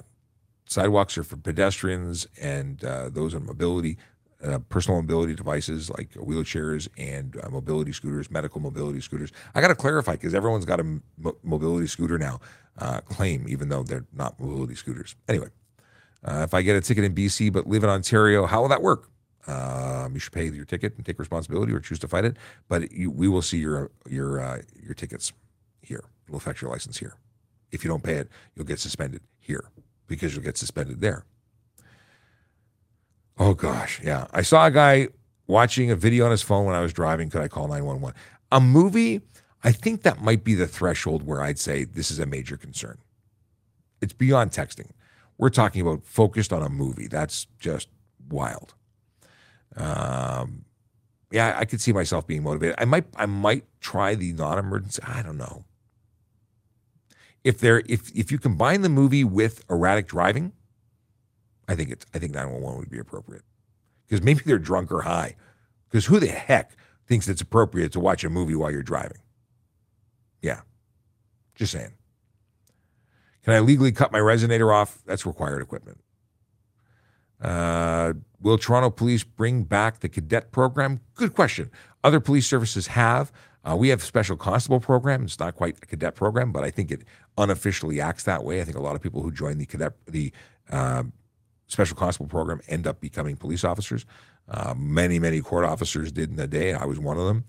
[0.68, 3.97] sidewalks are for pedestrians and uh, those on mobility,
[4.43, 9.31] uh, personal mobility devices like wheelchairs and uh, mobility scooters, medical mobility scooters.
[9.55, 11.03] I got to clarify because everyone's got a m-
[11.43, 12.39] mobility scooter now
[12.78, 15.16] uh, claim, even though they're not mobility scooters.
[15.28, 15.48] Anyway,
[16.24, 18.82] uh, if I get a ticket in BC but live in Ontario, how will that
[18.82, 19.10] work?
[19.48, 22.36] Um, you should pay your ticket and take responsibility, or choose to fight it.
[22.68, 25.32] But you, we will see your your uh, your tickets
[25.82, 26.04] here.
[26.28, 27.16] It will affect your license here.
[27.72, 29.70] If you don't pay it, you'll get suspended here
[30.08, 31.24] because you'll get suspended there.
[33.38, 34.28] Oh gosh, yeah.
[34.34, 35.10] I saw a guy
[35.48, 37.30] watching a video on his phone when I was driving.
[37.30, 38.14] Could I call nine one one?
[38.52, 39.22] A movie.
[39.64, 43.00] I think that might be the threshold where I'd say this is a major concern.
[44.02, 44.92] It's beyond texting.
[45.38, 47.08] We're talking about focused on a movie.
[47.08, 47.90] That's just
[48.30, 48.74] wild.
[49.76, 50.66] Um,
[51.32, 52.76] yeah, I could see myself being motivated.
[52.78, 55.02] I might, I might try the non-emergency.
[55.06, 55.66] I don't know.
[57.44, 60.52] If there, if if you combine the movie with erratic driving,
[61.68, 63.44] I think it's, I think 911 would be appropriate
[64.06, 65.36] because maybe they're drunk or high.
[65.90, 66.76] Because who the heck
[67.06, 69.20] thinks it's appropriate to watch a movie while you're driving?
[70.41, 70.61] Yeah,
[71.55, 71.93] just saying.
[73.43, 74.99] Can I legally cut my resonator off?
[75.05, 75.99] That's required equipment.
[77.41, 81.01] Uh, will Toronto Police bring back the cadet program?
[81.15, 81.72] Good question.
[82.03, 83.31] Other police services have.
[83.64, 85.23] Uh, we have a special constable program.
[85.23, 87.03] It's not quite a cadet program, but I think it
[87.38, 88.61] unofficially acts that way.
[88.61, 90.31] I think a lot of people who join the cadet, the
[90.72, 91.03] uh,
[91.68, 94.05] special constable program, end up becoming police officers.
[94.49, 96.73] Uh, many, many court officers did in the day.
[96.73, 97.43] I was one of them.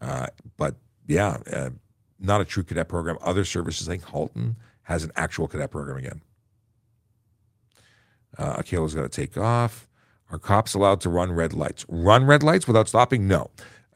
[0.00, 0.26] Uh,
[0.56, 0.76] but
[1.08, 1.70] yeah, uh,
[2.18, 3.18] not a true cadet program.
[3.22, 6.20] Other services, think Halton has an actual cadet program again.
[8.38, 9.88] Uh, Akela's got to take off.
[10.30, 11.84] Are cops allowed to run red lights?
[11.88, 13.28] Run red lights without stopping?
[13.28, 13.50] No.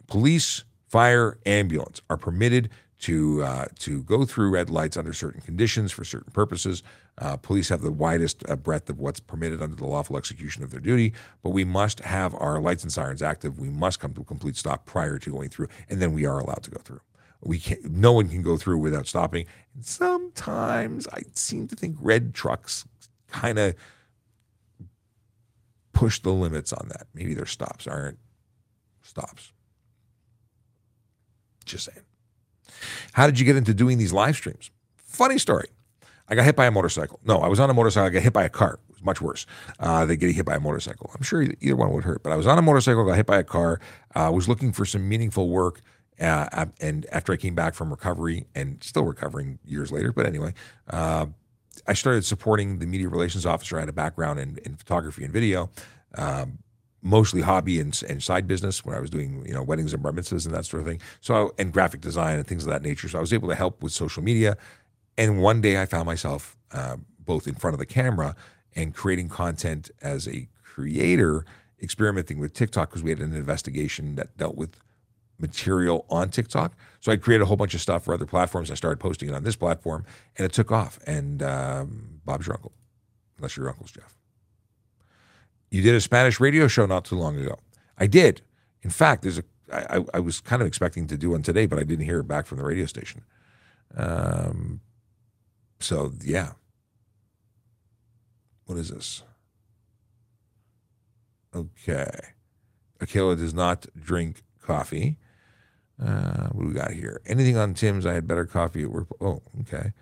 [0.06, 2.70] Police, fire, ambulance are permitted
[3.00, 6.82] to uh, to go through red lights under certain conditions for certain purposes.
[7.18, 10.70] Uh, police have the widest uh, breadth of what's permitted under the lawful execution of
[10.70, 11.12] their duty,
[11.42, 13.58] but we must have our lights and sirens active.
[13.58, 16.38] We must come to a complete stop prior to going through, and then we are
[16.38, 17.00] allowed to go through.
[17.40, 17.84] We can't.
[17.84, 19.46] No one can go through without stopping.
[19.74, 22.84] And sometimes I seem to think red trucks
[23.28, 23.74] kind of
[25.92, 27.06] push the limits on that.
[27.14, 28.18] Maybe their stops aren't
[29.02, 29.52] stops.
[31.64, 32.04] Just saying.
[33.12, 34.70] How did you get into doing these live streams?
[34.96, 35.68] Funny story.
[36.28, 37.20] I got hit by a motorcycle.
[37.24, 38.06] No, I was on a motorcycle.
[38.06, 38.78] I got hit by a car.
[38.88, 39.46] It was much worse
[39.80, 41.10] uh, than getting hit by a motorcycle.
[41.14, 43.38] I'm sure either one would hurt, but I was on a motorcycle, got hit by
[43.38, 43.80] a car.
[44.14, 45.80] Uh, was looking for some meaningful work.
[46.20, 50.52] Uh, and after I came back from recovery and still recovering years later, but anyway,
[50.90, 51.26] uh,
[51.86, 53.76] I started supporting the media relations officer.
[53.76, 55.70] I had a background in, in photography and video.
[56.14, 56.58] Um,
[57.00, 60.12] mostly hobby and, and side business when I was doing you know weddings and bar
[60.12, 61.00] mitzvahs and that sort of thing.
[61.20, 63.08] So and graphic design and things of that nature.
[63.08, 64.56] So I was able to help with social media.
[65.16, 68.34] And one day I found myself uh, both in front of the camera
[68.74, 71.44] and creating content as a creator,
[71.82, 74.76] experimenting with TikTok because we had an investigation that dealt with
[75.38, 76.74] material on TikTok.
[77.00, 78.70] So I created a whole bunch of stuff for other platforms.
[78.70, 80.04] I started posting it on this platform,
[80.36, 80.98] and it took off.
[81.06, 82.72] And um, Bob's your uncle,
[83.36, 84.16] unless your uncle's Jeff.
[85.70, 87.58] You did a Spanish radio show not too long ago.
[87.98, 88.42] I did.
[88.82, 89.44] In fact, there's a.
[89.70, 92.28] I, I was kind of expecting to do one today, but I didn't hear it
[92.28, 93.22] back from the radio station.
[93.96, 94.80] Um,
[95.78, 96.52] so yeah.
[98.64, 99.22] What is this?
[101.54, 102.10] Okay.
[103.00, 105.16] Akela does not drink coffee.
[106.04, 107.20] Uh, what do we got here?
[107.26, 108.06] Anything on Tim's?
[108.06, 109.08] I had better coffee at work.
[109.20, 109.92] Oh, okay.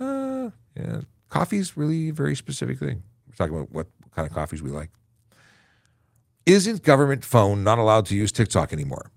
[0.00, 3.02] Uh, yeah, coffee's really a very specific thing.
[3.28, 4.90] We're talking about what kind of coffees we like.
[6.46, 9.10] Isn't government phone not allowed to use TikTok anymore?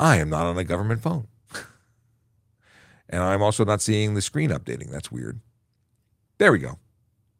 [0.00, 1.28] I am not on a government phone.
[3.08, 4.90] and I'm also not seeing the screen updating.
[4.90, 5.40] That's weird.
[6.38, 6.78] There we go.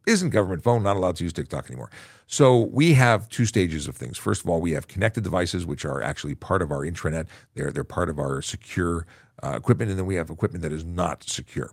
[0.07, 1.91] Isn't government phone not allowed to use TikTok anymore?
[2.27, 4.19] So we have two stages of things.
[4.19, 7.27] First of all, we have connected devices, which are actually part of our intranet.
[7.55, 9.07] They're they're part of our secure
[9.43, 11.71] uh, equipment, and then we have equipment that is not secure.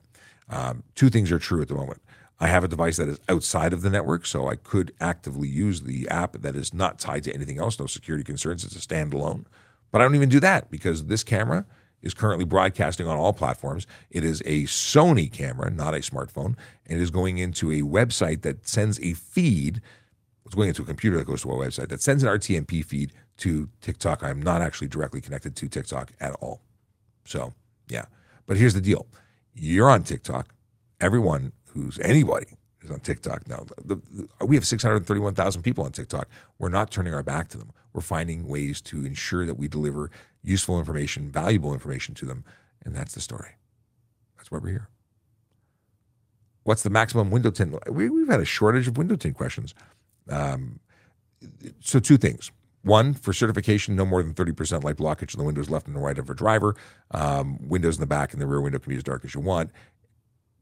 [0.49, 2.01] Um, two things are true at the moment.
[2.39, 5.81] I have a device that is outside of the network, so I could actively use
[5.81, 8.63] the app that is not tied to anything else, no security concerns.
[8.63, 9.45] It's a standalone.
[9.91, 11.65] But I don't even do that because this camera
[12.01, 13.85] is currently broadcasting on all platforms.
[14.09, 16.55] It is a Sony camera, not a smartphone,
[16.85, 19.81] and it is going into a website that sends a feed.
[20.45, 23.13] It's going into a computer that goes to a website that sends an RTMP feed
[23.37, 24.23] to TikTok.
[24.23, 26.61] I'm not actually directly connected to TikTok at all.
[27.25, 27.53] So,
[27.87, 28.05] yeah.
[28.45, 29.07] But here's the deal
[29.53, 30.53] you're on TikTok.
[31.01, 32.47] Everyone who's anybody
[32.81, 33.65] is on TikTok now.
[33.83, 36.27] The, the, we have 631,000 people on TikTok.
[36.57, 37.71] We're not turning our back to them.
[37.93, 40.11] We're finding ways to ensure that we deliver
[40.43, 42.43] useful information, valuable information to them.
[42.83, 43.51] And that's the story.
[44.37, 44.89] That's why we're here.
[46.63, 47.75] What's the maximum window tint?
[47.89, 49.73] We, have had a shortage of window tint questions.
[50.29, 50.79] Um,
[51.79, 52.51] so, two things.
[52.83, 56.17] One, for certification, no more than 30% light blockage in the windows left and right
[56.17, 56.75] of a driver.
[57.11, 59.41] Um, windows in the back and the rear window can be as dark as you
[59.41, 59.71] want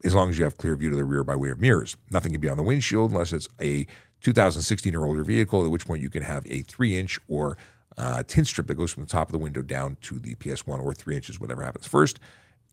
[0.03, 1.97] as long as you have clear view to the rear by way of mirrors.
[2.11, 3.87] Nothing can be on the windshield unless it's a
[4.21, 7.57] 2016 or older vehicle, at which point you can have a three inch or
[7.97, 10.83] uh, tint strip that goes from the top of the window down to the AS1
[10.83, 12.19] or three inches, whatever happens first,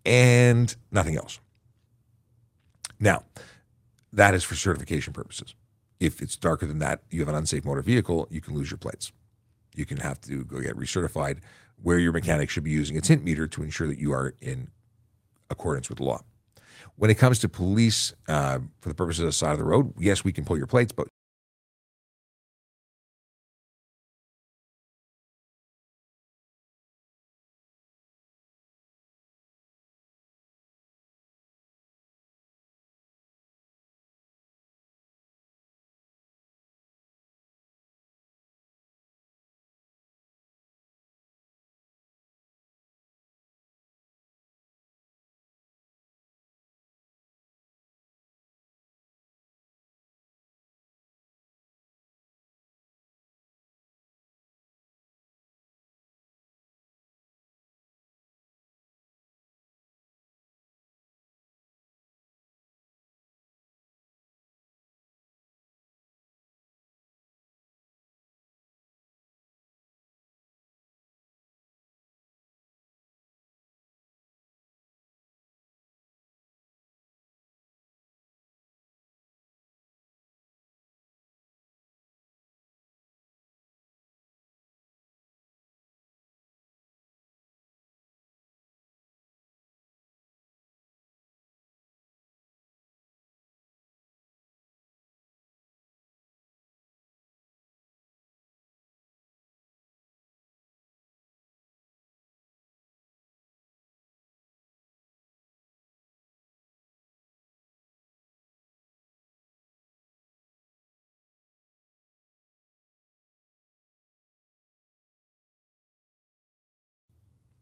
[0.04, 1.40] and nothing else.
[3.00, 3.24] Now,
[4.12, 5.54] that is for certification purposes.
[5.98, 8.78] If it's darker than that, you have an unsafe motor vehicle, you can lose your
[8.78, 9.12] plates.
[9.74, 11.38] You can have to go get recertified
[11.82, 14.68] where your mechanic should be using a tint meter to ensure that you are in
[15.50, 16.22] accordance with the law.
[16.96, 19.92] When it comes to police, uh, for the purposes of the side of the road,
[19.98, 21.08] yes, we can pull your plates, but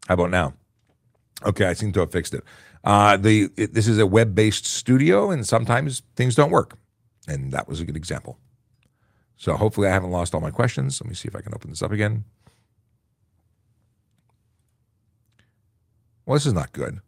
[0.08, 0.54] How about now?
[1.44, 2.44] Okay, I seem to have fixed it.
[2.84, 6.76] Uh, the it, this is a web-based studio, and sometimes things don't work,
[7.28, 8.38] and that was a good example.
[9.36, 11.00] So hopefully, I haven't lost all my questions.
[11.00, 12.24] Let me see if I can open this up again.
[16.24, 17.00] Well, this is not good.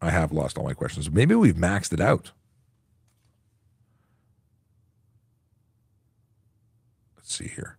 [0.00, 1.10] I have lost all my questions.
[1.10, 2.32] Maybe we've maxed it out.
[7.16, 7.78] Let's see here.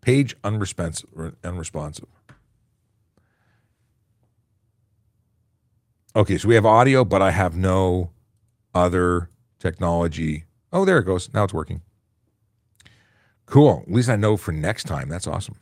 [0.00, 1.34] Page unresponsive.
[1.44, 2.08] unresponsive.
[6.18, 8.10] Okay, so we have audio, but I have no
[8.74, 9.30] other
[9.60, 10.46] technology.
[10.72, 11.32] Oh, there it goes.
[11.32, 11.82] Now it's working.
[13.46, 13.84] Cool.
[13.86, 15.08] At least I know for next time.
[15.08, 15.54] That's awesome.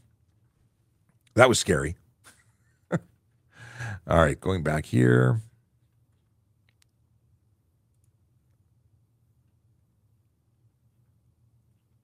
[1.35, 1.97] That was scary.
[2.91, 2.99] All
[4.09, 5.43] right, going back here.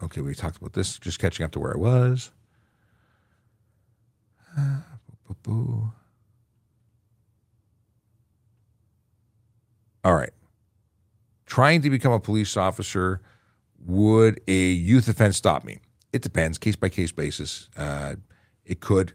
[0.02, 2.32] Okay, we talked about this, just catching up to where I was.
[10.04, 10.32] All right.
[11.46, 13.20] Trying to become a police officer,
[13.84, 15.78] would a youth offense stop me?
[16.12, 17.68] It depends, case by case basis.
[17.76, 18.16] Uh,
[18.64, 19.14] it could,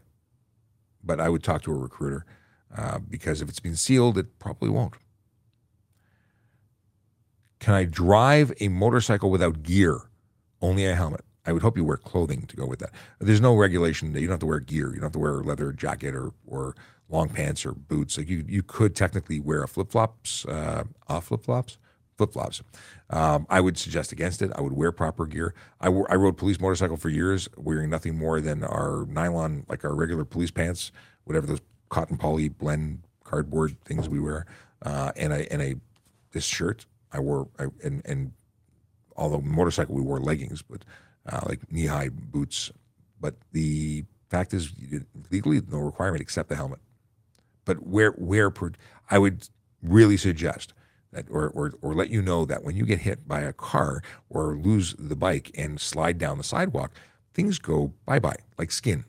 [1.02, 2.24] but I would talk to a recruiter
[2.76, 4.94] uh, because if it's been sealed, it probably won't.
[7.60, 10.02] Can I drive a motorcycle without gear?
[10.60, 11.24] Only a helmet.
[11.48, 12.90] I would hope you wear clothing to go with that.
[13.20, 14.88] There's no regulation that you don't have to wear gear.
[14.88, 16.74] You don't have to wear a leather jacket or or
[17.08, 18.18] long pants or boots.
[18.18, 21.78] Like you, you could technically wear a flip flops, uh, off flip flops,
[22.18, 22.62] flip flops.
[23.08, 24.52] Um, I would suggest against it.
[24.56, 25.54] I would wear proper gear.
[25.80, 29.94] I, I rode police motorcycle for years, wearing nothing more than our nylon, like our
[29.94, 30.92] regular police pants,
[31.24, 34.44] whatever those cotton poly blend cardboard things we wear,
[34.82, 35.76] uh, and I and a
[36.32, 38.32] this shirt I wore, I, and and
[39.16, 40.84] although motorcycle we wore leggings, but
[41.26, 42.70] uh, like knee high boots.
[43.20, 44.72] But the fact is,
[45.30, 46.80] legally no requirement except the helmet.
[47.64, 48.52] But where where
[49.10, 49.48] I would
[49.82, 50.72] really suggest
[51.12, 54.02] that, or, or or let you know that when you get hit by a car
[54.28, 56.92] or lose the bike and slide down the sidewalk,
[57.34, 59.04] things go bye bye like skin.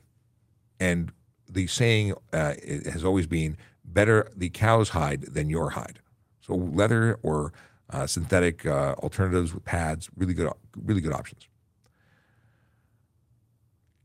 [0.78, 1.12] And
[1.48, 2.54] the saying uh,
[2.90, 6.00] has always been better the cow's hide than your hide.
[6.40, 7.52] So leather or
[7.90, 11.48] uh, synthetic uh, alternatives with pads, really good, really good options.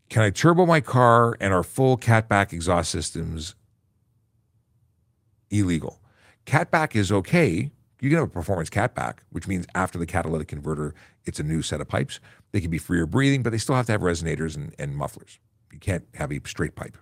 [0.10, 3.56] Can I turbo my car and our full catback exhaust systems
[5.50, 6.00] illegal?
[6.46, 7.72] Catback is okay.
[8.02, 10.94] You can have a performance catback, which means after the catalytic converter,
[11.26, 12.20] it's a new set of pipes.
[12.52, 15.40] They can be freer breathing, but they still have to have resonators and, and mufflers.
[15.74, 16.98] You can't have a straight pipe.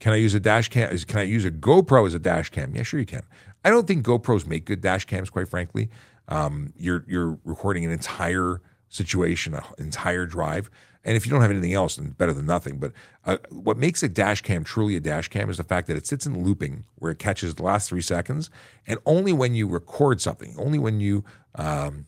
[0.00, 0.96] Can I use a dash cam?
[0.98, 2.74] Can I use a GoPro as a dash cam?
[2.74, 3.22] Yeah, sure you can.
[3.64, 5.88] I don't think GoPros make good dash cams, quite frankly.
[6.28, 10.70] Um, you're you're recording an entire situation, an entire drive,
[11.04, 12.78] and if you don't have anything else, then better than nothing.
[12.78, 12.92] But
[13.26, 16.06] uh, what makes a dash cam truly a dash cam is the fact that it
[16.06, 18.48] sits in looping, where it catches the last three seconds,
[18.86, 21.24] and only when you record something, only when you,
[21.56, 22.06] um,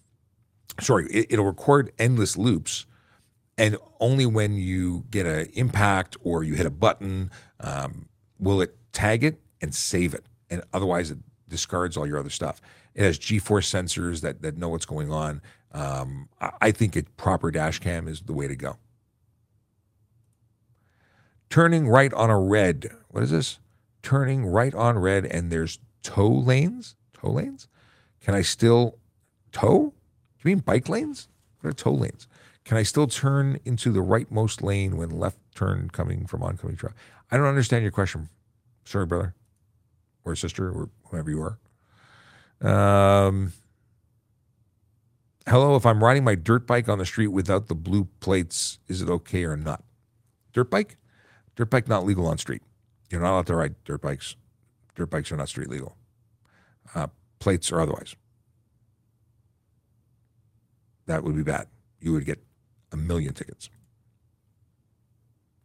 [0.81, 2.87] sorry, it, it'll record endless loops
[3.59, 7.31] and only when you get an impact or you hit a button
[7.61, 8.09] um,
[8.39, 10.25] will it tag it and save it.
[10.51, 12.61] And otherwise it discards all your other stuff.
[12.95, 15.41] It has g-force sensors that, that know what's going on
[15.73, 18.79] um, I, think a proper dash cam is the way to go.
[21.51, 23.59] Turning right on a red what is this?
[24.03, 26.97] Turning right on red and there's tow lanes?
[27.15, 27.69] Tow lanes?
[28.21, 28.99] Can i still
[29.53, 29.95] tow
[30.47, 31.29] do you mean bike lanes?
[31.61, 32.29] What are tow lanes?
[32.65, 36.99] Can I still turn into the rightmost lane when left turn coming from oncoming traffic?
[37.31, 38.29] I don't understand your question.
[38.85, 39.35] Sorry, brother
[40.25, 41.59] or sister or whoever you are.
[43.27, 43.53] Um,
[45.47, 49.01] hello, if I'm riding my dirt bike on the street without the blue plates, is
[49.01, 49.83] it okay or not?
[50.53, 50.97] Dirt bike?
[51.55, 52.63] Dirt bike not legal on street.
[53.11, 54.37] You're not allowed to ride dirt bikes.
[54.95, 55.97] Dirt bikes are not street legal.
[56.95, 57.09] Uh,
[57.39, 58.17] plates or otherwise.
[61.07, 61.69] That would be bad.
[62.01, 62.43] You would get
[62.93, 63.71] a million tickets.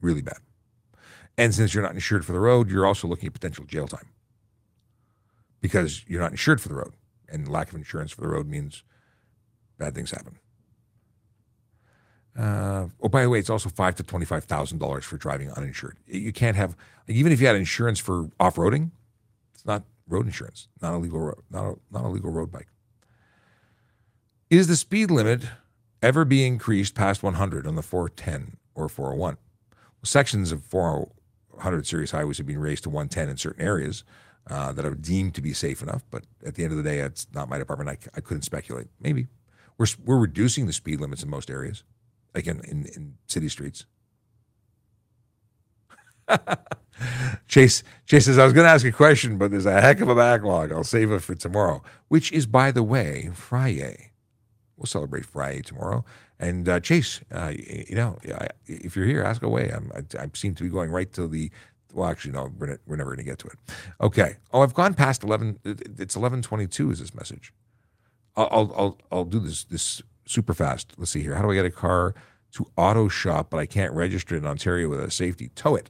[0.01, 0.37] Really bad.
[1.37, 4.09] And since you're not insured for the road, you're also looking at potential jail time
[5.61, 6.93] because you're not insured for the road.
[7.27, 8.83] And lack of insurance for the road means
[9.81, 10.37] bad things happen.
[12.37, 15.97] Uh, oh, by the way, it's also five to twenty-five thousand dollars for driving uninsured.
[16.07, 16.77] You can't have
[17.07, 18.91] even if you had insurance for off-roading,
[19.53, 22.67] it's not road insurance, not a legal road, not a, not a legal road bike.
[24.49, 25.41] Is the speed limit
[26.01, 29.37] ever be increased past 100 on the 410 or 401.
[29.37, 29.37] Well,
[30.03, 34.03] sections of 400 series highways have been raised to 110 in certain areas
[34.49, 36.03] uh, that are deemed to be safe enough.
[36.09, 37.89] But at the end of the day, it's not my department.
[37.89, 38.87] I, I couldn't speculate.
[38.99, 39.27] Maybe
[39.81, 41.83] we're we're reducing the speed limits in most areas,
[42.35, 43.85] like in, in, in city streets.
[47.47, 50.07] Chase Chase says I was going to ask a question, but there's a heck of
[50.07, 50.71] a backlog.
[50.71, 54.11] I'll save it for tomorrow, which is, by the way, Friday.
[54.77, 56.05] We'll celebrate Friday tomorrow.
[56.39, 58.17] And uh, Chase, uh, you know,
[58.67, 59.69] if you're here, ask away.
[59.69, 61.51] I'm, I, I seem to be going right to the.
[61.93, 63.57] Well, actually, no, we're, not, we're never going to get to it.
[63.99, 64.37] Okay.
[64.53, 65.59] Oh, I've gone past eleven.
[65.65, 66.91] It's eleven twenty-two.
[66.91, 67.51] Is this message?
[68.35, 70.93] I'll I'll I'll do this this super fast.
[70.97, 71.35] Let's see here.
[71.35, 72.15] How do I get a car
[72.53, 75.49] to auto shop, but I can't register it in Ontario with a safety?
[75.55, 75.89] Tow it,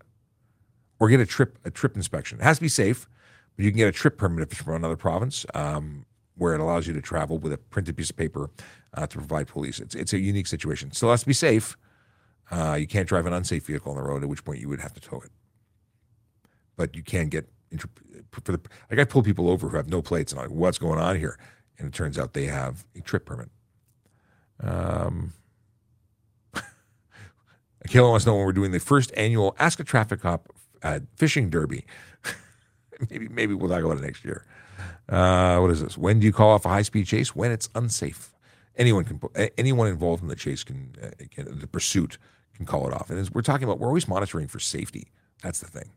[0.99, 2.39] or get a trip a trip inspection.
[2.39, 3.07] It has to be safe,
[3.55, 6.05] but you can get a trip permit if it's from another province, um,
[6.35, 8.49] where it allows you to travel with a printed piece of paper
[8.95, 9.79] uh, to provide police.
[9.79, 10.91] It's it's a unique situation.
[10.91, 11.77] Still has to be safe.
[12.49, 14.81] Uh, you can't drive an unsafe vehicle on the road, at which point you would
[14.81, 15.31] have to tow it.
[16.75, 17.47] But you can get
[18.31, 18.59] for the
[18.89, 21.17] like I pull people over who have no plates and I'm like, what's going on
[21.17, 21.37] here?
[21.81, 23.49] And it turns out they have a trip permit.
[24.61, 25.33] Um,
[27.87, 30.47] Kayla wants to know when we're doing the first annual Ask a Traffic Cop
[30.83, 31.85] uh, fishing derby.
[33.09, 34.45] maybe maybe we'll talk about it next year.
[35.09, 35.97] Uh, what is this?
[35.97, 37.35] When do you call off a high speed chase?
[37.35, 38.31] When it's unsafe.
[38.75, 39.19] Anyone can
[39.57, 42.19] anyone involved in the chase can, uh, can the pursuit
[42.55, 43.09] can call it off.
[43.09, 45.11] And we're talking about, we're always monitoring for safety.
[45.41, 45.89] That's the thing.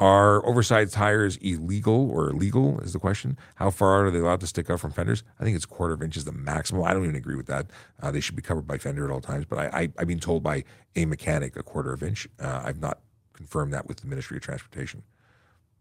[0.00, 2.78] Are oversized tires illegal or illegal?
[2.80, 3.36] Is the question.
[3.56, 5.24] How far are they allowed to stick out from fenders?
[5.40, 6.84] I think it's quarter of inches the maximum.
[6.84, 7.66] I don't even agree with that.
[8.00, 9.44] Uh, they should be covered by fender at all times.
[9.44, 10.62] But I, I, I've been told by
[10.94, 12.28] a mechanic a quarter of inch.
[12.40, 13.00] Uh, I've not
[13.32, 15.02] confirmed that with the Ministry of Transportation.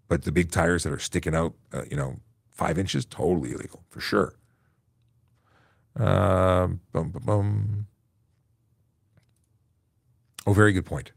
[0.07, 2.18] But the big tires that are sticking out, uh, you know,
[2.49, 4.34] five inches, totally illegal for sure.
[5.95, 7.88] Um, bum, bum, bum.
[10.48, 11.11] Oh, very good point.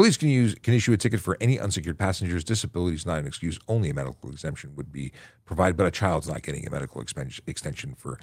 [0.00, 2.42] Police can use can issue a ticket for any unsecured passengers.
[2.42, 3.58] Disability is not an excuse.
[3.68, 5.12] Only a medical exemption would be
[5.44, 8.18] provided, but a child's not getting a medical extension for,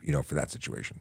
[0.00, 1.00] you know, for that situation.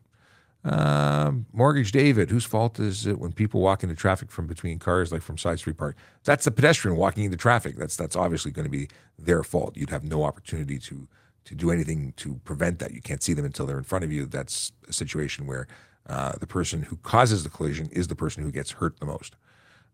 [0.63, 5.11] Um, Mortgage David, whose fault is it when people walk into traffic from between cars,
[5.11, 5.95] like from side street park?
[6.23, 7.75] That's the pedestrian walking into traffic.
[7.75, 8.87] That's that's obviously going to be
[9.19, 9.77] their fault.
[9.77, 11.07] You'd have no opportunity to
[11.45, 12.91] to do anything to prevent that.
[12.91, 14.25] You can't see them until they're in front of you.
[14.25, 15.67] That's a situation where
[16.09, 19.35] uh, the person who causes the collision is the person who gets hurt the most.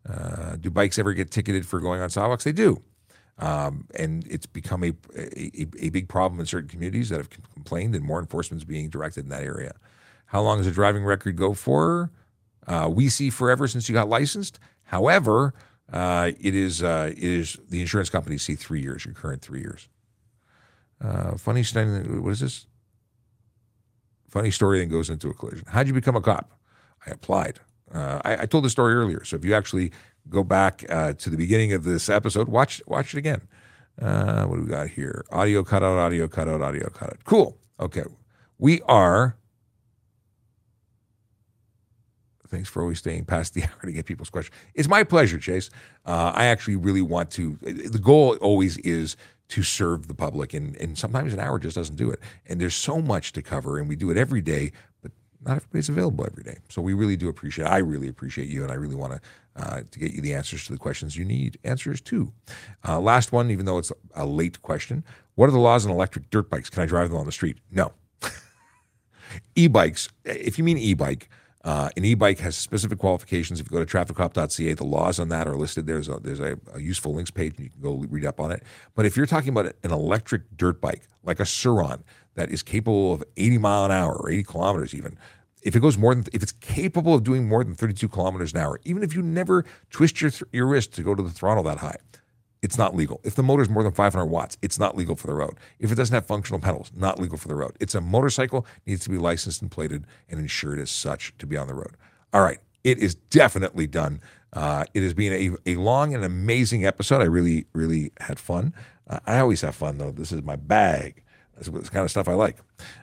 [0.07, 2.43] Uh, do bikes ever get ticketed for going on sidewalks?
[2.43, 2.81] They do.
[3.39, 7.95] Um, and it's become a, a, a, big problem in certain communities that have complained,
[7.95, 9.73] and more enforcement is being directed in that area.
[10.27, 12.11] How long does a driving record go for?
[12.67, 14.59] Uh, we see forever since you got licensed.
[14.84, 15.53] However,
[15.91, 19.61] uh, it is uh, it is the insurance companies see three years, your current three
[19.61, 19.89] years.
[21.03, 21.85] Uh, funny story.
[22.19, 22.67] What is this?
[24.30, 25.65] Funny story that goes into a collision.
[25.67, 26.51] How'd you become a cop?
[27.05, 27.59] I applied.
[27.93, 29.91] Uh, I, I, told the story earlier, so if you actually
[30.29, 33.41] go back uh, to the beginning of this episode, watch watch it again.
[34.01, 35.23] Uh, what do we got here?
[35.31, 37.23] Audio cutout, audio cutout, audio cutout.
[37.23, 37.57] Cool.
[37.79, 38.03] Okay,
[38.57, 39.37] we are.
[42.47, 44.55] Thanks for always staying past the hour to get people's questions.
[44.73, 45.69] It's my pleasure, Chase.
[46.05, 47.57] Uh, I actually really want to.
[47.61, 49.17] The goal always is
[49.49, 52.19] to serve the public, and and sometimes an hour just doesn't do it.
[52.47, 54.71] And there's so much to cover, and we do it every day
[55.45, 56.57] not everybody's available every day.
[56.69, 57.65] So we really do appreciate.
[57.65, 59.21] I really appreciate you, and I really want to
[59.55, 62.31] uh, to get you the answers to the questions you need answers to.
[62.87, 65.03] Uh, last one, even though it's a late question,
[65.35, 66.69] what are the laws on electric dirt bikes?
[66.69, 67.57] Can I drive them on the street?
[67.71, 67.93] No.
[69.55, 70.09] e-bikes.
[70.25, 71.29] If you mean e-bike.
[71.63, 73.61] Uh, an e-bike has specific qualifications.
[73.61, 75.87] If you go to trafficcop.ca, the laws on that are listed.
[75.87, 78.51] There's a there's a, a, useful links page, and you can go read up on
[78.51, 78.63] it.
[78.95, 82.03] But if you're talking about an electric dirt bike, like a Sur-Ron,
[82.35, 85.18] that is capable of 80 mile an hour or 80 kilometers even,
[85.64, 88.60] if it goes more than if it's capable of doing more than 32 kilometers an
[88.60, 91.80] hour, even if you never twist your your wrist to go to the throttle that
[91.80, 91.97] high,
[92.61, 93.22] it's not legal.
[93.23, 95.57] If the motor is more than 500 watts, it's not legal for the road.
[95.80, 97.76] If it doesn't have functional pedals, not legal for the road.
[97.80, 101.57] It's a motorcycle, needs to be licensed and plated and insured as such to be
[101.57, 101.95] on the road.
[102.34, 104.22] All right, it is definitely done.
[104.51, 107.22] Uh, it has been a, a long and amazing episode.
[107.22, 108.73] I really, really had fun.
[109.07, 110.11] Uh, I always have fun though.
[110.11, 111.22] This is my bag.
[111.55, 112.57] That's the kind of stuff I like.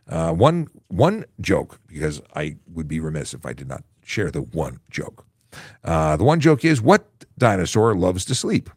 [0.09, 4.43] Uh, one one joke because I would be remiss if I did not share the
[4.43, 5.24] one joke.
[5.85, 7.09] Uh, the one joke is what
[7.39, 8.70] dinosaur loves to sleep?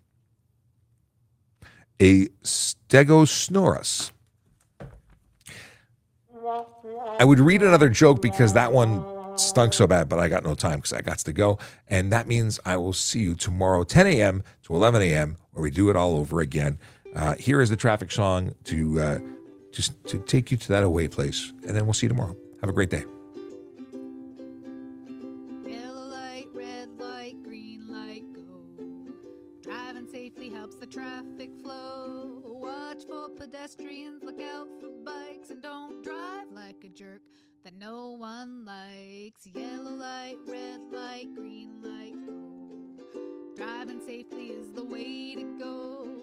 [2.00, 4.12] A Stegosaurus.
[7.20, 9.04] I would read another joke because that one
[9.38, 11.60] stunk so bad, but I got no time because I got to go.
[11.88, 14.44] And that means I will see you tomorrow, 10 a.m.
[14.64, 16.80] to 11 a.m., where we do it all over again.
[17.16, 19.20] Uh, here is the traffic song to uh,
[19.74, 21.52] just to take you to that away place.
[21.68, 22.38] And then we'll see you tomorrow.
[22.62, 23.04] Have a great day.
[25.66, 28.44] Yellow light, red light, green light, go.
[29.62, 32.42] Driving safely helps the traffic flow.
[32.46, 37.22] Watch for pedestrians, look out for bikes, and don't drive like a jerk
[37.64, 39.48] that no one likes.
[39.54, 43.24] Yellow light, red light, green light, go.
[43.56, 46.23] Driving safely is the way to go.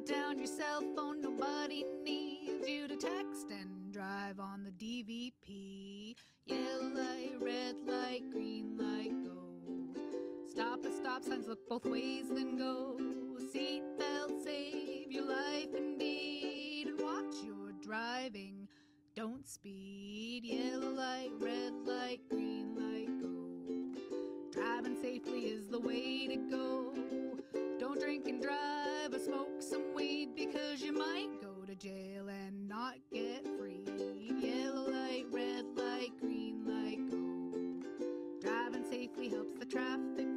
[0.00, 6.14] Put down your cell phone, nobody needs you to text and drive on the DVP.
[6.46, 9.36] Yellow light, red light, green light, go.
[10.48, 12.96] Stop at stop signs, look both ways, then go.
[13.54, 18.68] Seatbelt, save your life indeed, and watch your driving.
[19.14, 20.46] Don't speed.
[20.46, 24.50] Yellow light, red light, green light, go.
[24.50, 27.19] Driving safely is the way to go
[28.00, 32.94] drink and drive or smoke some weed because you might go to jail and not
[33.12, 33.84] get free.
[34.40, 37.84] Yellow light, red light, green light, go.
[38.40, 40.29] Driving safely helps the traffic